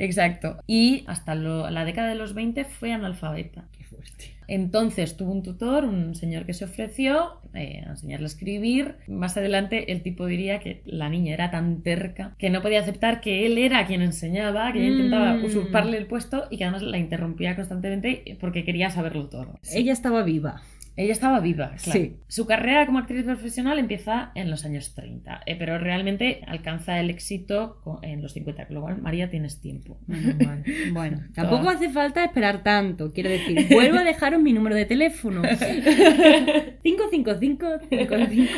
Exacto. 0.00 0.58
Y 0.66 1.04
hasta 1.06 1.36
lo- 1.36 1.70
la 1.70 1.84
década 1.84 2.08
de 2.08 2.16
los 2.16 2.34
20 2.34 2.64
fue 2.64 2.92
analfabeta. 2.92 3.66
Qué 3.78 3.84
fuerte. 3.84 4.33
Entonces 4.48 5.16
tuvo 5.16 5.32
un 5.32 5.42
tutor, 5.42 5.84
un 5.84 6.14
señor 6.14 6.46
que 6.46 6.54
se 6.54 6.64
ofreció 6.64 7.40
eh, 7.54 7.82
a 7.86 7.90
enseñarle 7.90 8.26
a 8.26 8.28
escribir. 8.28 8.96
Más 9.08 9.36
adelante 9.36 9.92
el 9.92 10.02
tipo 10.02 10.26
diría 10.26 10.58
que 10.60 10.82
la 10.84 11.08
niña 11.08 11.34
era 11.34 11.50
tan 11.50 11.82
terca 11.82 12.34
que 12.38 12.50
no 12.50 12.62
podía 12.62 12.80
aceptar 12.80 13.20
que 13.20 13.46
él 13.46 13.58
era 13.58 13.86
quien 13.86 14.02
enseñaba, 14.02 14.72
que 14.72 14.80
ella 14.80 14.88
intentaba 14.96 15.34
Mm. 15.34 15.44
usurparle 15.44 15.96
el 15.96 16.06
puesto 16.06 16.44
y 16.50 16.56
que 16.58 16.64
además 16.64 16.82
la 16.82 16.98
interrumpía 16.98 17.56
constantemente 17.56 18.36
porque 18.40 18.64
quería 18.64 18.90
saberlo 18.90 19.28
todo. 19.28 19.58
Ella 19.72 19.92
estaba 19.92 20.22
viva. 20.22 20.62
Ella 20.96 21.12
estaba 21.12 21.40
viva, 21.40 21.72
claro. 21.82 22.00
Sí. 22.00 22.16
Su 22.28 22.46
carrera 22.46 22.86
como 22.86 22.98
actriz 22.98 23.24
profesional 23.24 23.80
empieza 23.80 24.30
en 24.36 24.48
los 24.50 24.64
años 24.64 24.94
30, 24.94 25.40
eh, 25.44 25.56
pero 25.58 25.78
realmente 25.78 26.42
alcanza 26.46 27.00
el 27.00 27.10
éxito 27.10 27.82
en 28.02 28.22
los 28.22 28.34
50, 28.34 28.66
con 28.66 28.74
lo 28.74 28.82
cual 28.82 29.02
María 29.02 29.28
tienes 29.30 29.60
tiempo. 29.60 29.98
Bueno, 30.92 31.22
tampoco 31.34 31.68
hace 31.68 31.90
falta 31.90 32.24
esperar 32.24 32.62
tanto. 32.62 33.12
Quiero 33.12 33.28
decir, 33.28 33.66
vuelvo 33.70 33.98
a 33.98 34.04
dejaros 34.04 34.40
mi 34.40 34.52
número 34.52 34.76
de 34.76 34.84
teléfono. 34.84 35.42
555 35.42 37.66
55 37.88 38.52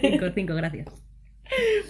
55, 0.00 0.54
gracias. 0.54 0.88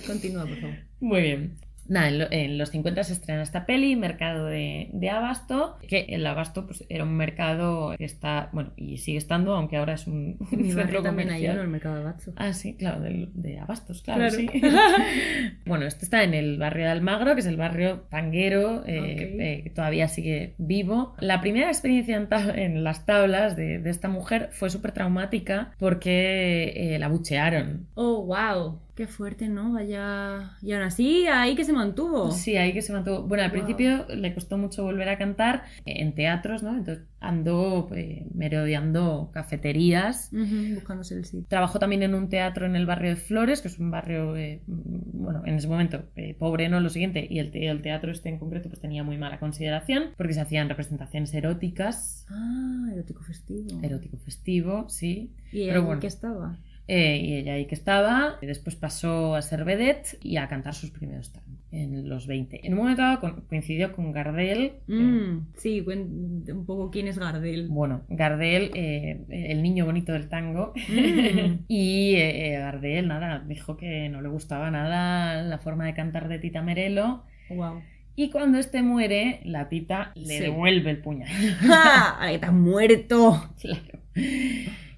Continúa, 0.07 0.46
por 0.46 0.57
favor. 0.57 0.76
Muy 1.00 1.22
bien. 1.22 1.53
Nada, 1.89 2.09
en, 2.09 2.18
lo- 2.20 2.30
en 2.30 2.59
los 2.59 2.70
50 2.70 3.05
se 3.05 3.12
estrena 3.14 3.43
esta 3.43 3.66
peli, 3.66 3.97
Mercado 3.97 4.47
de, 4.47 4.89
de 4.93 5.11
Abasto, 5.11 5.76
que 5.89 6.07
el 6.11 6.26
Abasto 6.26 6.66
pues, 6.66 6.85
era 6.89 7.05
un 7.05 7.14
mercado 7.16 7.95
que 7.99 8.05
está, 8.05 8.49
bueno, 8.53 8.70
y 8.76 8.99
sigue 8.99 9.18
estando, 9.18 9.55
aunque 9.55 9.76
ahora 9.76 9.95
es 9.95 10.07
un, 10.07 10.37
un 10.53 10.70
centro 10.70 11.03
también 11.03 11.30
hay 11.30 11.47
uno, 11.49 11.61
el 11.62 11.68
mercado 11.68 11.97
de 11.97 12.01
Abasto. 12.03 12.33
Ah, 12.37 12.53
sí, 12.53 12.74
claro, 12.74 13.01
del- 13.01 13.30
de, 13.35 13.59
Abastos, 13.59 14.03
claro, 14.03 14.20
Claro. 14.20 14.35
sí. 14.37 14.49
bueno, 15.66 15.87
este 15.87 16.05
está 16.05 16.22
en 16.22 16.35
el 16.35 16.59
barrio 16.59 16.85
de 16.85 16.91
Almagro, 16.91 17.35
que 17.35 17.41
es 17.41 17.47
el 17.47 17.57
barrio 17.57 18.01
tanguero, 18.11 18.85
eh, 18.87 19.37
eh, 19.41 19.61
que 19.64 19.70
todavía 19.70 20.09
sigue 20.09 20.55
vivo. 20.59 21.14
La 21.20 21.41
primera 21.41 21.68
experiencia 21.68 22.16
en, 22.16 22.85
las 22.85 23.07
tablas 23.07 23.57
de, 23.57 23.78
de 23.78 23.91
esta 23.91 24.09
mujer 24.09 24.51
fue 24.53 24.70
súper 24.70 24.93
traumática 24.93 25.72
porque 25.78 26.72
eh, 26.95 26.99
la 26.99 27.09
buchearon. 27.09 27.87
Oh, 27.95 28.24
wow. 28.24 28.78
Qué 28.95 29.07
fuerte, 29.07 29.49
¿no? 29.49 29.72
Vaya. 29.72 30.59
Y 30.61 30.72
aún 30.72 30.82
así, 30.82 31.26
ahí 31.26 31.55
que 31.55 31.64
se 31.64 31.72
mantuvo. 31.72 32.30
Sí, 32.30 32.57
ahí 32.59 32.74
que 32.74 32.82
se 32.82 32.93
mantuvo. 32.93 33.22
Bueno, 33.22 33.43
al 33.43 33.51
Wow. 33.51 33.59
principio 33.64 34.07
le 34.14 34.34
costó 34.34 34.59
mucho 34.59 34.84
volver 34.84 35.09
a 35.09 35.16
cantar 35.16 35.62
en 35.86 36.14
teatros, 36.14 36.62
¿no? 36.62 36.76
Entonces 36.76 37.05
andó 37.18 37.88
eh, 37.95 38.26
merodeando 38.34 39.30
cafeterías. 39.32 40.30
Ujú, 40.32 40.74
buscándose 40.74 41.14
el 41.14 41.24
sitio. 41.24 41.47
Trabajó 41.49 41.78
también 41.78 42.03
en 42.03 42.14
un 42.14 42.28
teatro 42.28 42.66
en 42.66 42.76
el 42.76 42.84
barrio 42.84 43.11
de 43.11 43.16
Flores, 43.16 43.62
que 43.62 43.68
es 43.68 43.78
un 43.78 43.90
barrio, 43.90 44.36
eh, 44.36 44.61
bueno, 44.66 45.43
en 45.47 45.55
ese 45.55 45.68
momento 45.68 46.05
eh, 46.16 46.34
pobre, 46.38 46.68
no 46.68 46.78
lo 46.80 46.90
siguiente, 46.90 47.26
y 47.30 47.38
el, 47.38 47.51
te- 47.51 47.66
el 47.68 47.80
teatro 47.80 48.12
este 48.12 48.28
en 48.28 48.38
concreto 48.38 48.68
pues 48.68 48.80
tenía 48.80 49.03
muy 49.05 49.16
mala 49.16 49.38
consideración, 49.38 50.11
porque 50.18 50.34
se 50.34 50.40
hacían 50.43 50.68
representaciones 50.68 51.32
eróticas, 51.32 52.26
Ah, 52.28 52.88
erótico 52.93 53.22
festivo. 53.22 53.80
erótico 53.82 54.18
festivo, 54.18 54.86
sí, 54.90 55.30
¿Y 55.51 55.66
pero 55.68 55.84
bueno. 55.84 56.01
qué 56.01 56.09
estaba? 56.09 56.57
Eh, 56.89 57.16
y 57.18 57.35
ella 57.37 57.55
ahí 57.55 57.66
que 57.66 57.74
estaba, 57.76 58.39
y 58.43 58.47
después 58.47 58.74
pasó 58.76 59.35
a 59.37 59.43
ser 59.43 59.64
vedette 59.64 60.18
y 60.22 60.37
a 60.37 60.49
cantar 60.49 60.74
sus 60.74 60.91
primeros 60.91 61.33
tangos 61.33 61.51
en 61.70 62.07
los 62.09 62.26
20. 62.26 62.66
En 62.66 62.74
un 62.74 62.80
momento 62.80 63.01
dado 63.03 63.20
coincidió 63.49 63.93
con 63.95 64.12
Gardel. 64.12 64.72
eh, 64.89 64.93
Mm, 64.93 65.47
sí, 65.57 65.80
un 65.80 66.64
poco 66.66 66.91
quién 66.91 67.07
es 67.09 67.18
Gardel. 67.18 67.68
bueno, 67.68 68.03
Gardel, 68.09 68.72
eh, 68.74 69.24
el 69.30 69.62
niño 69.62 69.87
bonito 69.87 70.12
del 70.12 70.28
tango. 70.28 70.74
Mm. 70.89 71.61
y 71.68 72.14
eh, 72.16 72.57
Gardel, 72.59 73.09
nada, 73.09 73.43
dijo 73.47 73.76
que 73.76 74.09
no 74.11 74.20
le 74.20 74.28
gustaba 74.28 74.70
nada 74.70 75.41
la 75.43 75.59
forma 75.59 75.87
de 75.87 75.95
cantar 75.95 76.28
de 76.28 76.39
Tita 76.41 76.61
Merelo. 76.62 77.24
Wow. 77.49 77.80
Y 78.16 78.28
cuando 78.30 78.59
este 78.59 78.83
muere, 78.83 79.41
la 79.45 79.70
Tita 79.70 80.12
le 80.14 80.26
Sí. 80.37 80.43
devuelve 80.43 80.91
el 80.91 80.99
puñal. 80.99 81.28
¡Ja! 81.28 82.16
¡Ahora 82.18 82.33
que 82.33 82.39
te 82.39 82.47
has 82.47 82.53
muerto! 82.53 83.51
claro. 83.61 83.99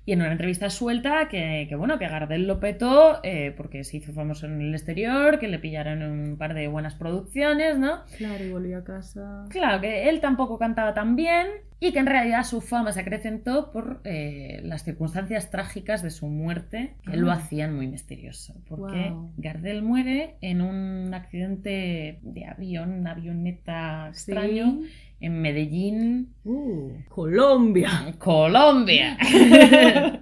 Y 0.06 0.12
en 0.12 0.20
una 0.20 0.32
entrevista 0.32 0.68
suelta 0.68 1.28
que, 1.28 1.66
que, 1.68 1.76
bueno, 1.76 1.98
que 1.98 2.06
Gardel 2.08 2.46
lo 2.46 2.60
petó 2.60 3.20
eh, 3.22 3.54
porque 3.56 3.84
se 3.84 3.96
hizo 3.96 4.12
famoso 4.12 4.44
en 4.46 4.60
el 4.60 4.74
exterior, 4.74 5.38
que 5.38 5.48
le 5.48 5.58
pillaron 5.58 6.02
un 6.02 6.36
par 6.36 6.52
de 6.52 6.68
buenas 6.68 6.94
producciones, 6.94 7.78
¿no? 7.78 8.02
Claro, 8.18 8.44
y 8.44 8.50
volví 8.50 8.72
a 8.74 8.84
casa. 8.84 9.46
Claro, 9.48 9.80
que 9.80 10.10
él 10.10 10.20
tampoco 10.20 10.58
cantaba 10.58 10.92
tan 10.92 11.16
bien 11.16 11.46
y 11.80 11.92
que 11.92 11.98
en 12.00 12.06
realidad 12.06 12.44
su 12.44 12.60
fama 12.60 12.92
se 12.92 13.00
acrecentó 13.00 13.72
por 13.72 14.00
eh, 14.04 14.60
las 14.64 14.84
circunstancias 14.84 15.50
trágicas 15.50 16.02
de 16.02 16.10
su 16.10 16.26
muerte, 16.28 16.94
que 17.04 17.12
Ah. 17.12 17.16
lo 17.16 17.30
hacían 17.30 17.74
muy 17.74 17.86
misterioso. 17.88 18.54
Porque. 18.68 19.12
Gardel 19.38 19.82
muere 19.82 20.34
en 20.42 20.60
un 20.60 21.14
accidente 21.14 22.18
de 22.22 22.44
avión, 22.46 22.92
una 22.92 23.12
avioneta 23.12 24.08
extraño, 24.08 24.80
Sí. 24.82 24.90
En 25.20 25.40
Medellín, 25.40 26.34
Uh, 26.44 26.90
Colombia. 27.08 28.14
Colombia. 28.18 29.16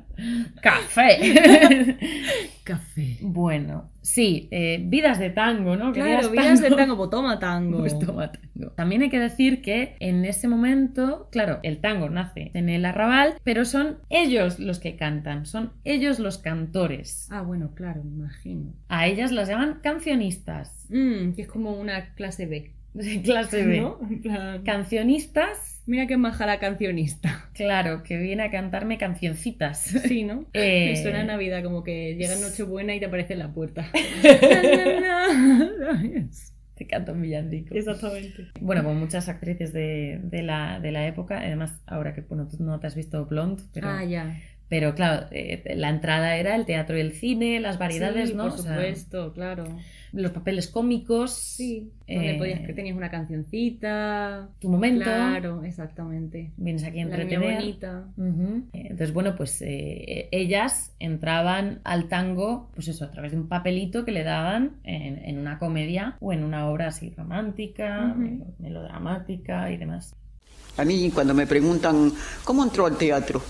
Café. 0.63 1.97
Café. 2.63 3.19
bueno, 3.23 3.91
sí, 4.03 4.49
eh, 4.53 4.79
vidas 4.85 5.19
de 5.19 5.31
tango, 5.31 5.75
¿no? 5.77 5.93
Claro, 5.93 6.31
vidas 6.31 6.61
de 6.61 6.71
tango, 6.71 6.97
pues 6.97 7.11
toma 7.11 7.39
tango. 7.41 7.79
Pues 7.79 7.99
toma 7.99 8.31
tango. 8.31 8.71
También 8.77 9.03
hay 9.03 9.11
que 9.11 9.19
decir 9.19 9.63
que 9.63 9.97
en 9.99 10.25
ese 10.25 10.47
momento, 10.47 11.29
claro, 11.33 11.59
el 11.65 11.81
tango 11.81 12.09
nace 12.09 12.53
en 12.55 12.69
el 12.69 12.85
arrabal, 12.85 13.35
pero 13.43 13.65
son 13.65 13.99
ellos 14.11 14.61
los 14.61 14.79
que 14.79 14.95
cantan, 14.95 15.45
son 15.47 15.73
ellos 15.83 16.21
los 16.21 16.39
cantores. 16.39 17.27
Ah, 17.33 17.43
bueno, 17.43 17.73
claro, 17.75 18.05
me 18.05 18.13
imagino. 18.25 18.73
A 18.89 19.09
ellas 19.09 19.33
las 19.33 19.49
llaman 19.49 19.81
cancionistas. 19.83 20.87
Mm, 20.89 21.33
que 21.33 21.43
es 21.43 21.49
como 21.49 21.73
una 21.73 22.15
clase 22.15 22.47
B. 22.47 22.71
De 22.95 23.23
clase 23.25 23.67
B. 23.67 23.81
¿No? 23.81 23.99
Plan, 24.23 24.63
Cancionistas, 24.65 25.69
Mira 25.85 26.07
qué 26.07 26.17
maja 26.17 26.47
la 26.47 26.61
cancionista. 26.61 27.51
claro, 27.55 28.05
que 28.05 28.17
viene 28.17 28.45
a 28.45 28.51
cantarme 28.53 28.99
cancioncitas. 28.99 29.81
Sí, 29.81 30.23
¿no? 30.23 30.45
Eh, 30.53 30.91
Me 30.91 31.03
suena 31.03 31.21
a 31.23 31.25
Navidad, 31.25 31.65
como 31.65 31.83
que 31.83 32.15
llega 32.15 32.37
Nochebuena 32.37 32.95
y 32.95 33.01
te 33.01 33.07
aparece 33.07 33.33
en 33.33 33.41
la 33.41 33.53
puerta. 33.53 33.91
Te 36.75 36.87
canto 36.87 37.13
un 37.13 37.21
villancico. 37.23 37.75
Exactamente. 37.75 38.47
Bueno, 38.61 38.83
con 38.83 38.97
muchas 38.99 39.29
actrices 39.29 39.73
de, 39.73 40.21
de 40.23 40.43
la, 40.43 40.81
de 40.81 40.91
la 40.91 41.07
época, 41.07 41.39
además, 41.39 41.81
ahora 41.87 42.15
que 42.15 42.23
bueno, 42.23 42.49
tú 42.49 42.63
no 42.65 42.81
te 42.81 42.87
has 42.87 42.95
visto 42.95 43.27
Blonde, 43.27 43.63
pero, 43.75 43.89
Ah, 43.91 44.05
ya. 44.05 44.41
Pero 44.73 44.95
claro, 44.95 45.27
eh, 45.33 45.75
la 45.77 45.91
entrada 45.91 46.35
era 46.37 46.57
el 46.57 46.65
teatro 46.65 46.97
y 46.97 47.03
el 47.03 47.13
cine, 47.13 47.61
las 47.61 47.79
variedades, 47.79 48.31
Sí, 48.31 48.35
¿no? 48.35 48.45
Por 48.49 48.53
O 48.59 48.63
sea, 48.63 48.73
supuesto, 48.75 49.33
claro. 49.35 49.65
los 50.15 50.31
papeles 50.31 50.69
cómicos, 50.69 51.31
Sí. 51.35 51.91
Donde 52.09 52.31
eh, 52.37 52.39
podías 52.39 52.61
que 52.61 52.73
tenías 52.73 52.97
una 52.97 53.11
cancioncita. 53.11 54.49
tu 54.61 54.71
momento, 54.71 55.05
Claro, 55.05 55.63
exactamente. 55.63 56.53
vienes 56.57 56.85
aquí 56.85 57.01
a 57.01 57.05
La 57.05 57.11
niña 57.19 57.23
entretener. 57.23 57.61
bonita. 57.61 58.05
Entonces, 58.73 59.13
bueno, 59.13 59.37
pues 59.37 59.61
eh, 59.61 60.29
ellas 60.33 60.95
entraban 60.99 61.81
al 61.85 62.09
tango, 62.09 62.71
pues 62.75 62.89
eso, 62.89 63.05
a 63.05 63.11
través 63.11 63.33
de 63.33 63.37
un 63.37 63.49
papelito 63.49 64.07
que 64.07 64.13
le 64.13 64.23
daban 64.25 64.77
en, 64.85 65.19
en 65.23 65.39
una 65.39 65.59
comedia 65.59 66.17
o 66.21 66.33
en 66.33 66.45
una 66.45 66.67
obra 66.71 66.87
así 66.87 67.13
romántica, 67.15 68.17
melodramática 68.59 69.71
y 69.71 69.77
demás. 69.77 70.15
A 70.79 70.85
mí 70.87 71.11
cuando 71.13 71.35
me 71.35 71.47
preguntan, 71.47 72.11
¿cómo 72.43 72.65
entró 72.65 72.87
al 72.87 72.97
teatro? 72.97 73.43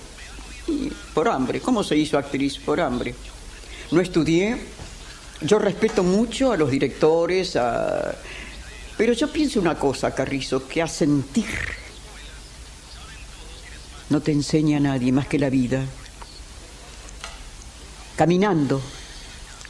Por 1.15 1.29
hambre. 1.29 1.61
¿Cómo 1.61 1.83
se 1.85 1.97
hizo 1.97 2.19
actriz? 2.19 2.59
Por 2.59 2.81
hambre. 2.81 3.15
No 3.91 4.01
estudié. 4.01 4.59
Yo 5.41 5.59
respeto 5.59 6.03
mucho 6.03 6.53
a 6.53 6.57
los 6.57 6.71
directores, 6.71 7.57
a... 7.57 8.15
pero 8.97 9.13
yo 9.13 9.31
pienso 9.33 9.61
una 9.61 9.77
cosa, 9.77 10.15
Carrizo, 10.15 10.69
que 10.69 10.81
a 10.81 10.87
sentir 10.87 11.47
no 14.13 14.21
te 14.21 14.31
enseña 14.31 14.77
a 14.77 14.81
nadie 14.81 15.11
más 15.11 15.27
que 15.27 15.39
la 15.39 15.49
vida. 15.49 15.87
Caminando, 18.15 18.81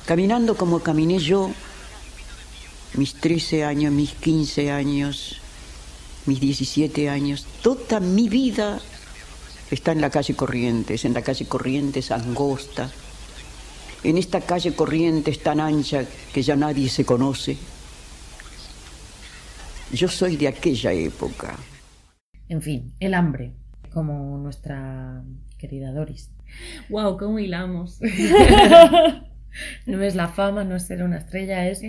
caminando 0.04 0.56
como 0.56 0.80
caminé 0.80 1.20
yo, 1.20 1.52
mis 2.94 3.14
13 3.14 3.64
años, 3.64 3.92
mis 3.92 4.10
15 4.14 4.72
años, 4.72 5.40
mis 6.26 6.40
17 6.40 7.08
años, 7.08 7.46
toda 7.62 8.00
mi 8.00 8.28
vida 8.28 8.82
está 9.74 9.92
en 9.92 10.00
la 10.00 10.10
calle 10.10 10.34
Corrientes, 10.34 11.04
en 11.04 11.14
la 11.14 11.22
calle 11.22 11.46
Corrientes 11.46 12.10
angosta, 12.10 12.90
en 14.04 14.18
esta 14.18 14.40
calle 14.40 14.74
Corrientes 14.74 15.42
tan 15.42 15.60
ancha 15.60 16.04
que 16.32 16.42
ya 16.42 16.56
nadie 16.56 16.88
se 16.88 17.04
conoce. 17.04 17.56
Yo 19.92 20.08
soy 20.08 20.36
de 20.36 20.48
aquella 20.48 20.92
época. 20.92 21.56
En 22.48 22.62
fin, 22.62 22.94
el 23.00 23.14
hambre, 23.14 23.52
como 23.92 24.38
nuestra 24.38 25.22
querida 25.58 25.92
Doris. 25.92 26.30
Wow, 26.88 27.16
cómo 27.18 27.38
hilamos. 27.38 27.98
No 29.86 30.02
es 30.02 30.14
la 30.14 30.28
fama, 30.28 30.64
no 30.64 30.76
es 30.76 30.86
ser 30.86 31.02
una 31.02 31.18
estrella, 31.18 31.68
es 31.68 31.82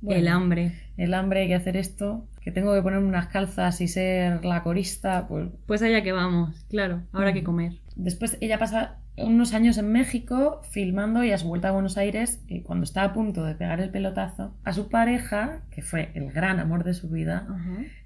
bueno, 0.00 0.20
El 0.20 0.28
hambre. 0.28 0.72
el 0.96 1.14
hambre, 1.14 1.42
hay 1.42 1.46
que 1.48 1.54
hacer 1.54 1.76
esto, 1.76 2.26
que 2.44 2.52
tengo 2.52 2.74
que 2.74 2.82
ponerme 2.82 3.08
unas 3.08 3.26
calzas 3.28 3.80
y 3.80 3.88
ser 3.88 4.44
la 4.44 4.62
corista, 4.62 5.26
pues 5.26 5.48
Pues 5.66 5.82
allá 5.82 6.02
que 6.02 6.12
vamos, 6.12 6.64
claro. 6.68 7.02
Habrá 7.12 7.32
que 7.32 7.42
comer. 7.42 7.72
Después 7.96 8.36
ella 8.40 8.58
pasa 8.58 8.98
unos 9.16 9.54
años 9.54 9.78
en 9.78 9.92
México 9.92 10.60
filmando 10.70 11.22
y 11.22 11.30
a 11.30 11.38
su 11.38 11.46
vuelta 11.46 11.68
a 11.68 11.72
Buenos 11.72 11.96
Aires, 11.96 12.42
y 12.48 12.62
cuando 12.62 12.82
está 12.84 13.04
a 13.04 13.12
punto 13.12 13.44
de 13.44 13.54
pegar 13.54 13.80
el 13.80 13.90
pelotazo, 13.90 14.56
a 14.64 14.72
su 14.72 14.88
pareja, 14.88 15.60
que 15.70 15.82
fue 15.82 16.10
el 16.14 16.32
gran 16.32 16.58
amor 16.58 16.82
de 16.82 16.94
su 16.94 17.08
vida, 17.08 17.46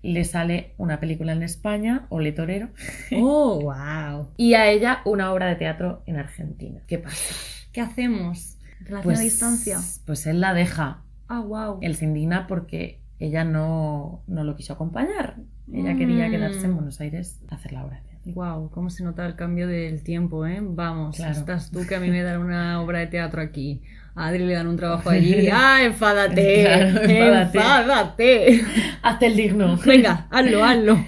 le 0.03 0.25
sale 0.25 0.75
una 0.77 1.01
película 1.01 1.33
en 1.33 1.43
España, 1.43 2.07
Ole 2.11 2.33
Torero, 2.33 2.69
Oh, 3.17 3.59
wow. 3.63 4.29
y 4.37 4.53
a 4.55 4.69
ella 4.71 5.01
una 5.07 5.33
obra 5.33 5.47
de 5.47 5.57
teatro 5.57 6.03
en 6.07 6.17
Argentina. 6.19 6.81
¿Qué 6.87 6.99
pasa? 6.99 7.35
¿Qué 7.73 7.81
hacemos? 7.81 8.59
Relación 8.81 9.17
a 9.17 9.21
distancia. 9.21 9.79
Pues 10.05 10.27
él 10.27 10.41
la 10.41 10.53
deja. 10.55 11.03
Ah, 11.27 11.41
wow. 11.41 11.79
Él 11.81 11.97
se 11.97 12.05
indigna 12.05 12.47
porque 12.47 13.01
ella 13.19 13.45
no, 13.45 14.23
no 14.27 14.45
lo 14.45 14.55
quiso 14.57 14.73
acompañar. 14.75 15.37
Ella 15.73 15.97
quería 15.97 16.29
Mm. 16.29 16.31
quedarse 16.31 16.65
en 16.67 16.75
Buenos 16.75 17.01
Aires 17.01 17.41
a 17.51 17.57
hacer 17.57 17.73
la 17.73 17.85
obra 17.85 17.97
de 17.97 18.03
teatro. 18.09 18.33
Wow, 18.35 18.71
cómo 18.71 18.91
se 18.91 19.03
nota 19.05 19.27
el 19.27 19.35
cambio 19.37 19.67
del 19.69 20.03
tiempo, 20.03 20.47
¿eh? 20.47 20.59
Vamos, 20.63 21.17
Claro. 21.17 21.33
estás 21.33 21.71
tú 21.71 21.87
que 21.87 21.95
a 21.95 22.01
mí 22.01 22.11
me 22.11 22.23
dan 22.23 22.41
una 22.41 22.81
obra 22.83 23.01
de 23.01 23.07
teatro 23.09 23.41
aquí. 23.43 23.83
A 24.15 24.27
Adri 24.29 24.45
le 24.45 24.55
dan 24.55 24.67
un 24.67 24.77
trabajo 24.77 25.11
allí. 25.11 25.49
¡Ah, 25.53 25.81
enfádate! 25.85 26.63
Claro, 26.63 26.87
enfádate. 27.03 27.59
¡Enfádate! 27.59 28.61
Hazte 29.03 29.27
el 29.27 29.37
digno. 29.37 29.77
Venga, 29.85 30.27
hazlo, 30.31 30.65
hazlo. 30.65 30.99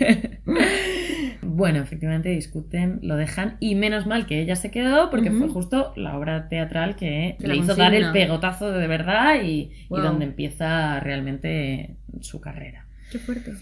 Bueno, 1.60 1.80
efectivamente 1.80 2.30
discuten, 2.30 3.00
lo 3.02 3.16
dejan 3.16 3.58
y 3.60 3.74
menos 3.74 4.06
mal 4.06 4.24
que 4.24 4.40
ella 4.40 4.56
se 4.56 4.70
quedó 4.70 5.10
porque 5.10 5.30
fue 5.30 5.48
justo 5.48 5.92
la 5.94 6.16
obra 6.16 6.48
teatral 6.48 6.96
que 6.96 7.36
Que 7.38 7.46
le 7.46 7.54
la 7.54 7.62
hizo 7.62 7.74
dar 7.74 7.94
el 7.94 8.12
pegotazo 8.12 8.72
de 8.72 8.86
verdad 8.86 9.42
y, 9.44 9.70
donde 9.90 10.24
empieza 10.24 11.00
realmente 11.00 11.96
su 12.20 12.40
carrera. 12.40 12.86
Qué 13.12 13.18
fuerte. 13.18 13.52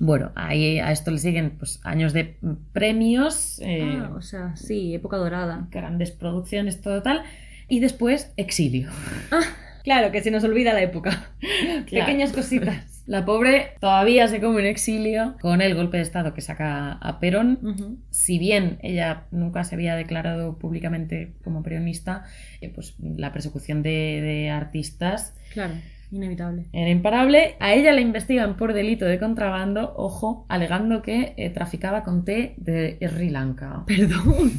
Bueno, 0.00 0.32
ahí 0.34 0.80
a 0.80 0.90
esto 0.90 1.12
le 1.12 1.18
siguen 1.18 1.52
pues, 1.58 1.80
años 1.84 2.12
de 2.12 2.38
premios, 2.72 3.60
eh, 3.60 4.00
Ah, 4.00 4.12
o 4.16 4.20
sea, 4.20 4.56
sí, 4.56 4.92
época 4.92 5.16
dorada. 5.16 5.68
grandes 5.70 6.10
producciones, 6.10 6.80
todo 6.80 7.02
tal, 7.02 7.22
y 7.68 7.78
después 7.78 8.32
exilio. 8.36 8.90
Claro, 9.84 10.12
que 10.12 10.22
se 10.22 10.30
nos 10.30 10.44
olvida 10.44 10.72
la 10.72 10.82
época. 10.82 11.30
Claro. 11.86 12.06
Pequeñas 12.06 12.32
cositas. 12.32 12.91
La 13.12 13.26
pobre 13.26 13.72
todavía 13.78 14.26
se 14.26 14.40
come 14.40 14.60
en 14.60 14.66
exilio 14.66 15.36
con 15.42 15.60
el 15.60 15.74
golpe 15.74 15.98
de 15.98 16.02
Estado 16.02 16.32
que 16.32 16.40
saca 16.40 16.92
a 16.92 17.20
Perón. 17.20 18.00
Si 18.08 18.38
bien 18.38 18.78
ella 18.82 19.24
nunca 19.30 19.64
se 19.64 19.74
había 19.74 19.96
declarado 19.96 20.56
públicamente 20.56 21.34
como 21.44 21.62
peronista, 21.62 22.24
eh, 22.62 22.70
pues 22.74 22.94
la 23.02 23.30
persecución 23.30 23.82
de, 23.82 23.90
de 24.22 24.48
artistas 24.48 25.34
Claro, 25.52 25.74
inevitable. 26.10 26.64
era 26.72 26.88
imparable. 26.88 27.56
A 27.60 27.74
ella 27.74 27.92
la 27.92 28.00
investigan 28.00 28.56
por 28.56 28.72
delito 28.72 29.04
de 29.04 29.18
contrabando, 29.18 29.92
ojo, 29.94 30.46
alegando 30.48 31.02
que 31.02 31.34
eh, 31.36 31.50
traficaba 31.50 32.04
con 32.04 32.24
té 32.24 32.54
de 32.56 32.96
Sri 33.10 33.28
Lanka. 33.28 33.84
Perdón. 33.86 34.52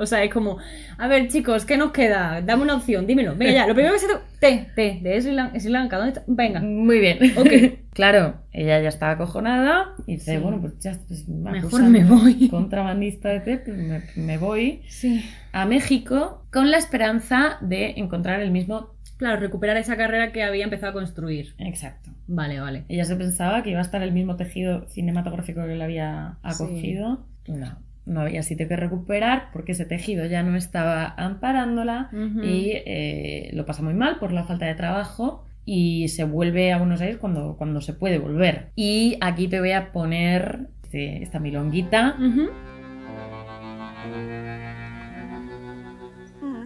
O 0.00 0.06
sea, 0.06 0.24
es 0.24 0.32
como, 0.32 0.56
a 0.98 1.06
ver, 1.08 1.28
chicos, 1.28 1.64
¿qué 1.64 1.76
nos 1.76 1.92
queda? 1.92 2.40
Dame 2.42 2.62
una 2.62 2.74
opción, 2.76 3.06
dímelo. 3.06 3.34
Venga, 3.36 3.52
ya, 3.52 3.66
lo 3.66 3.74
primero 3.74 3.92
que 3.94 4.00
se 4.00 4.06
te... 4.08 4.14
Té, 4.40 4.66
té, 4.74 4.98
de 5.02 5.20
Sri 5.20 5.32
Lan- 5.32 5.60
Sri 5.60 5.70
Lanka, 5.70 5.98
¿dónde 5.98 6.12
está? 6.12 6.24
Venga. 6.26 6.60
Muy 6.60 6.98
bien. 6.98 7.18
Ok. 7.36 7.78
claro, 7.92 8.36
ella 8.52 8.80
ya 8.80 8.88
estaba 8.88 9.12
acojonada 9.12 9.94
y 10.06 10.14
dice, 10.14 10.32
Sí. 10.36 10.42
bueno, 10.42 10.58
pues 10.60 10.78
ya 10.78 10.96
pues, 11.06 11.28
me 11.28 11.50
Mejor 11.52 11.82
me 11.82 12.04
voy. 12.04 12.48
Contrabandista 12.50 13.28
de 13.28 13.40
té, 13.40 13.58
pues 13.58 13.76
me, 13.76 14.02
me 14.16 14.38
voy 14.38 14.82
Sí. 14.88 15.22
a 15.52 15.66
México 15.66 16.46
con 16.50 16.70
la 16.70 16.78
esperanza 16.78 17.58
de 17.60 17.90
encontrar 17.98 18.40
el 18.40 18.50
mismo... 18.50 18.94
Claro, 19.18 19.38
recuperar 19.38 19.76
esa 19.76 19.98
carrera 19.98 20.32
que 20.32 20.42
había 20.42 20.64
empezado 20.64 20.92
a 20.92 20.94
construir. 20.94 21.54
Exacto. 21.58 22.10
Vale, 22.26 22.58
vale. 22.58 22.84
Ella 22.88 23.04
se 23.04 23.16
pensaba 23.16 23.62
que 23.62 23.68
iba 23.68 23.80
a 23.80 23.82
estar 23.82 24.02
el 24.02 24.12
mismo 24.12 24.36
tejido 24.36 24.88
cinematográfico 24.88 25.60
que 25.66 25.74
le 25.76 25.84
había 25.84 26.38
Sí. 26.48 26.64
acogido. 26.64 27.26
No, 27.46 27.76
no 28.10 28.20
había 28.20 28.42
sitio 28.42 28.68
que 28.68 28.76
recuperar 28.76 29.48
porque 29.52 29.72
ese 29.72 29.84
tejido 29.86 30.26
ya 30.26 30.42
no 30.42 30.56
estaba 30.56 31.06
amparándola 31.16 32.10
y 32.44 32.72
eh, 32.84 33.50
lo 33.54 33.64
pasa 33.64 33.82
muy 33.82 33.94
mal 33.94 34.18
por 34.18 34.32
la 34.32 34.44
falta 34.44 34.66
de 34.66 34.74
trabajo 34.74 35.44
y 35.64 36.08
se 36.08 36.24
vuelve 36.24 36.72
a 36.72 36.78
Buenos 36.78 37.00
Aires 37.00 37.18
cuando, 37.18 37.56
cuando 37.56 37.80
se 37.80 37.92
puede 37.92 38.18
volver. 38.18 38.70
Y 38.76 39.16
aquí 39.20 39.46
te 39.48 39.60
voy 39.60 39.72
a 39.72 39.92
poner 39.92 40.68
este- 40.82 41.22
esta 41.22 41.38
milonguita. 41.38 42.16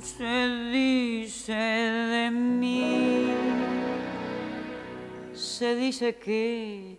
Se 0.00 0.70
dice 0.72 1.52
de 1.54 2.30
mí, 2.30 3.26
se 5.32 5.74
dice 5.76 6.16
que 6.16 6.98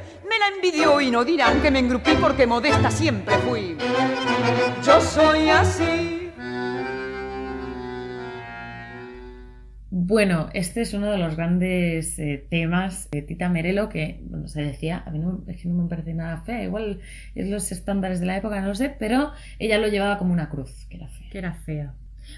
me 0.31 0.39
la 0.39 0.55
envidió 0.55 1.01
y 1.01 1.11
no 1.11 1.25
dirán 1.25 1.61
que 1.61 1.71
me 1.71 1.79
engrupí 1.79 2.11
porque 2.21 2.47
modesta 2.47 2.89
siempre 2.89 3.35
fui. 3.39 3.75
Yo 4.85 5.01
soy 5.01 5.49
así. 5.49 6.31
Bueno, 9.89 10.49
este 10.53 10.81
es 10.81 10.93
uno 10.93 11.11
de 11.11 11.17
los 11.17 11.35
grandes 11.35 12.17
eh, 12.17 12.45
temas 12.49 13.09
de 13.11 13.21
Tita 13.23 13.49
Merelo 13.49 13.89
que, 13.89 14.21
bueno, 14.23 14.47
se 14.47 14.61
decía, 14.61 15.03
a 15.05 15.11
mí 15.11 15.19
no, 15.19 15.43
es 15.47 15.61
que 15.61 15.67
no 15.67 15.83
me 15.83 15.89
parece 15.89 16.13
nada 16.13 16.41
fea, 16.43 16.63
igual 16.63 17.01
es 17.35 17.49
los 17.49 17.69
estándares 17.73 18.21
de 18.21 18.25
la 18.25 18.37
época, 18.37 18.61
no 18.61 18.69
lo 18.69 18.75
sé, 18.75 18.95
pero 18.97 19.33
ella 19.59 19.79
lo 19.79 19.89
llevaba 19.89 20.17
como 20.17 20.31
una 20.31 20.49
cruz, 20.49 20.87
que 20.89 20.95
era 20.95 21.09
fea. 21.09 21.29
Que 21.29 21.37
era 21.39 21.53
fea. 21.55 21.93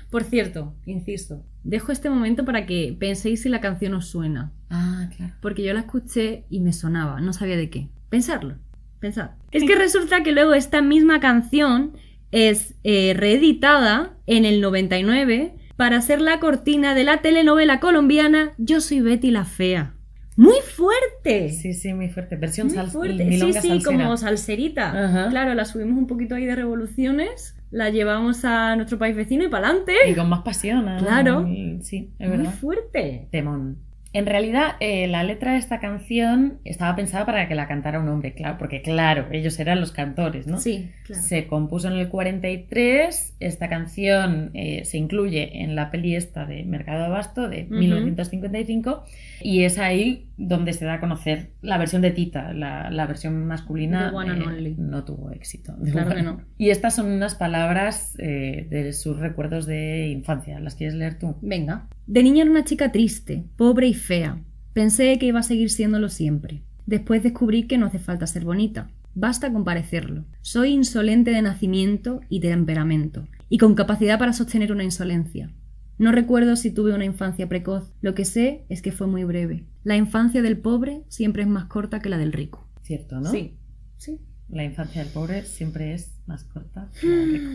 Por 0.10 0.24
cierto, 0.24 0.74
insisto, 0.88 1.44
dejo 1.64 1.92
este 1.92 2.10
momento 2.10 2.44
para 2.44 2.66
que 2.66 2.96
penséis 3.00 3.44
si 3.44 3.50
la 3.50 3.62
canción 3.62 3.94
os 3.94 4.08
suena. 4.08 4.52
Ah, 4.76 5.08
claro. 5.16 5.34
Porque 5.42 5.64
yo 5.64 5.74
la 5.74 5.82
escuché 5.82 6.46
y 6.50 6.60
me 6.60 6.74
sonaba, 6.74 7.22
no 7.22 7.32
sabía 7.34 7.58
de 7.58 7.70
qué. 7.70 7.90
Pensarlo, 8.10 8.56
pensad. 9.00 9.32
Es 9.52 9.64
que 9.64 9.76
resulta 9.76 10.24
que 10.24 10.32
luego 10.32 10.54
esta 10.56 10.82
misma 10.82 11.20
canción 11.20 11.94
es 12.32 12.74
eh, 12.84 13.14
reeditada 13.16 14.14
en 14.26 14.46
el 14.46 14.62
99 14.62 15.54
para 15.76 16.02
ser 16.02 16.22
la 16.22 16.40
cortina 16.40 16.96
de 16.96 17.04
la 17.04 17.22
telenovela 17.22 17.80
colombiana 17.80 18.54
Yo 18.58 18.82
soy 18.82 19.02
Betty 19.02 19.30
la 19.32 19.46
Fea. 19.46 19.94
¡Muy 20.36 20.58
fuerte! 20.76 21.50
Sí, 21.52 21.74
sí, 21.74 21.94
muy 21.94 22.10
fuerte. 22.10 22.36
Versión 22.38 22.68
Muy 22.68 22.76
sal- 22.76 22.90
fuerte. 22.90 23.30
Sí, 23.32 23.38
sí, 23.40 23.54
salsera. 23.54 23.84
como 23.84 24.18
salserita. 24.18 25.06
Ajá. 25.06 25.30
Claro, 25.30 25.54
la 25.54 25.66
subimos 25.66 25.96
un 25.96 26.08
poquito 26.08 26.34
ahí 26.34 26.46
de 26.48 26.56
revoluciones, 26.56 27.56
la 27.70 27.92
llevamos 27.92 28.44
a 28.44 28.76
nuestro 28.76 28.98
país 28.98 29.16
vecino 29.16 29.44
y 29.44 29.50
para 29.50 29.68
adelante. 29.68 29.94
Y 30.10 30.16
con 30.16 30.30
más 30.30 30.42
pasión. 30.42 30.88
¿eh? 30.90 30.96
Claro. 30.98 31.46
Sí, 31.82 32.14
es 32.18 32.28
Muy 32.30 32.38
verdad. 32.38 32.54
fuerte. 32.56 33.28
Temón. 33.32 33.78
En 34.14 34.26
realidad, 34.28 34.76
eh, 34.80 35.08
la 35.08 35.24
letra 35.24 35.54
de 35.54 35.58
esta 35.58 35.80
canción 35.80 36.60
estaba 36.64 36.96
pensada 36.96 37.26
para 37.26 37.48
que 37.48 37.56
la 37.56 37.68
cantara 37.68 38.00
un 38.00 38.08
hombre, 38.10 38.34
claro, 38.34 38.58
porque 38.60 38.82
claro, 38.84 39.28
ellos 39.32 39.60
eran 39.60 39.80
los 39.80 39.92
cantores, 39.92 40.46
¿no? 40.48 40.60
Sí, 40.60 40.92
claro. 41.04 41.22
Se 41.24 41.48
compuso 41.48 41.88
en 41.88 41.96
el 41.96 42.10
43, 42.10 43.36
esta 43.40 43.70
canción 43.70 44.52
eh, 44.54 44.86
se 44.86 44.98
incluye 44.98 45.64
en 45.64 45.76
la 45.76 45.90
peli 45.92 46.16
esta 46.16 46.46
de 46.46 46.64
Mercado 46.64 47.06
Abasto 47.06 47.50
de 47.50 47.64
Ujú. 47.64 47.76
1955 47.76 49.04
y 49.42 49.64
es 49.64 49.78
ahí 49.78 50.28
donde 50.38 50.74
se 50.74 50.86
da 50.86 50.96
a 50.96 51.00
conocer 51.00 51.50
la 51.62 51.78
versión 51.78 52.02
de 52.02 52.12
Tita, 52.12 52.54
la, 52.54 52.90
la 52.90 53.06
versión 53.06 53.46
masculina 53.46 54.10
The 54.10 54.16
one 54.16 54.32
and 54.32 54.42
eh, 54.42 54.46
only. 54.46 54.76
no 54.78 55.04
tuvo 55.04 55.32
éxito. 55.32 55.74
The 55.84 55.92
Claro 55.92 56.16
que 56.16 56.22
no. 56.24 56.42
Y 56.58 56.70
estas 56.70 56.96
son 56.96 57.12
unas 57.12 57.36
palabras 57.36 58.16
eh, 58.20 58.68
de 58.70 58.94
sus 58.94 59.18
recuerdos 59.20 59.66
de 59.66 60.08
infancia, 60.08 60.60
¿las 60.60 60.76
quieres 60.76 60.96
leer 60.96 61.20
tú? 61.20 61.36
Venga. 61.42 61.88
De 62.06 62.22
niña 62.24 62.42
era 62.44 62.52
una 62.52 62.66
chica 62.66 62.92
triste, 62.92 63.44
pobre 63.56 63.88
y 63.88 63.94
fea. 64.04 64.42
Pensé 64.74 65.18
que 65.18 65.26
iba 65.28 65.40
a 65.40 65.44
seguir 65.44 65.70
siéndolo 65.70 66.10
siempre. 66.10 66.62
Después 66.86 67.24
descubrí 67.24 67.64
que 67.64 67.78
no 67.78 67.86
hace 67.86 68.00
falta 68.00 68.28
ser 68.28 68.44
bonita. 68.44 68.90
Basta 69.16 69.54
con 69.54 69.64
parecerlo. 69.64 70.26
Soy 70.42 70.72
insolente 70.72 71.32
de 71.32 71.42
nacimiento 71.42 72.22
y 72.30 72.40
de 72.40 72.50
temperamento, 72.50 73.28
y 73.48 73.60
con 73.60 73.76
capacidad 73.76 74.18
para 74.18 74.34
sostener 74.34 74.72
una 74.72 74.84
insolencia. 74.84 75.52
No 76.00 76.12
recuerdo 76.12 76.56
si 76.56 76.72
tuve 76.72 76.94
una 76.94 77.06
infancia 77.06 77.48
precoz, 77.48 77.94
lo 78.02 78.16
que 78.16 78.26
sé 78.26 78.66
es 78.70 78.82
que 78.82 78.92
fue 78.92 79.06
muy 79.06 79.24
breve. 79.24 79.66
La 79.84 79.96
infancia 79.96 80.42
del 80.42 80.58
pobre 80.58 81.04
siempre 81.08 81.44
es 81.44 81.48
más 81.48 81.66
corta 81.66 82.00
que 82.00 82.10
la 82.10 82.18
del 82.18 82.34
rico. 82.34 82.68
Cierto, 82.82 83.20
¿no? 83.20 83.30
Sí, 83.30 83.58
sí. 83.98 84.20
La 84.50 84.64
infancia 84.64 85.04
del 85.04 85.14
pobre 85.14 85.44
siempre 85.44 85.94
es 85.94 86.20
más 86.26 86.44
corta 86.46 86.90
que 87.00 87.08
la 87.08 87.16
del 87.16 87.32
rico. 87.34 87.52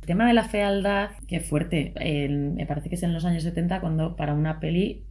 El 0.00 0.06
tema 0.06 0.26
de 0.26 0.34
la 0.34 0.44
fealdad, 0.44 1.10
qué 1.26 1.40
fuerte. 1.40 1.92
Me 2.56 2.64
parece 2.66 2.88
que 2.88 2.94
es 2.94 3.02
en 3.02 3.12
los 3.12 3.24
años 3.24 3.42
70 3.42 3.80
cuando 3.80 4.16
para 4.16 4.34
una 4.34 4.60
peli 4.60 5.04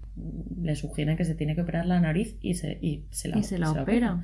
le 0.61 0.76
sugieren 0.76 1.18
que 1.18 1.26
se 1.26 1.36
tiene 1.36 1.55
que 1.55 1.61
operar 1.61 1.86
la 1.86 1.99
nariz 1.99 2.38
y 2.41 2.53
se, 2.55 2.78
y 2.82 3.03
se 3.11 3.30
la, 3.30 3.38
Y 3.39 3.43
se 3.43 3.57
la 3.59 3.72
opera. 3.72 4.24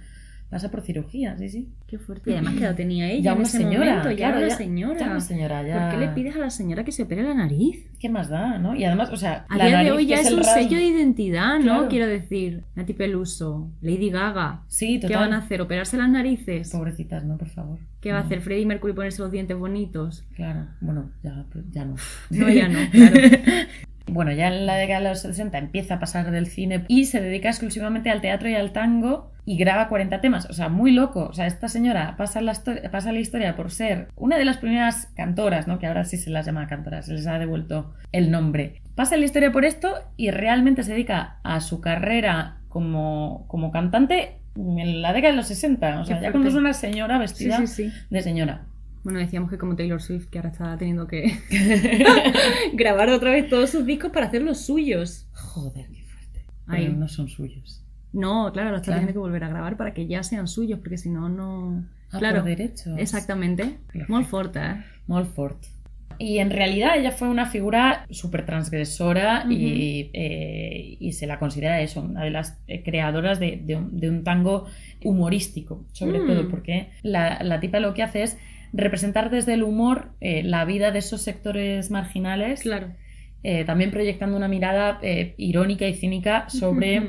Pasa 0.50 0.70
por 0.70 0.82
cirugía, 0.82 1.38
sí, 1.38 1.48
sí. 1.48 1.70
Qué 1.88 1.98
fuerte. 1.98 2.30
Y 2.30 2.34
además, 2.34 2.56
¿qué 2.56 2.64
edad 2.66 2.76
tenía 2.76 3.10
ella 3.10 3.22
Ya 3.24 3.32
en 3.32 3.38
una 3.38 3.48
ese 3.48 3.58
señora, 3.60 3.86
momento? 3.86 4.10
Ya 4.12 4.18
claro, 4.18 4.38
una 4.40 4.48
ya- 4.50 4.56
señora. 4.58 5.00
ya 5.00 5.06
una 5.06 5.22
señora, 5.22 5.64
ya- 5.66 5.80
¿Por 5.90 5.92
qué 6.00 6.06
le 6.06 6.12
pides 6.12 6.36
a 6.36 6.40
la 6.40 6.50
señora 6.50 6.84
que 6.84 6.92
se 6.92 7.04
opere 7.04 7.24
la 7.24 7.34
nariz? 7.34 7.88
¿Qué 8.02 8.10
más 8.10 8.28
da, 8.28 8.58
no? 8.60 8.76
Y 8.76 8.84
además, 8.84 9.12
o 9.12 9.16
sea, 9.16 9.46
A 9.48 9.56
la 9.58 9.68
día 9.68 9.78
de 9.78 9.84
nariz, 9.86 9.92
hoy 9.94 10.04
que 10.08 10.10
ya 10.10 10.20
es, 10.20 10.28
el 10.28 10.34
un 10.34 10.40
rasgo- 10.42 10.54
sello 10.56 10.76
de 10.78 10.84
identidad, 10.88 11.56
¿no? 11.60 11.64
Claro. 11.64 11.88
Quiero 11.88 12.08
decir, 12.08 12.64
Nati 12.76 12.92
Peluso, 12.92 13.72
Lady 13.80 14.10
Gaga. 14.10 14.64
Sí, 14.68 15.00
¿Qué 15.00 15.08
total. 15.08 15.30
van 15.30 15.34
a 15.36 15.38
hacer? 15.38 15.62
¿Operarse 15.62 15.96
las 15.96 16.10
narices? 16.10 16.70
Pobrecitas, 16.70 17.24
no, 17.24 17.38
por 17.38 17.48
favor. 17.48 17.80
¿Qué 18.02 18.12
va 18.12 18.18
a 18.18 18.22
No, 18.22 18.26
hacer 18.26 18.42
Freddie 18.42 18.66
Mercury 18.66 18.92
ponerse 18.92 19.22
los 19.22 19.32
dientes 19.32 19.58
bonitos? 19.58 20.26
Claro, 20.36 20.68
bueno, 20.82 21.12
ya, 21.24 21.46
ya 21.72 21.86
no. 21.86 21.96
No, 22.30 22.50
ya 22.50 22.68
no, 22.68 22.80
claro. 22.92 23.16
Bueno, 24.12 24.34
ya 24.34 24.48
en 24.50 24.66
la 24.66 24.76
década 24.76 25.00
de 25.00 25.10
los 25.10 25.22
60 25.22 25.58
empieza 25.58 25.96
a 25.96 26.00
pasar 26.00 26.32
del 26.32 26.48
cine 26.48 26.84
y 26.90 27.06
se 27.06 27.22
dedica 27.22 27.48
exclusivamente 27.48 28.10
al 28.10 28.20
teatro 28.20 28.50
y 28.50 28.56
al 28.56 28.74
tango 28.74 29.32
y 29.46 29.58
graba 29.58 29.88
40 29.88 30.20
temas. 30.20 30.46
O 30.50 30.54
sea, 30.54 30.68
muy 30.68 30.92
loco. 30.92 31.28
O 31.28 31.34
sea, 31.34 31.48
esta 31.48 31.70
señora 31.70 32.16
pasa 32.18 32.42
la, 32.42 32.54
pasa 32.92 33.12
la 33.14 33.20
historia 33.20 33.56
por 33.56 33.72
ser 33.72 34.10
una 34.18 34.38
de 34.38 34.44
las 34.46 34.58
primeras 34.58 35.08
cantoras, 35.16 35.66
¿no? 35.68 35.80
Que 35.80 35.88
ahora 35.88 36.04
sí 36.04 36.18
se 36.18 36.30
las 36.30 36.46
llama 36.46 36.68
cantoras, 36.68 37.06
se 37.06 37.14
les 37.14 37.26
ha 37.26 37.40
devuelto 37.40 37.94
el 38.12 38.32
nombre. 38.32 38.82
Pasa 38.96 39.16
la 39.16 39.26
historia 39.26 39.52
por 39.52 39.64
esto 39.64 39.94
y 40.18 40.32
realmente 40.32 40.84
se 40.84 40.92
dedica 40.92 41.38
a 41.44 41.62
su 41.62 41.80
carrera 41.80 42.58
como, 42.68 43.46
como 43.48 43.72
cantante 43.72 44.38
en 44.58 45.02
la 45.02 45.14
década 45.14 45.32
de 45.32 45.38
los 45.38 45.48
60. 45.48 46.02
O 46.02 46.06
sea, 46.06 46.22
ya 46.22 46.32
cuando 46.32 46.50
es 46.50 46.56
una 46.56 46.74
señora 46.74 47.16
Sí, 47.16 47.22
vestida 47.22 47.58
sí, 47.60 47.68
sí. 47.68 47.94
de 48.10 48.22
señora. 48.22 48.66
Bueno, 49.04 49.20
decíamos 49.20 49.50
que 49.50 49.58
como 49.58 49.76
Taylor 49.76 50.02
Swift, 50.02 50.28
que 50.30 50.38
ahora 50.38 50.50
está 50.52 50.78
teniendo 50.78 51.08
que 51.08 51.32
grabar 52.74 53.10
otra 53.10 53.32
vez 53.32 53.50
todos 53.50 53.70
sus 53.70 53.86
discos 53.86 54.12
para 54.12 54.28
hacer 54.28 54.42
los 54.42 54.60
suyos. 54.66 55.28
Joder, 55.34 55.88
qué 55.88 56.04
fuerte. 56.04 56.46
Ahí. 56.68 56.86
Pero 56.86 56.98
no 56.98 57.08
son 57.08 57.28
suyos. 57.30 57.84
No, 58.14 58.52
claro, 58.52 58.72
los 58.72 58.82
está 58.82 58.92
Claro. 58.92 59.00
teniendo 59.02 59.14
que 59.14 59.20
volver 59.20 59.44
a 59.44 59.50
grabar 59.50 59.78
para 59.78 59.94
que 59.94 60.06
ya 60.08 60.22
sean 60.24 60.48
suyos, 60.48 60.80
porque 60.80 60.98
si 60.98 61.10
no, 61.10 61.30
no... 61.30 61.86
Ah, 62.12 62.20
claro, 62.20 62.42
por 62.42 62.50
derechos. 62.50 62.94
exactamente. 62.98 63.78
Molt 64.10 64.28
forta, 64.28 64.72
¿eh? 64.72 64.86
Molford. 65.08 65.56
Y 66.20 66.38
en 66.40 66.52
realidad 66.52 66.98
ella 67.00 67.12
fue 67.12 67.30
una 67.30 67.46
figura 67.48 68.06
súper 68.12 68.46
transgresora 68.46 69.46
y, 69.50 70.12
eh, 70.14 70.98
y 71.00 71.14
se 71.14 71.26
la 71.26 71.40
considera 71.40 71.82
eso, 71.82 72.02
una 72.02 72.24
de 72.24 72.30
las 72.30 72.60
eh, 72.68 72.84
creadoras 72.84 73.40
de, 73.40 73.62
de 73.64 73.78
un, 73.78 73.98
de 74.00 74.10
un 74.10 74.24
tango 74.24 74.66
humorístico, 75.04 75.86
sobre 75.94 76.20
Mm. 76.20 76.28
todo, 76.28 76.50
porque 76.50 76.90
la, 77.02 77.42
la 77.44 77.60
tipa 77.62 77.80
lo 77.80 77.94
que 77.94 78.04
hace 78.04 78.24
es 78.24 78.38
representar 78.74 79.30
desde 79.30 79.54
el 79.54 79.64
humor 79.64 80.12
eh, 80.22 80.44
la 80.44 80.66
vida 80.66 80.92
de 80.92 81.00
esos 81.00 81.22
sectores 81.22 81.92
marginales, 81.92 82.62
Claro. 82.62 82.88
eh, 83.44 83.66
también 83.66 83.92
proyectando 83.92 84.38
una 84.38 84.48
mirada 84.48 85.00
eh, 85.02 85.34
irónica 85.38 85.88
y 85.88 85.94
cínica 85.96 86.50
sobre 86.50 87.02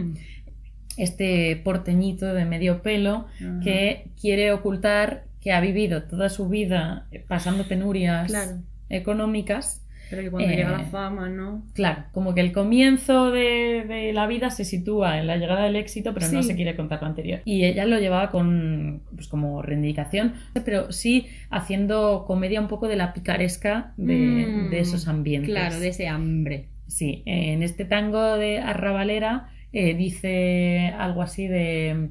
este 0.96 1.56
porteñito 1.64 2.34
de 2.34 2.44
medio 2.44 2.82
pelo 2.82 3.26
que 3.62 4.08
quiere 4.20 4.52
ocultar 4.52 5.24
que 5.40 5.52
ha 5.52 5.60
vivido 5.60 6.02
toda 6.04 6.28
su 6.28 6.48
vida 6.48 7.06
pasando 7.28 7.66
penurias 7.66 8.26
Claro. 8.30 8.58
económicas. 8.90 9.81
Pero 10.12 10.22
que 10.24 10.30
cuando 10.30 10.48
Eh, 10.48 10.56
llega 10.56 10.70
la 10.70 10.84
fama, 10.84 11.28
¿no? 11.28 11.64
Claro, 11.72 12.04
como 12.12 12.34
que 12.34 12.42
el 12.42 12.52
comienzo 12.52 13.30
de, 13.30 13.84
de 13.88 14.12
la 14.12 14.26
vida 14.26 14.50
se 14.50 14.64
sitúa 14.64 15.18
en 15.18 15.26
la 15.26 15.38
llegada 15.38 15.64
del 15.64 15.74
éxito, 15.76 16.12
pero 16.14 16.28
no 16.28 16.42
se 16.42 16.54
quiere 16.54 16.76
contar 16.76 17.00
lo 17.00 17.08
anterior. 17.08 17.40
Y 17.46 17.64
ella 17.64 17.86
lo 17.86 17.98
llevaba 17.98 18.30
con, 18.30 19.00
pues 19.14 19.26
como 19.26 19.62
reivindicación, 19.62 20.34
pero 20.64 20.92
sí 20.92 21.26
haciendo 21.50 22.24
comedia 22.26 22.60
un 22.60 22.68
poco 22.68 22.88
de 22.88 22.96
la 22.96 23.12
picaresca 23.14 23.94
de, 23.96 24.14
Mm, 24.46 24.70
de 24.70 24.78
esos 24.80 25.08
ambientes. 25.08 25.50
Claro, 25.50 25.80
de 25.80 25.88
ese 25.88 26.06
hambre. 26.08 26.66
Sí, 26.86 27.22
en 27.24 27.62
este 27.62 27.86
tango 27.86 28.36
de 28.36 28.58
Arrabalera 28.60 29.48
eh, 29.72 29.94
dice 29.94 30.92
algo 30.98 31.22
así 31.22 31.46
de 31.46 32.10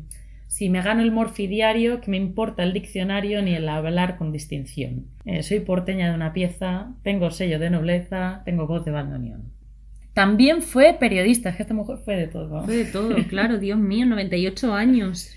si 0.51 0.69
me 0.69 0.81
gano 0.81 1.01
el 1.01 1.11
morfidiario, 1.13 2.01
que 2.01 2.11
me 2.11 2.17
importa 2.17 2.63
el 2.63 2.73
diccionario 2.73 3.41
ni 3.41 3.53
el 3.55 3.69
hablar 3.69 4.17
con 4.17 4.33
distinción. 4.33 5.05
Eh, 5.23 5.43
soy 5.43 5.61
porteña 5.61 6.09
de 6.09 6.15
una 6.15 6.33
pieza, 6.33 6.91
tengo 7.03 7.31
sello 7.31 7.57
de 7.57 7.69
nobleza, 7.69 8.41
tengo 8.43 8.67
voz 8.67 8.83
de 8.83 8.91
bandoneón. 8.91 9.43
También 10.13 10.61
fue 10.61 10.93
periodista, 10.99 11.49
es 11.49 11.55
que 11.55 11.63
esta 11.63 11.73
mujer 11.73 11.99
fue 12.03 12.17
de 12.17 12.27
todo. 12.27 12.63
Fue 12.65 12.75
de 12.75 12.85
todo, 12.85 13.15
claro, 13.29 13.59
Dios 13.59 13.79
mío, 13.79 14.05
98 14.05 14.73
años. 14.73 15.33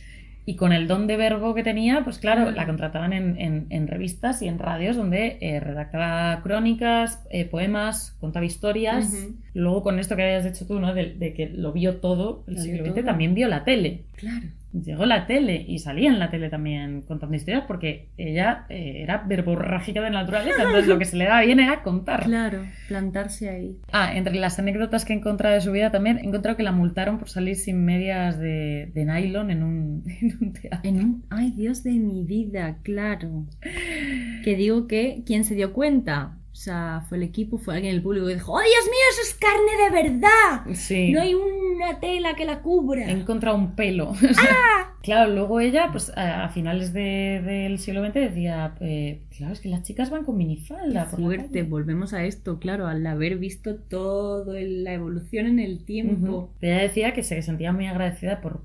Y 0.47 0.57
con 0.57 0.73
el 0.73 0.89
don 0.89 1.07
de 1.07 1.17
verbo 1.17 1.55
que 1.55 1.63
tenía, 1.63 2.03
pues 2.03 2.19
claro, 2.19 2.51
la 2.51 2.67
contrataban 2.67 3.13
en, 3.13 3.41
en- 3.41 3.67
en 3.71 3.87
revistas 3.87 4.43
y 4.43 4.49
en 4.49 4.59
radios 4.59 4.97
donde 4.97 5.39
eh, 5.41 5.61
redactaba 5.61 6.43
crónicas, 6.43 7.23
eh, 7.31 7.45
poemas, 7.45 8.17
contaba 8.21 8.45
historias. 8.45 9.11
Ujú. 9.15 9.37
Luego 9.55 9.83
con 9.85 9.99
esto 10.01 10.17
que 10.17 10.25
habías 10.25 10.45
dicho 10.45 10.67
tú, 10.67 10.81
¿no? 10.81 10.93
De, 10.93 11.15
de 11.15 11.33
que 11.35 11.47
lo 11.49 11.73
vio 11.73 11.99
todo, 11.99 12.43
el 12.49 12.59
siglo 12.59 12.85
XX 12.85 13.05
también 13.05 13.35
vio 13.35 13.47
la 13.49 13.63
tele. 13.65 14.03
Claro. 14.17 14.49
Llegó 14.83 15.07
la 15.07 15.27
tele 15.27 15.65
y 15.69 15.79
salía 15.79 16.11
en 16.11 16.19
la 16.19 16.31
tele 16.31 16.51
también 16.51 17.03
contando 17.03 17.37
historias 17.37 17.65
porque 17.67 18.09
ella 18.17 18.67
eh, 18.69 19.03
era 19.03 19.19
verborrágica 19.19 20.01
de 20.01 20.11
naturaleza, 20.11 20.63
entonces 20.63 20.89
lo 20.89 20.99
que 20.99 21.05
se 21.05 21.17
le 21.17 21.27
daba 21.27 21.43
bien 21.43 21.61
era 21.61 21.83
contar. 21.83 22.25
Claro, 22.25 22.65
plantarse 22.89 23.49
ahí. 23.49 23.79
Ah, 23.93 24.17
entre 24.17 24.35
las 24.35 24.59
anécdotas 24.59 25.05
que 25.05 25.13
he 25.13 25.17
encontrado 25.17 25.55
de 25.55 25.61
su 25.61 25.71
vida 25.71 25.93
también 25.93 26.19
he 26.19 26.27
encontrado 26.27 26.57
que 26.57 26.65
la 26.65 26.73
multaron 26.73 27.19
por 27.19 27.29
salir 27.29 27.55
sin 27.55 27.85
medias 27.85 28.39
de, 28.39 28.91
de 28.93 29.05
nylon 29.05 29.53
en 29.53 29.63
un, 29.63 30.03
en 30.21 30.39
un 30.41 30.53
teatro. 30.53 30.81
En 30.83 30.97
un... 30.97 31.25
Ay, 31.31 31.53
Dios 31.53 31.85
de 31.85 31.93
mi 31.93 32.25
vida, 32.25 32.79
claro. 32.83 33.47
Que 34.43 34.57
digo 34.57 34.89
que, 34.89 35.23
¿quién 35.25 35.45
se 35.45 35.55
dio 35.55 35.73
cuenta? 35.73 36.39
O 36.55 36.57
sea, 36.57 37.05
fue 37.09 37.19
el 37.19 37.25
equipo, 37.25 37.59
fue 37.59 37.75
alguien 37.75 37.91
en 37.91 37.97
el 37.97 38.03
público 38.03 38.29
que 38.29 38.35
dijo, 38.35 38.53
¡Oh, 38.53 38.61
Dios 38.61 38.85
mío, 38.85 39.01
eso 39.11 39.23
es 39.23 39.35
carne 39.35 39.77
de 39.77 39.91
verdad! 39.91 40.63
Sí. 40.77 41.11
No 41.11 41.21
hay 41.21 41.35
una 41.35 41.99
tela 41.99 42.37
que 42.37 42.45
la 42.45 42.61
cubra. 42.63 43.09
He 43.09 43.11
encontrado 43.11 43.57
un 43.57 43.75
pelo. 43.75 44.13
Claro, 45.05 45.33
luego 45.35 45.61
ella, 45.61 45.91
pues 45.93 46.11
a, 46.17 46.45
a 46.45 46.49
finales 46.49 46.93
de- 46.95 47.43
del 47.45 47.79
siglo 47.79 48.01
XX 48.05 48.15
decía, 48.15 48.75
eh, 48.81 49.21
claro, 49.37 49.53
es 49.53 49.61
que 49.61 49.69
las 49.69 49.83
chicas 49.83 50.09
van 50.11 50.25
con 50.25 50.37
minifalda. 50.37 50.87
la 50.93 51.05
Fuerte, 51.05 51.49
calle". 51.61 51.63
volvemos 51.65 52.15
a 52.15 52.25
esto, 52.25 52.59
claro, 52.59 52.87
al 52.87 53.07
haber 53.07 53.37
visto 53.39 53.77
todo 53.77 54.55
el- 54.55 54.83
la 54.83 54.95
evolución 54.95 55.47
en 55.47 55.59
el 55.59 55.85
tiempo. 55.85 56.37
Ujú. 56.37 56.49
Ella 56.63 56.79
decía 56.79 57.13
que 57.13 57.23
se 57.23 57.43
sentía 57.43 57.71
muy 57.73 57.87
agradecida 57.87 58.41
por, 58.41 58.63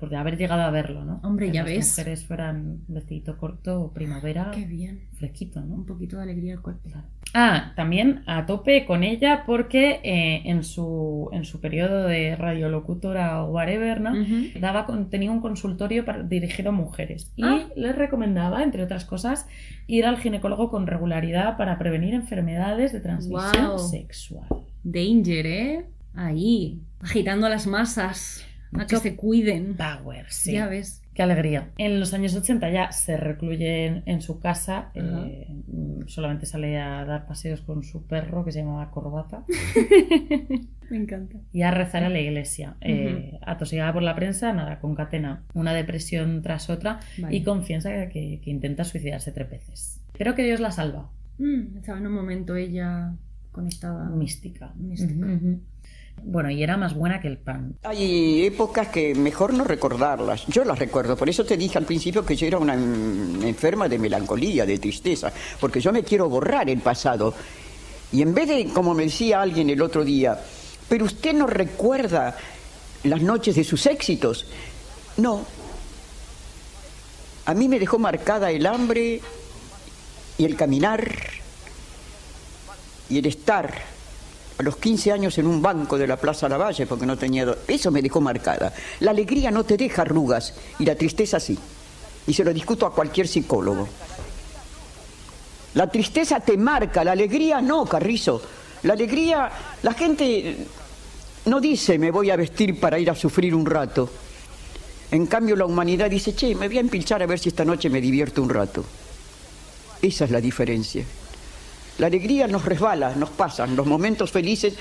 por 0.00 0.12
haber 0.14 0.36
llegado 0.36 0.62
a 0.62 0.70
verlo, 0.72 1.04
¿no? 1.04 1.20
Hombre, 1.22 1.46
que 1.46 1.52
ya 1.52 1.62
las 1.62 1.70
ves. 1.72 1.98
mujeres 1.98 2.24
fueran 2.24 2.80
vestidito 2.88 3.36
corto, 3.38 3.92
primavera, 3.94 4.50
Qué 4.52 4.64
bien. 4.64 5.02
fresquito, 5.12 5.60
¿no? 5.60 5.74
Un 5.76 5.86
poquito 5.86 6.16
de 6.16 6.24
alegría 6.24 6.54
al 6.54 6.62
cuerpo. 6.62 6.90
Ah, 7.34 7.72
también 7.76 8.22
a 8.26 8.46
tope 8.46 8.86
con 8.86 9.02
ella 9.04 9.44
porque 9.46 10.00
eh, 10.04 10.42
en, 10.46 10.64
su, 10.64 11.28
en 11.32 11.44
su 11.44 11.60
periodo 11.60 12.04
de 12.04 12.34
radiolocutora 12.36 13.42
o 13.44 13.50
whatever, 13.52 14.00
¿no? 14.00 14.12
Daba 14.58 14.86
tenía 15.10 15.30
un 15.30 15.40
consultorio 15.40 15.75
para- 16.04 16.22
dirigido 16.22 16.70
a 16.70 16.72
mujeres 16.72 17.32
y 17.36 17.44
Ah. 17.44 17.66
les 17.76 17.94
recomendaba, 17.96 18.62
entre 18.62 18.82
otras 18.82 19.04
cosas, 19.04 19.46
ir 19.86 20.04
al 20.06 20.18
ginecólogo 20.18 20.70
con 20.70 20.86
regularidad 20.86 21.56
para 21.56 21.78
prevenir 21.78 22.14
enfermedades 22.14 22.92
de 22.92 23.00
transmisión 23.00 23.78
sexual. 23.78 24.46
Danger, 24.84 25.46
¿eh? 25.46 25.84
Ahí, 26.14 26.80
agitando 27.00 27.46
a 27.46 27.50
las 27.50 27.66
masas, 27.66 28.44
a 28.72 28.86
que 28.86 28.96
se 28.96 29.16
cuiden. 29.16 29.74
Power, 29.76 30.26
sí. 30.30 30.52
Ya 30.52 30.66
ves. 30.66 31.02
Qué 31.16 31.22
alegría. 31.22 31.70
En 31.78 31.98
los 31.98 32.12
años 32.12 32.34
80 32.36 32.68
ya 32.70 32.92
se 32.92 33.16
recluye 33.16 33.86
en, 33.86 34.02
en 34.04 34.20
su 34.20 34.38
casa, 34.38 34.90
eh, 34.92 35.48
mm, 35.66 36.08
solamente 36.08 36.44
sale 36.44 36.78
a 36.78 37.06
dar 37.06 37.26
paseos 37.26 37.62
con 37.62 37.82
su 37.84 38.06
perro 38.06 38.44
que 38.44 38.52
se 38.52 38.58
llamaba 38.60 38.90
Corbata 38.90 39.42
Me 40.90 40.98
encanta. 40.98 41.38
y 41.54 41.62
a 41.62 41.70
rezar 41.70 42.04
a 42.04 42.10
la 42.10 42.20
iglesia. 42.20 42.76
Eh, 42.82 43.38
atosigada 43.40 43.94
por 43.94 44.02
la 44.02 44.14
prensa, 44.14 44.52
nada, 44.52 44.78
concatena 44.78 45.42
una 45.54 45.72
depresión 45.72 46.42
tras 46.42 46.68
otra 46.68 47.00
Vale. 47.16 47.34
y 47.34 47.42
confiesa 47.42 48.08
que, 48.10 48.40
que 48.42 48.50
intenta 48.50 48.84
suicidarse 48.84 49.32
tres 49.32 49.48
veces. 49.50 50.00
Pero 50.18 50.34
que 50.34 50.44
Dios 50.44 50.60
la 50.60 50.70
salva. 50.70 51.08
Mm, 51.38 51.78
estaba 51.78 51.98
en 51.98 52.06
un 52.08 52.12
momento 52.12 52.54
ella 52.56 53.14
conectada. 53.52 54.10
Mística. 54.10 54.72
Mística. 54.76 55.26
Ujú. 55.26 55.60
Bueno, 56.22 56.50
y 56.50 56.62
era 56.62 56.76
más 56.76 56.94
buena 56.94 57.20
que 57.20 57.28
el 57.28 57.38
pan. 57.38 57.76
Hay 57.84 58.44
épocas 58.44 58.88
que 58.88 59.14
mejor 59.14 59.54
no 59.54 59.64
recordarlas. 59.64 60.46
Yo 60.46 60.64
las 60.64 60.78
recuerdo. 60.78 61.16
Por 61.16 61.28
eso 61.28 61.44
te 61.44 61.56
dije 61.56 61.78
al 61.78 61.84
principio 61.84 62.24
que 62.24 62.34
yo 62.34 62.46
era 62.46 62.58
una 62.58 62.74
enferma 62.74 63.88
de 63.88 63.98
melancolía, 63.98 64.66
de 64.66 64.78
tristeza. 64.78 65.32
Porque 65.60 65.80
yo 65.80 65.92
me 65.92 66.02
quiero 66.02 66.28
borrar 66.28 66.68
el 66.68 66.80
pasado. 66.80 67.32
Y 68.12 68.22
en 68.22 68.34
vez 68.34 68.48
de, 68.48 68.66
como 68.72 68.94
me 68.94 69.04
decía 69.04 69.40
alguien 69.40 69.70
el 69.70 69.80
otro 69.82 70.04
día, 70.04 70.38
pero 70.88 71.04
usted 71.04 71.34
no 71.34 71.46
recuerda 71.46 72.36
las 73.04 73.22
noches 73.22 73.54
de 73.54 73.64
sus 73.64 73.86
éxitos. 73.86 74.46
No. 75.16 75.44
A 77.44 77.54
mí 77.54 77.68
me 77.68 77.78
dejó 77.78 77.98
marcada 77.98 78.50
el 78.50 78.66
hambre 78.66 79.20
y 80.38 80.44
el 80.44 80.56
caminar 80.56 81.08
y 83.08 83.18
el 83.18 83.26
estar 83.26 83.95
a 84.58 84.62
los 84.62 84.76
15 84.76 85.12
años 85.12 85.36
en 85.38 85.46
un 85.46 85.60
banco 85.60 85.98
de 85.98 86.06
la 86.06 86.16
Plaza 86.16 86.48
Lavalle 86.48 86.86
porque 86.86 87.06
no 87.06 87.16
tenía... 87.18 87.46
Eso 87.66 87.90
me 87.90 88.00
dejó 88.00 88.20
marcada. 88.20 88.72
La 89.00 89.10
alegría 89.10 89.50
no 89.50 89.64
te 89.64 89.76
deja 89.76 90.02
arrugas 90.02 90.54
y 90.78 90.84
la 90.84 90.94
tristeza 90.94 91.38
sí. 91.38 91.58
Y 92.26 92.32
se 92.32 92.44
lo 92.44 92.52
discuto 92.52 92.86
a 92.86 92.94
cualquier 92.94 93.28
psicólogo. 93.28 93.86
La 95.74 95.90
tristeza 95.90 96.40
te 96.40 96.56
marca, 96.56 97.04
la 97.04 97.12
alegría 97.12 97.60
no, 97.60 97.84
Carrizo. 97.84 98.40
La 98.84 98.94
alegría, 98.94 99.50
la 99.82 99.92
gente 99.92 100.56
no 101.44 101.60
dice 101.60 101.98
me 101.98 102.10
voy 102.10 102.30
a 102.30 102.36
vestir 102.36 102.80
para 102.80 102.98
ir 102.98 103.10
a 103.10 103.14
sufrir 103.14 103.54
un 103.54 103.66
rato. 103.66 104.08
En 105.10 105.26
cambio, 105.26 105.54
la 105.54 105.66
humanidad 105.66 106.10
dice, 106.10 106.34
che, 106.34 106.54
me 106.54 106.66
voy 106.66 106.78
a 106.78 106.80
empilchar 106.80 107.22
a 107.22 107.26
ver 107.26 107.38
si 107.38 107.50
esta 107.50 107.64
noche 107.64 107.88
me 107.88 108.00
divierto 108.00 108.42
un 108.42 108.48
rato. 108.48 108.84
Esa 110.02 110.24
es 110.24 110.30
la 110.30 110.40
diferencia. 110.40 111.04
La 111.98 112.08
alegría 112.08 112.46
nos 112.46 112.64
resbala, 112.64 113.14
nos 113.14 113.30
pasan, 113.30 113.74
los 113.74 113.86
momentos 113.86 114.30
felices, 114.30 114.74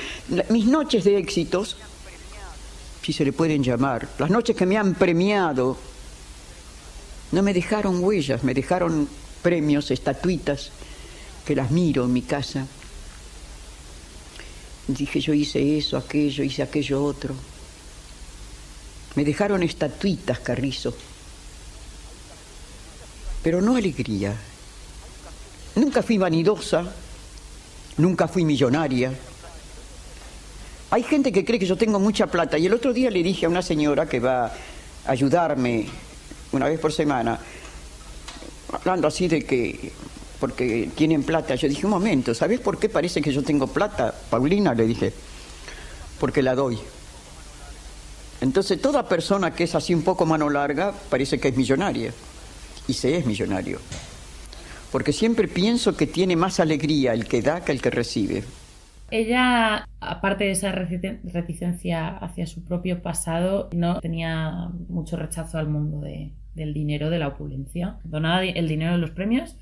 mis 0.49 0.65
noches 0.65 1.03
de 1.05 1.17
éxitos, 1.17 1.77
si 3.01 3.13
se 3.13 3.23
le 3.23 3.31
pueden 3.31 3.63
llamar, 3.63 4.07
las 4.19 4.29
noches 4.29 4.55
que 4.55 4.65
me 4.65 4.77
han 4.77 4.95
premiado, 4.95 5.77
no 7.31 7.41
me 7.41 7.53
dejaron 7.53 8.03
huellas, 8.03 8.43
me 8.43 8.53
dejaron 8.53 9.07
premios, 9.41 9.91
estatuitas, 9.91 10.71
que 11.45 11.55
las 11.55 11.71
miro 11.71 12.05
en 12.05 12.13
mi 12.13 12.23
casa. 12.23 12.65
Dije, 14.87 15.19
yo 15.19 15.33
hice 15.33 15.77
eso, 15.77 15.97
aquello, 15.97 16.43
hice 16.43 16.63
aquello 16.63 17.03
otro. 17.03 17.33
Me 19.15 19.23
dejaron 19.23 19.63
estatuitas, 19.63 20.39
Carrizo. 20.39 20.93
Pero 23.43 23.61
no 23.61 23.75
alegría. 23.75 24.35
Nunca 25.75 26.01
fui 26.01 26.17
vanidosa, 26.17 26.91
nunca 27.97 28.27
fui 28.27 28.45
millonaria. 28.45 29.13
Hay 30.91 31.03
gente 31.03 31.31
que 31.31 31.43
cree 31.43 31.59
que 31.59 31.65
yo 31.65 31.77
tengo 31.77 31.99
mucha 31.99 32.27
plata 32.27 32.57
y 32.57 32.65
el 32.65 32.73
otro 32.73 32.93
día 32.93 33.09
le 33.09 33.23
dije 33.23 33.45
a 33.45 33.49
una 33.49 33.61
señora 33.61 34.07
que 34.07 34.19
va 34.19 34.45
a 34.45 34.51
ayudarme 35.05 35.87
una 36.51 36.67
vez 36.67 36.79
por 36.79 36.93
semana, 36.93 37.39
hablando 38.71 39.07
así 39.07 39.27
de 39.27 39.43
que 39.43 39.91
porque 40.39 40.89
tienen 40.95 41.23
plata, 41.23 41.55
yo 41.55 41.67
dije, 41.67 41.85
un 41.85 41.91
momento, 41.91 42.33
¿sabes 42.33 42.59
por 42.59 42.77
qué 42.77 42.89
parece 42.89 43.21
que 43.21 43.31
yo 43.31 43.41
tengo 43.41 43.67
plata? 43.67 44.13
Paulina, 44.29 44.73
le 44.73 44.85
dije, 44.85 45.11
porque 46.19 46.41
la 46.41 46.55
doy. 46.55 46.77
Entonces 48.41 48.81
toda 48.81 49.07
persona 49.07 49.53
que 49.55 49.63
es 49.63 49.75
así 49.75 49.93
un 49.93 50.03
poco 50.03 50.25
mano 50.25 50.49
larga 50.49 50.93
parece 51.09 51.39
que 51.39 51.47
es 51.47 51.57
millonaria 51.57 52.13
y 52.87 52.93
se 52.93 53.17
es 53.17 53.25
millonario. 53.25 53.79
Porque 54.95 55.11
siempre 55.11 55.49
pienso 55.49 55.97
que 55.97 56.07
tiene 56.07 56.37
más 56.37 56.61
alegría 56.61 57.13
el 57.13 57.25
que 57.25 57.41
da 57.41 57.65
que 57.65 57.73
el 57.73 57.81
que 57.81 57.89
recibe. 57.89 58.45
Ella, 59.11 59.89
aparte 59.99 60.45
de 60.45 60.51
esa 60.51 60.71
reti- 60.73 61.19
reticencia 61.33 62.07
hacia 62.07 62.47
su 62.47 62.63
propio 62.63 63.01
pasado, 63.01 63.69
no 63.75 63.99
tenía 63.99 64.69
mucho 64.87 65.17
rechazo 65.17 65.57
al 65.57 65.67
mundo 65.67 65.99
de- 65.99 66.31
del 66.53 66.73
dinero, 66.73 67.09
de 67.09 67.19
la 67.19 67.27
opulencia. 67.27 67.97
Donaba 68.05 68.45
el 68.45 68.69
dinero 68.69 68.93
de 68.93 68.99
los 68.99 69.09
premios, 69.11 69.57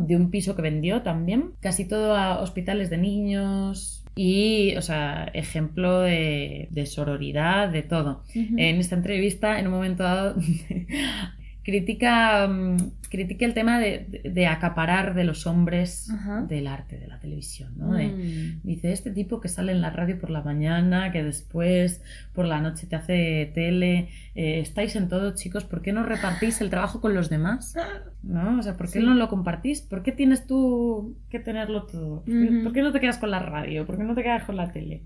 de 0.00 0.16
un 0.16 0.32
piso 0.32 0.56
que 0.56 0.62
vendió 0.62 1.02
también, 1.02 1.52
casi 1.60 1.84
todo 1.84 2.16
a 2.16 2.40
hospitales 2.40 2.90
de 2.90 2.98
niños 2.98 4.02
y, 4.16 4.74
o 4.74 4.82
sea, 4.82 5.30
ejemplo 5.32 6.00
de, 6.00 6.66
de 6.72 6.86
sororidad, 6.86 7.68
de 7.68 7.84
todo. 7.84 8.24
En 8.34 8.80
esta 8.80 8.96
entrevista, 8.96 9.60
en 9.60 9.68
un 9.68 9.74
momento 9.74 10.02
dado, 10.02 10.34
critica, 11.64 12.48
mm, 12.48 12.76
critica 13.08 13.44
el 13.44 13.54
tema 13.54 13.78
de, 13.78 14.06
de- 14.08 14.30
de 14.30 14.46
acaparar 14.46 15.14
de 15.14 15.24
los 15.24 15.46
hombres 15.46 16.10
Ajá. 16.10 16.42
del 16.42 16.66
arte, 16.66 16.98
de 16.98 17.06
la 17.06 17.18
televisión, 17.20 17.72
¿no? 17.76 17.92
De- 17.92 18.08
Mm. 18.08 18.60
Dice, 18.62 18.92
este 18.92 19.10
tipo 19.10 19.40
que 19.40 19.48
sale 19.48 19.72
en 19.72 19.80
la 19.80 19.90
radio 19.90 20.18
por 20.18 20.30
la 20.30 20.42
mañana, 20.42 21.12
que 21.12 21.22
después 21.22 22.02
por 22.32 22.46
la 22.46 22.60
noche 22.60 22.86
te 22.86 22.96
hace 22.96 23.50
tele, 23.54 24.08
eh, 24.34 24.60
estáis 24.60 24.96
en 24.96 25.08
todo, 25.08 25.34
chicos, 25.34 25.64
¿por 25.64 25.82
qué 25.82 25.92
no 25.92 26.02
repartís 26.04 26.60
el 26.60 26.70
trabajo 26.70 27.00
con 27.00 27.14
los 27.14 27.28
demás? 27.30 27.74
¿No? 28.22 28.58
O 28.58 28.62
sea, 28.62 28.76
¿por 28.76 28.86
qué 28.90 29.00
Sí. 29.00 29.04
no 29.06 29.14
lo 29.14 29.28
compartís? 29.28 29.82
¿Por 29.82 30.02
qué 30.02 30.12
tienes 30.12 30.46
tú 30.46 31.16
que 31.30 31.38
tenerlo 31.38 31.84
todo? 31.84 32.24
¿Por 32.24 32.34
qué, 32.34 32.60
por 32.64 32.72
qué 32.72 32.82
no 32.82 32.92
te 32.92 33.00
quedas 33.00 33.18
con 33.18 33.30
la 33.30 33.38
radio? 33.40 33.86
¿Por 33.86 33.98
qué 33.98 34.04
no 34.04 34.14
te 34.14 34.22
quedas 34.22 34.44
con 34.44 34.56
la 34.56 34.72
tele? 34.72 35.02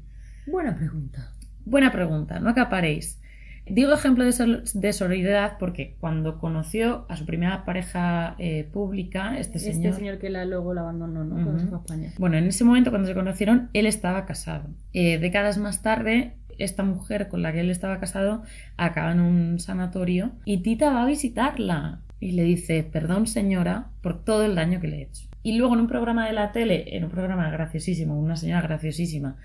Buena 0.46 0.76
pregunta. 0.76 1.32
Buena 1.64 1.90
pregunta, 1.90 2.38
no 2.38 2.50
acaparéis. 2.50 3.20
Digo 3.68 3.92
ejemplo 3.92 4.24
de, 4.24 4.32
sol- 4.32 4.62
de 4.74 4.92
sororidad 4.92 5.58
porque 5.58 5.96
cuando 5.98 6.38
conoció 6.38 7.04
a 7.08 7.16
su 7.16 7.26
primera 7.26 7.64
pareja 7.64 8.36
eh, 8.38 8.68
pública, 8.72 9.38
este 9.38 9.58
Este 9.58 9.72
señor, 9.72 9.94
señor, 9.94 10.18
que 10.18 10.30
la, 10.30 10.44
luego 10.44 10.72
la 10.72 10.82
abandonó, 10.82 11.24
¿no? 11.24 11.34
Cuando 11.34 11.50
Ujú. 11.50 11.60
se 11.60 11.66
fue 11.66 11.76
a 11.78 11.80
España. 11.80 12.12
Bueno, 12.18 12.36
en 12.36 12.46
ese 12.46 12.64
momento 12.64 12.90
cuando 12.90 13.08
se 13.08 13.14
conocieron, 13.14 13.68
él 13.72 13.86
estaba 13.86 14.24
casado. 14.24 14.68
Eh, 14.92 15.18
décadas 15.18 15.58
más 15.58 15.82
tarde, 15.82 16.34
esta 16.58 16.84
mujer 16.84 17.28
con 17.28 17.42
la 17.42 17.52
que 17.52 17.60
él 17.60 17.70
estaba 17.70 17.98
casado 18.00 18.42
acaba 18.76 19.12
en 19.12 19.20
un 19.20 19.58
sanatorio 19.58 20.30
y 20.44 20.58
Tita 20.62 20.90
va 20.92 21.02
a 21.02 21.06
visitarla 21.06 22.00
y 22.20 22.32
le 22.32 22.44
dice, 22.44 22.82
perdón 22.82 23.26
señora 23.26 23.88
por 24.00 24.24
todo 24.24 24.44
el 24.44 24.54
daño 24.54 24.80
que 24.80 24.88
le 24.88 24.98
he 24.98 25.02
hecho. 25.02 25.26
Y 25.42 25.58
luego 25.58 25.74
en 25.74 25.80
un 25.80 25.86
programa 25.86 26.26
de 26.26 26.32
la 26.32 26.52
tele, 26.52 26.96
en 26.96 27.04
un 27.04 27.10
programa 27.10 27.50
graciosísimo, 27.50 28.18
una 28.18 28.36
señora 28.36 28.62
graciosísima, 28.62 29.36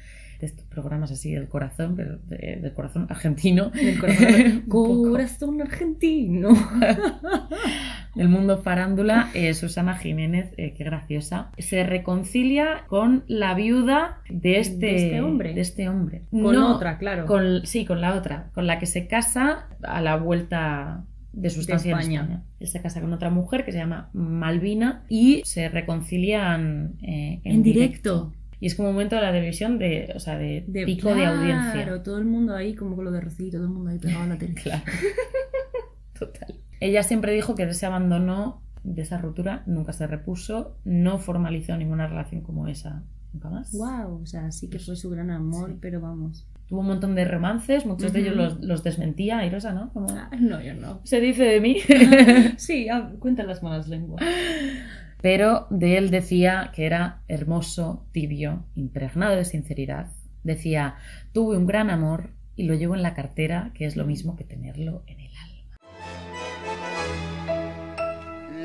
de 0.42 0.48
estos 0.48 0.66
programas 0.66 1.12
así 1.12 1.32
del 1.32 1.48
corazón, 1.48 1.96
pero 1.96 2.18
de- 2.28 2.60
del 2.62 2.74
corazón 2.74 3.08
argentino, 3.10 3.70
Del 3.70 3.98
corazón, 4.00 4.64
corazón 4.68 5.62
argentino. 5.62 6.50
el 8.16 8.28
mundo 8.28 8.58
farándula, 8.62 9.30
eh, 9.34 9.54
Susana 9.54 9.96
Jiménez, 9.96 10.52
eh, 10.58 10.74
qué 10.78 10.84
graciosa, 10.84 11.52
se 11.58 11.84
reconcilia 11.84 12.84
con 12.88 13.24
la 13.28 13.54
viuda 13.54 14.22
de 14.30 14.60
este, 14.60 14.86
De 14.88 14.96
este 14.96 15.22
hombre. 15.22 15.54
de 15.54 15.62
este 15.62 15.88
hombre. 15.90 16.24
Con 16.32 16.42
No, 16.56 16.76
otra, 16.76 16.98
claro. 16.98 17.26
con- 17.26 17.66
sí, 17.66 17.86
con 17.86 18.02
la 18.02 18.16
otra, 18.16 18.50
con 18.54 18.68
la 18.68 18.80
que 18.80 18.86
se 18.86 19.08
casa 19.08 19.68
a 19.84 20.02
la 20.02 20.18
vuelta 20.18 21.06
de 21.34 21.50
su 21.50 21.62
estancia 21.62 21.94
en 21.94 22.00
España. 22.00 22.22
España. 22.24 22.44
Él 22.60 22.68
se 22.68 22.82
casa 22.82 23.00
con 23.00 23.14
otra 23.14 23.30
mujer 23.30 23.64
que 23.64 23.72
se 23.72 23.78
llama 23.78 24.10
Malvina 24.12 25.04
y 25.08 25.42
se 25.46 25.70
reconcilian 25.70 26.96
eh, 27.02 27.40
en, 27.46 27.54
En 27.56 27.64
directo. 27.64 28.32
directo. 28.32 28.41
Y 28.62 28.68
es 28.68 28.76
como 28.76 28.88
un 28.90 28.94
momento 28.96 29.16
de 29.18 29.24
la 29.24 29.32
televisión 29.34 29.78
de, 29.80 30.14
o 30.16 30.20
sea, 30.20 30.38
de, 30.38 30.64
De, 30.68 30.86
pico 30.86 31.14
de 31.14 31.26
audiencia. 31.26 31.74
Claro, 31.74 32.02
todo 32.04 32.18
el 32.20 32.26
mundo 32.26 32.56
ahí, 32.56 32.76
como 32.76 32.96
con 32.96 33.04
lo 33.06 33.12
de 33.12 33.20
Rocío, 33.20 33.52
todo 33.52 33.64
el 33.64 33.70
mundo 33.70 33.90
ahí 33.90 33.98
pegado 34.00 34.24
a 34.24 34.28
la 34.28 34.38
tele. 34.38 34.54
Claro. 34.54 34.84
Total. 36.18 36.56
Ella 36.80 37.04
siempre 37.04 37.34
dijo 37.34 37.56
que 37.56 37.66
de 37.66 37.72
ese 37.72 37.86
abandono, 37.88 38.62
de 38.84 39.02
esa 39.02 39.18
ruptura, 39.18 39.64
nunca 39.66 39.94
se 39.94 40.08
repuso, 40.08 40.78
no 40.86 41.18
formalizó 41.18 41.76
ninguna 41.76 42.08
relación 42.08 42.42
como 42.42 42.68
esa 42.68 43.04
nunca 43.34 43.50
más. 43.50 43.72
Wow, 43.74 44.22
o 44.22 44.26
sea, 44.26 44.52
sí 44.52 44.70
que 44.70 44.78
fue 44.80 44.96
su 44.96 45.10
gran 45.10 45.32
amor, 45.32 45.72
Sí. 45.72 45.78
pero 45.82 46.00
vamos. 46.02 46.46
Tuvo 46.68 46.82
un 46.82 46.88
montón 46.88 47.16
de 47.16 47.26
romances, 47.26 47.86
muchos 47.86 48.14
de 48.14 48.20
ellos 48.22 48.36
los, 48.36 48.62
los 48.62 48.84
desmentía, 48.84 49.40
Airosa, 49.40 49.74
¿no? 49.74 49.92
Como, 49.92 50.08
No, 50.40 50.62
yo 50.62 50.74
no. 50.74 51.02
se 51.04 51.20
dice 51.20 51.44
de 51.44 51.60
mí. 51.62 51.78
Sí, 52.58 52.88
ah, 52.90 53.12
cuenta 53.20 53.44
las 53.44 53.62
malas 53.64 53.88
lenguas. 53.88 54.24
Pero 55.22 55.68
de 55.70 55.98
él 55.98 56.10
decía 56.10 56.72
que 56.74 56.86
era 56.86 57.22
hermoso, 57.28 58.08
tibio, 58.12 58.66
impregnado 58.76 59.36
de 59.36 59.46
sinceridad. 59.46 60.12
Decía, 60.44 60.96
tuve 61.32 61.58
un 61.58 61.68
gran 61.68 61.90
amor 61.90 62.32
y 62.56 62.64
lo 62.64 62.74
llevo 62.74 62.96
en 62.96 63.04
la 63.04 63.14
cartera, 63.14 63.72
que 63.76 63.86
es 63.86 63.96
lo 63.96 64.06
mismo 64.06 64.36
que 64.36 64.44
tenerlo 64.44 65.04
en 65.08 65.20
el 65.20 65.32
alma. 65.38 65.78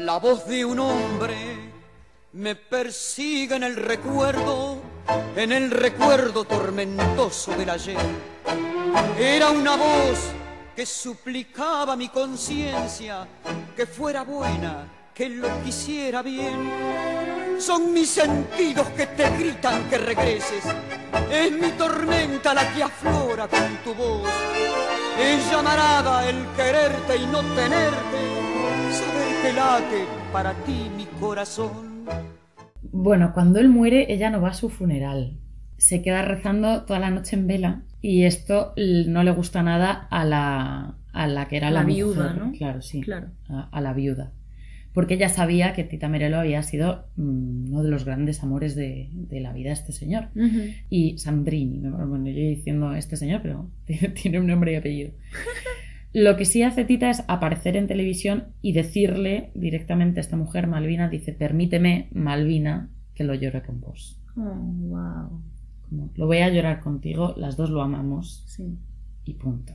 La 0.04 0.18
voz 0.18 0.46
de 0.46 0.64
un 0.64 0.78
hombre 0.78 1.34
me 2.32 2.54
persigue 2.54 3.56
en 3.56 3.62
el 3.62 3.76
recuerdo, 3.76 4.80
en 5.36 5.52
el 5.52 5.70
recuerdo 5.70 6.44
tormentoso 6.44 7.56
del 7.56 7.70
ayer. 7.70 7.96
Era 9.18 9.50
una 9.50 9.76
voz 9.76 10.32
que 10.74 10.84
suplicaba 10.86 11.96
mi 11.96 12.08
conciencia 12.08 13.26
que 13.74 13.86
fuera 13.86 14.22
buena, 14.24 14.86
que 15.16 15.30
lo 15.30 15.48
quisiera 15.64 16.22
bien. 16.22 16.70
Son 17.58 17.92
mis 17.94 18.10
sentidos 18.10 18.86
que 18.90 19.06
te 19.06 19.30
gritan 19.38 19.88
que 19.88 19.96
regreses. 19.96 20.62
Es 21.32 21.52
mi 21.52 21.70
tormenta 21.78 22.52
la 22.52 22.70
que 22.74 22.82
aflora 22.82 23.48
con 23.48 23.76
tu 23.82 23.94
voz. 23.94 24.28
Es 25.18 25.50
llamarada 25.50 26.28
el 26.28 26.36
quererte 26.54 27.16
y 27.16 27.26
no 27.28 27.40
tenerte. 27.54 28.20
Saber 28.92 29.42
que 29.42 29.52
late 29.54 30.04
para 30.32 30.52
ti 30.64 30.90
mi 30.94 31.06
corazón. 31.18 32.04
Bueno, 32.82 33.32
cuando 33.32 33.58
él 33.58 33.70
muere, 33.70 34.12
ella 34.12 34.28
no 34.28 34.42
va 34.42 34.50
a 34.50 34.54
su 34.54 34.68
funeral. 34.68 35.38
Se 35.78 36.02
queda 36.02 36.22
rezando 36.22 36.82
toda 36.84 36.98
la 36.98 37.10
noche 37.10 37.36
en 37.36 37.46
vela 37.46 37.82
y 38.02 38.24
esto 38.24 38.74
no 38.76 39.22
le 39.22 39.30
gusta 39.30 39.62
nada 39.62 40.06
a 40.10 40.24
la, 40.26 40.96
a 41.12 41.26
la 41.26 41.48
que 41.48 41.56
era 41.56 41.70
la, 41.70 41.80
La 41.80 41.86
viuda, 41.86 42.24
mujer. 42.24 42.38
¿no? 42.38 42.52
Claro, 42.52 42.82
sí. 42.82 43.00
Claro. 43.00 43.28
A, 43.48 43.68
a 43.72 43.80
la 43.80 43.94
viuda. 43.94 44.32
Porque 44.96 45.14
ella 45.14 45.28
sabía 45.28 45.74
que 45.74 45.84
Tita 45.84 46.08
Merelo 46.08 46.38
había 46.38 46.62
sido 46.62 47.04
mm, 47.16 47.68
uno 47.70 47.82
de 47.82 47.90
los 47.90 48.06
grandes 48.06 48.42
amores 48.42 48.74
de, 48.74 49.10
de 49.12 49.40
la 49.40 49.52
vida 49.52 49.68
de 49.68 49.74
este 49.74 49.92
señor. 49.92 50.28
Y 50.88 51.18
Sandrini, 51.18 51.78
¿no? 51.80 51.98
bueno, 52.08 52.28
yo 52.28 52.40
diciendo 52.40 52.94
este 52.94 53.18
señor, 53.18 53.42
pero 53.42 53.68
tiene- 53.84 54.08
tiene 54.22 54.40
un 54.40 54.46
nombre 54.46 54.72
y 54.72 54.76
apellido. 54.76 55.10
Lo 56.14 56.36
que 56.38 56.46
sí 56.46 56.62
hace 56.62 56.86
Tita 56.86 57.10
es 57.10 57.22
aparecer 57.28 57.76
en 57.76 57.86
televisión 57.88 58.44
y 58.62 58.72
decirle 58.72 59.50
directamente 59.54 60.18
a 60.18 60.22
esta 60.22 60.36
mujer, 60.38 60.66
Malvina, 60.66 61.10
dice, 61.10 61.32
permíteme, 61.34 62.08
Malvina, 62.12 62.88
que 63.14 63.24
lo 63.24 63.34
llore 63.34 63.62
con 63.62 63.80
vos. 63.82 64.18
Oh, 64.34 64.40
wow. 64.42 65.42
Como, 65.90 66.10
lo 66.16 66.26
voy 66.26 66.38
a 66.38 66.48
llorar 66.48 66.80
contigo, 66.80 67.34
las 67.36 67.56
dos 67.58 67.68
lo 67.68 67.82
amamos 67.82 68.44
Sí. 68.46 68.78
y 69.26 69.34
punto. 69.34 69.74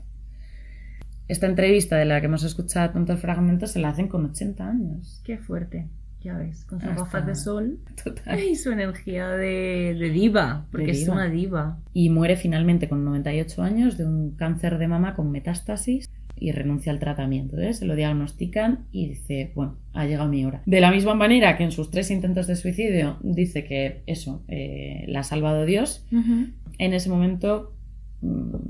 Esta 1.27 1.47
entrevista 1.47 1.97
de 1.97 2.05
la 2.05 2.19
que 2.19 2.25
hemos 2.27 2.43
escuchado 2.43 2.91
tantos 2.91 3.19
fragmentos 3.19 3.71
se 3.71 3.79
la 3.79 3.89
hacen 3.89 4.07
con 4.07 4.25
80 4.25 4.67
años. 4.67 5.21
Qué 5.23 5.37
fuerte. 5.37 5.87
Ya 6.23 6.37
ves, 6.37 6.65
con 6.65 6.79
sus 6.79 6.89
Hasta- 6.89 7.03
gafas 7.03 7.25
de 7.25 7.35
sol 7.35 7.79
Total. 8.03 8.39
y 8.39 8.55
su 8.55 8.71
energía 8.71 9.29
de, 9.29 9.95
de 9.97 10.09
diva, 10.11 10.67
porque 10.71 10.87
De 10.87 10.91
es 10.91 11.07
una 11.07 11.27
diva. 11.29 11.79
Y 11.93 12.09
muere 12.09 12.35
finalmente 12.35 12.87
con 12.87 13.03
98 13.05 13.63
años 13.63 13.97
de 13.97 14.05
un 14.05 14.31
cáncer 14.35 14.77
de 14.77 14.87
mama 14.87 15.15
con 15.15 15.31
metástasis 15.31 16.07
y 16.35 16.51
renuncia 16.51 16.91
al 16.91 16.99
tratamiento. 16.99 17.57
¿eh? 17.59 17.73
Se 17.73 17.85
lo 17.85 17.95
diagnostican 17.95 18.85
y 18.91 19.07
dice, 19.09 19.51
bueno, 19.55 19.77
ha 19.93 20.05
llegado 20.05 20.29
mi 20.29 20.45
hora. 20.45 20.61
De 20.67 20.79
la 20.81 20.91
misma 20.91 21.15
manera 21.15 21.57
que 21.57 21.63
en 21.63 21.71
sus 21.71 21.89
tres 21.89 22.11
intentos 22.11 22.45
de 22.45 22.55
suicidio 22.55 23.17
dice 23.23 23.63
que 23.63 24.03
eso, 24.05 24.43
eh, 24.47 25.05
la 25.07 25.21
ha 25.21 25.23
salvado 25.23 25.65
Dios, 25.65 26.05
en 26.11 26.93
ese 26.93 27.09
momento 27.09 27.73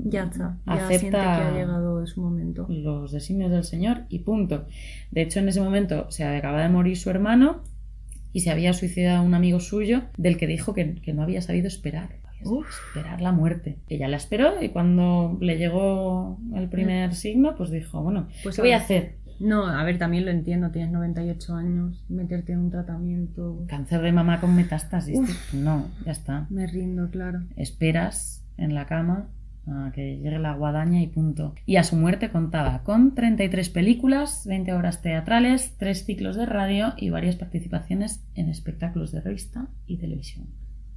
Ya 0.04 0.24
está, 0.24 0.58
ya 0.66 0.72
acepta 0.72 0.98
siente 0.98 1.18
que 1.18 1.24
ha 1.24 1.52
llegado 1.52 2.06
su 2.06 2.22
momento. 2.22 2.66
los 2.68 3.12
designios 3.12 3.50
del 3.50 3.64
Señor 3.64 4.02
y 4.08 4.20
punto. 4.20 4.66
De 5.10 5.22
hecho, 5.22 5.40
en 5.40 5.48
ese 5.48 5.60
momento 5.60 6.10
se 6.10 6.24
acaba 6.24 6.62
de 6.62 6.68
morir 6.68 6.96
su 6.96 7.10
hermano 7.10 7.62
y 8.32 8.40
se 8.40 8.50
había 8.50 8.72
suicidado 8.72 9.22
un 9.22 9.34
amigo 9.34 9.60
suyo 9.60 10.04
del 10.16 10.38
que 10.38 10.46
dijo 10.46 10.72
que, 10.72 10.94
que 10.94 11.12
no 11.12 11.22
había 11.22 11.42
sabido 11.42 11.68
esperar. 11.68 12.22
Uf. 12.44 12.66
Esperar 12.88 13.20
la 13.20 13.32
muerte. 13.32 13.78
Ella 13.88 14.08
la 14.08 14.16
esperó 14.16 14.62
y 14.62 14.70
cuando 14.70 15.38
le 15.40 15.58
llegó 15.58 16.38
el 16.54 16.68
primer 16.68 17.14
signo, 17.14 17.54
pues 17.56 17.70
dijo, 17.70 18.02
bueno, 18.02 18.28
Pues 18.42 18.56
¿qué 18.56 18.62
voy 18.62 18.72
a 18.72 18.78
hacer? 18.78 19.16
No, 19.38 19.66
a 19.66 19.82
ver, 19.84 19.98
también 19.98 20.24
lo 20.24 20.30
entiendo, 20.30 20.70
tienes 20.70 20.92
98 20.92 21.54
años, 21.54 22.04
meterte 22.08 22.52
en 22.52 22.60
un 22.60 22.70
tratamiento... 22.70 23.64
Cáncer 23.66 24.00
de 24.02 24.12
mamá 24.12 24.40
con 24.40 24.54
metástasis. 24.54 25.18
Uf. 25.18 25.54
No, 25.54 25.88
ya 26.04 26.12
está. 26.12 26.46
Me 26.48 26.66
rindo, 26.66 27.10
claro. 27.10 27.40
Esperas 27.56 28.44
en 28.56 28.74
la 28.74 28.86
cama 28.86 29.28
a 29.66 29.92
que 29.92 30.16
llegue 30.16 30.38
la 30.38 30.54
guadaña 30.54 31.00
y 31.02 31.06
punto. 31.06 31.54
Y 31.66 31.76
a 31.76 31.84
su 31.84 31.96
muerte 31.96 32.30
contaba 32.30 32.82
con 32.82 33.14
33 33.14 33.68
películas, 33.70 34.44
20 34.46 34.72
obras 34.72 35.02
teatrales, 35.02 35.74
3 35.78 36.04
ciclos 36.04 36.36
de 36.36 36.46
radio 36.46 36.94
y 36.96 37.10
varias 37.10 37.36
participaciones 37.36 38.24
en 38.34 38.48
espectáculos 38.48 39.12
de 39.12 39.20
revista 39.20 39.68
y 39.86 39.98
televisión. 39.98 40.46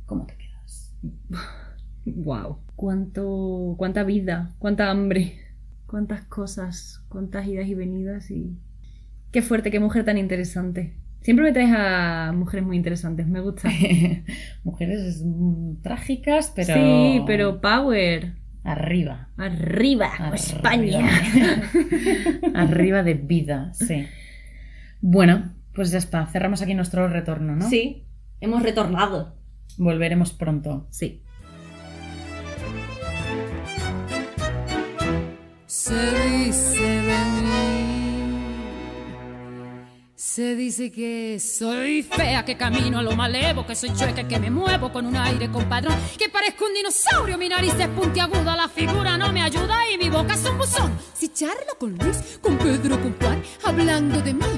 ¿Cómo 0.05 0.25
te 0.25 0.35
quedas? 0.37 0.95
Wow. 2.07 2.59
Cuánto, 2.75 3.73
cuánta 3.79 4.03
vida, 4.03 4.53
cuánta 4.59 4.91
hambre, 4.91 5.39
cuántas 5.87 6.21
cosas, 6.25 7.03
cuántas 7.09 7.47
idas 7.47 7.67
y 7.67 7.73
venidas 7.73 8.29
y 8.29 8.59
qué 9.31 9.41
fuerte, 9.41 9.71
qué 9.71 9.79
mujer 9.79 10.05
tan 10.05 10.19
interesante. 10.19 10.93
Siempre 11.21 11.45
me 11.45 11.53
traes 11.53 11.73
a 11.75 12.31
mujeres 12.31 12.63
muy 12.63 12.77
interesantes, 12.77 13.27
me 13.27 13.39
gusta. 13.39 13.67
Mujeres 14.63 15.23
mm, 15.25 15.81
trágicas, 15.81 16.53
pero... 16.55 16.75
Sí, 16.75 17.21
pero 17.25 17.59
power. 17.61 18.33
Arriba. 18.65 19.29
Arriba, 19.37 20.07
Arriba. 20.07 20.35
España. 20.35 21.07
Arriba 22.55 23.03
de 23.03 23.13
vida, 23.13 23.71
sí. 23.73 24.07
Bueno, 25.01 25.53
pues 25.73 25.91
ya 25.91 25.99
está. 25.99 26.25
Cerramos 26.25 26.63
aquí 26.63 26.73
nuestro 26.73 27.07
retorno, 27.07 27.55
¿no? 27.55 27.69
Sí, 27.69 28.07
hemos 28.41 28.63
retornado. 28.63 29.37
Volveremos 29.77 30.33
pronto. 30.33 30.87
Sí. 30.89 31.21
Se 35.67 35.93
dice 35.93 37.01
se 40.35 40.53
dice 40.53 40.91
que 40.91 41.39
soy 41.39 42.03
fea, 42.03 42.43
que 42.43 42.57
camino 42.57 42.99
a 42.99 43.01
lo 43.01 43.15
malevo, 43.15 43.65
que 43.65 43.73
soy 43.73 43.93
chueca, 43.93 44.27
que 44.27 44.37
me 44.37 44.49
muevo 44.49 44.91
con 44.91 45.05
un 45.05 45.15
aire 45.15 45.49
compadrón, 45.49 45.95
que 46.17 46.27
parezco 46.27 46.65
un 46.65 46.73
dinosaurio, 46.73 47.37
mi 47.37 47.47
nariz 47.47 47.73
es 47.79 47.87
puntiaguda, 47.87 48.53
la 48.53 48.67
figura 48.67 49.17
no 49.17 49.31
me 49.31 49.41
ayuda 49.41 49.89
y 49.89 49.97
mi 49.97 50.09
boca 50.09 50.33
es 50.33 50.43
un 50.43 50.57
buzón. 50.57 50.91
Si 51.13 51.29
charlo 51.29 51.77
con 51.79 51.95
Luis, 51.95 52.37
con 52.41 52.57
Pedro, 52.57 53.01
con 53.01 53.17
Juan, 53.17 53.41
hablando 53.63 54.21
de 54.21 54.33
mí, 54.33 54.54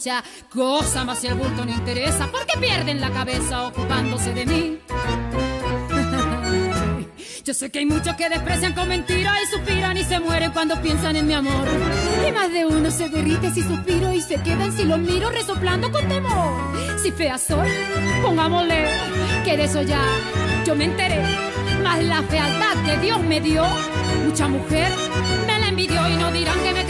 muchas 0.00 0.24
cosas, 0.48 1.04
más 1.04 1.18
si 1.18 1.26
el 1.26 1.34
bulto 1.34 1.62
no 1.62 1.72
interesa, 1.72 2.26
porque 2.32 2.58
pierden 2.58 3.02
la 3.02 3.10
cabeza 3.10 3.66
ocupándose 3.66 4.32
de 4.32 4.46
mí. 4.46 4.78
Yo 7.44 7.52
sé 7.52 7.70
que 7.70 7.80
hay 7.80 7.84
muchos 7.84 8.16
que 8.16 8.30
desprecian 8.30 8.72
con 8.72 8.88
mentiras 8.88 9.34
y 9.44 9.46
suspiran 9.54 9.98
y 9.98 10.04
se 10.04 10.18
mueren 10.18 10.52
cuando 10.52 10.80
piensan 10.80 11.16
en 11.16 11.26
mi 11.26 11.34
amor. 11.34 11.68
Y 12.26 12.32
más 12.32 12.50
de 12.50 12.64
uno 12.64 12.90
se 12.90 13.10
derrite 13.10 13.50
si 13.50 13.62
suspiro 13.62 14.10
y 14.14 14.22
se 14.22 14.40
quedan 14.40 14.72
si 14.72 14.84
lo 14.84 14.96
miro 14.96 15.28
resoplando 15.28 15.92
con 15.92 16.08
temor. 16.08 16.54
Si 17.02 17.12
fea 17.12 17.36
soy, 17.36 17.68
pongámosle 18.22 18.86
que 19.44 19.58
de 19.58 19.64
eso 19.64 19.82
ya 19.82 20.00
yo 20.64 20.74
me 20.74 20.84
enteré. 20.84 21.22
Más 21.82 22.02
la 22.02 22.22
fealdad 22.22 22.74
que 22.86 22.96
Dios 23.04 23.20
me 23.20 23.42
dio, 23.42 23.66
mucha 24.24 24.48
mujer 24.48 24.90
me 25.46 25.58
la 25.58 25.68
envidió 25.68 26.08
y 26.08 26.16
no 26.16 26.32
dirán 26.32 26.58
que 26.60 26.72
me 26.72 26.84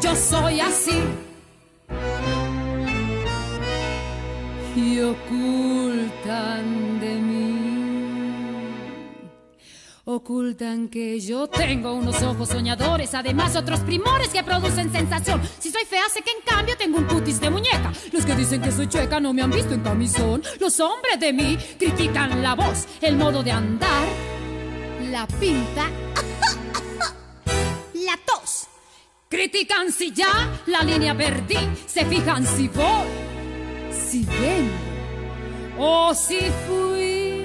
Yo 0.00 0.16
soy 0.16 0.60
así. 0.60 0.98
Y 4.74 4.98
ocultan 5.00 7.00
de 7.00 7.14
mí. 7.16 7.60
Ocultan 10.06 10.88
que 10.88 11.20
yo 11.20 11.46
tengo 11.48 11.92
unos 11.92 12.22
ojos 12.22 12.48
soñadores, 12.48 13.12
además 13.14 13.54
otros 13.56 13.80
primores 13.80 14.28
que 14.28 14.42
producen 14.42 14.90
sensación. 14.90 15.42
Si 15.58 15.70
soy 15.70 15.84
fea, 15.84 16.04
sé 16.12 16.22
que 16.22 16.30
en 16.30 16.40
cambio 16.46 16.78
tengo 16.78 16.96
un 16.96 17.04
cutis 17.04 17.38
de 17.38 17.50
muñeca. 17.50 17.92
Los 18.10 18.24
que 18.24 18.34
dicen 18.34 18.62
que 18.62 18.72
soy 18.72 18.88
chueca 18.88 19.20
no 19.20 19.34
me 19.34 19.42
han 19.42 19.50
visto 19.50 19.74
en 19.74 19.82
camisón. 19.82 20.42
Los 20.58 20.80
hombres 20.80 21.20
de 21.20 21.34
mí 21.34 21.58
critican 21.78 22.42
la 22.42 22.54
voz, 22.54 22.86
el 23.02 23.16
modo 23.16 23.42
de 23.42 23.52
andar, 23.52 24.06
la 25.10 25.26
pinta, 25.26 25.84
la 27.94 28.16
tos. 28.24 28.69
Critican 29.30 29.90
si 29.92 30.10
ya 30.10 30.50
la 30.66 30.82
línea 30.82 31.16
perdí, 31.16 31.56
se 31.86 32.04
fijan 32.04 32.44
si 32.44 32.66
voy, 32.66 33.06
si 33.92 34.24
vengo 34.24 34.74
o 35.78 36.12
si 36.12 36.40
fui. 36.66 37.44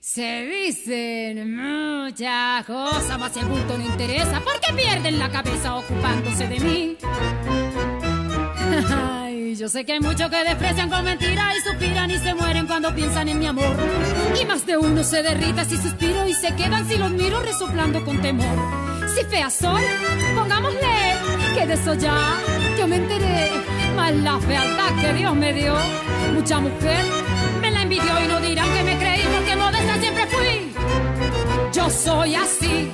Se 0.00 0.46
dicen 0.46 1.54
muchas 1.54 2.66
cosas, 2.66 3.16
más 3.16 3.36
el 3.36 3.44
bulto 3.44 3.78
no 3.78 3.84
interesa, 3.84 4.40
porque 4.40 4.72
pierden 4.74 5.20
la 5.20 5.30
cabeza 5.30 5.76
ocupándose 5.76 6.48
de 6.48 6.58
mí. 6.58 6.96
Yo 9.56 9.68
sé 9.68 9.84
que 9.84 9.92
hay 9.92 10.00
muchos 10.00 10.28
que 10.28 10.42
desprecian 10.42 10.90
con 10.90 11.04
mentiras 11.04 11.54
y 11.56 11.60
suspiran 11.60 12.10
y 12.10 12.18
se 12.18 12.34
mueren 12.34 12.66
cuando 12.66 12.92
piensan 12.92 13.28
en 13.28 13.38
mi 13.38 13.46
amor. 13.46 13.76
Y 14.40 14.44
más 14.44 14.66
de 14.66 14.76
uno 14.76 15.04
se 15.04 15.22
derrita 15.22 15.64
si 15.64 15.76
suspiro 15.76 16.26
y 16.26 16.34
se 16.34 16.56
quedan 16.56 16.88
si 16.88 16.98
los 16.98 17.12
miro 17.12 17.40
resoplando 17.40 18.04
con 18.04 18.20
temor. 18.20 18.83
Si 19.14 19.24
fea 19.26 19.48
soy, 19.48 19.82
pongámosle 20.34 21.14
que 21.54 21.66
de 21.66 21.74
eso 21.74 21.94
ya 21.94 22.16
yo 22.76 22.88
me 22.88 22.96
enteré. 22.96 23.50
Más 23.94 24.12
la 24.12 24.40
fealdad 24.40 24.92
que 25.00 25.12
Dios 25.12 25.36
me 25.36 25.52
dio, 25.52 25.76
mucha 26.34 26.58
mujer 26.58 27.04
me 27.60 27.70
la 27.70 27.82
envidió 27.82 28.12
y 28.24 28.26
no 28.26 28.40
dirán 28.40 28.68
que 28.74 28.82
me 28.82 28.98
creí 28.98 29.22
porque 29.32 29.54
modesta 29.54 30.00
siempre 30.00 30.26
fui. 30.26 30.72
Yo 31.72 31.88
soy 31.90 32.34
así. 32.34 32.90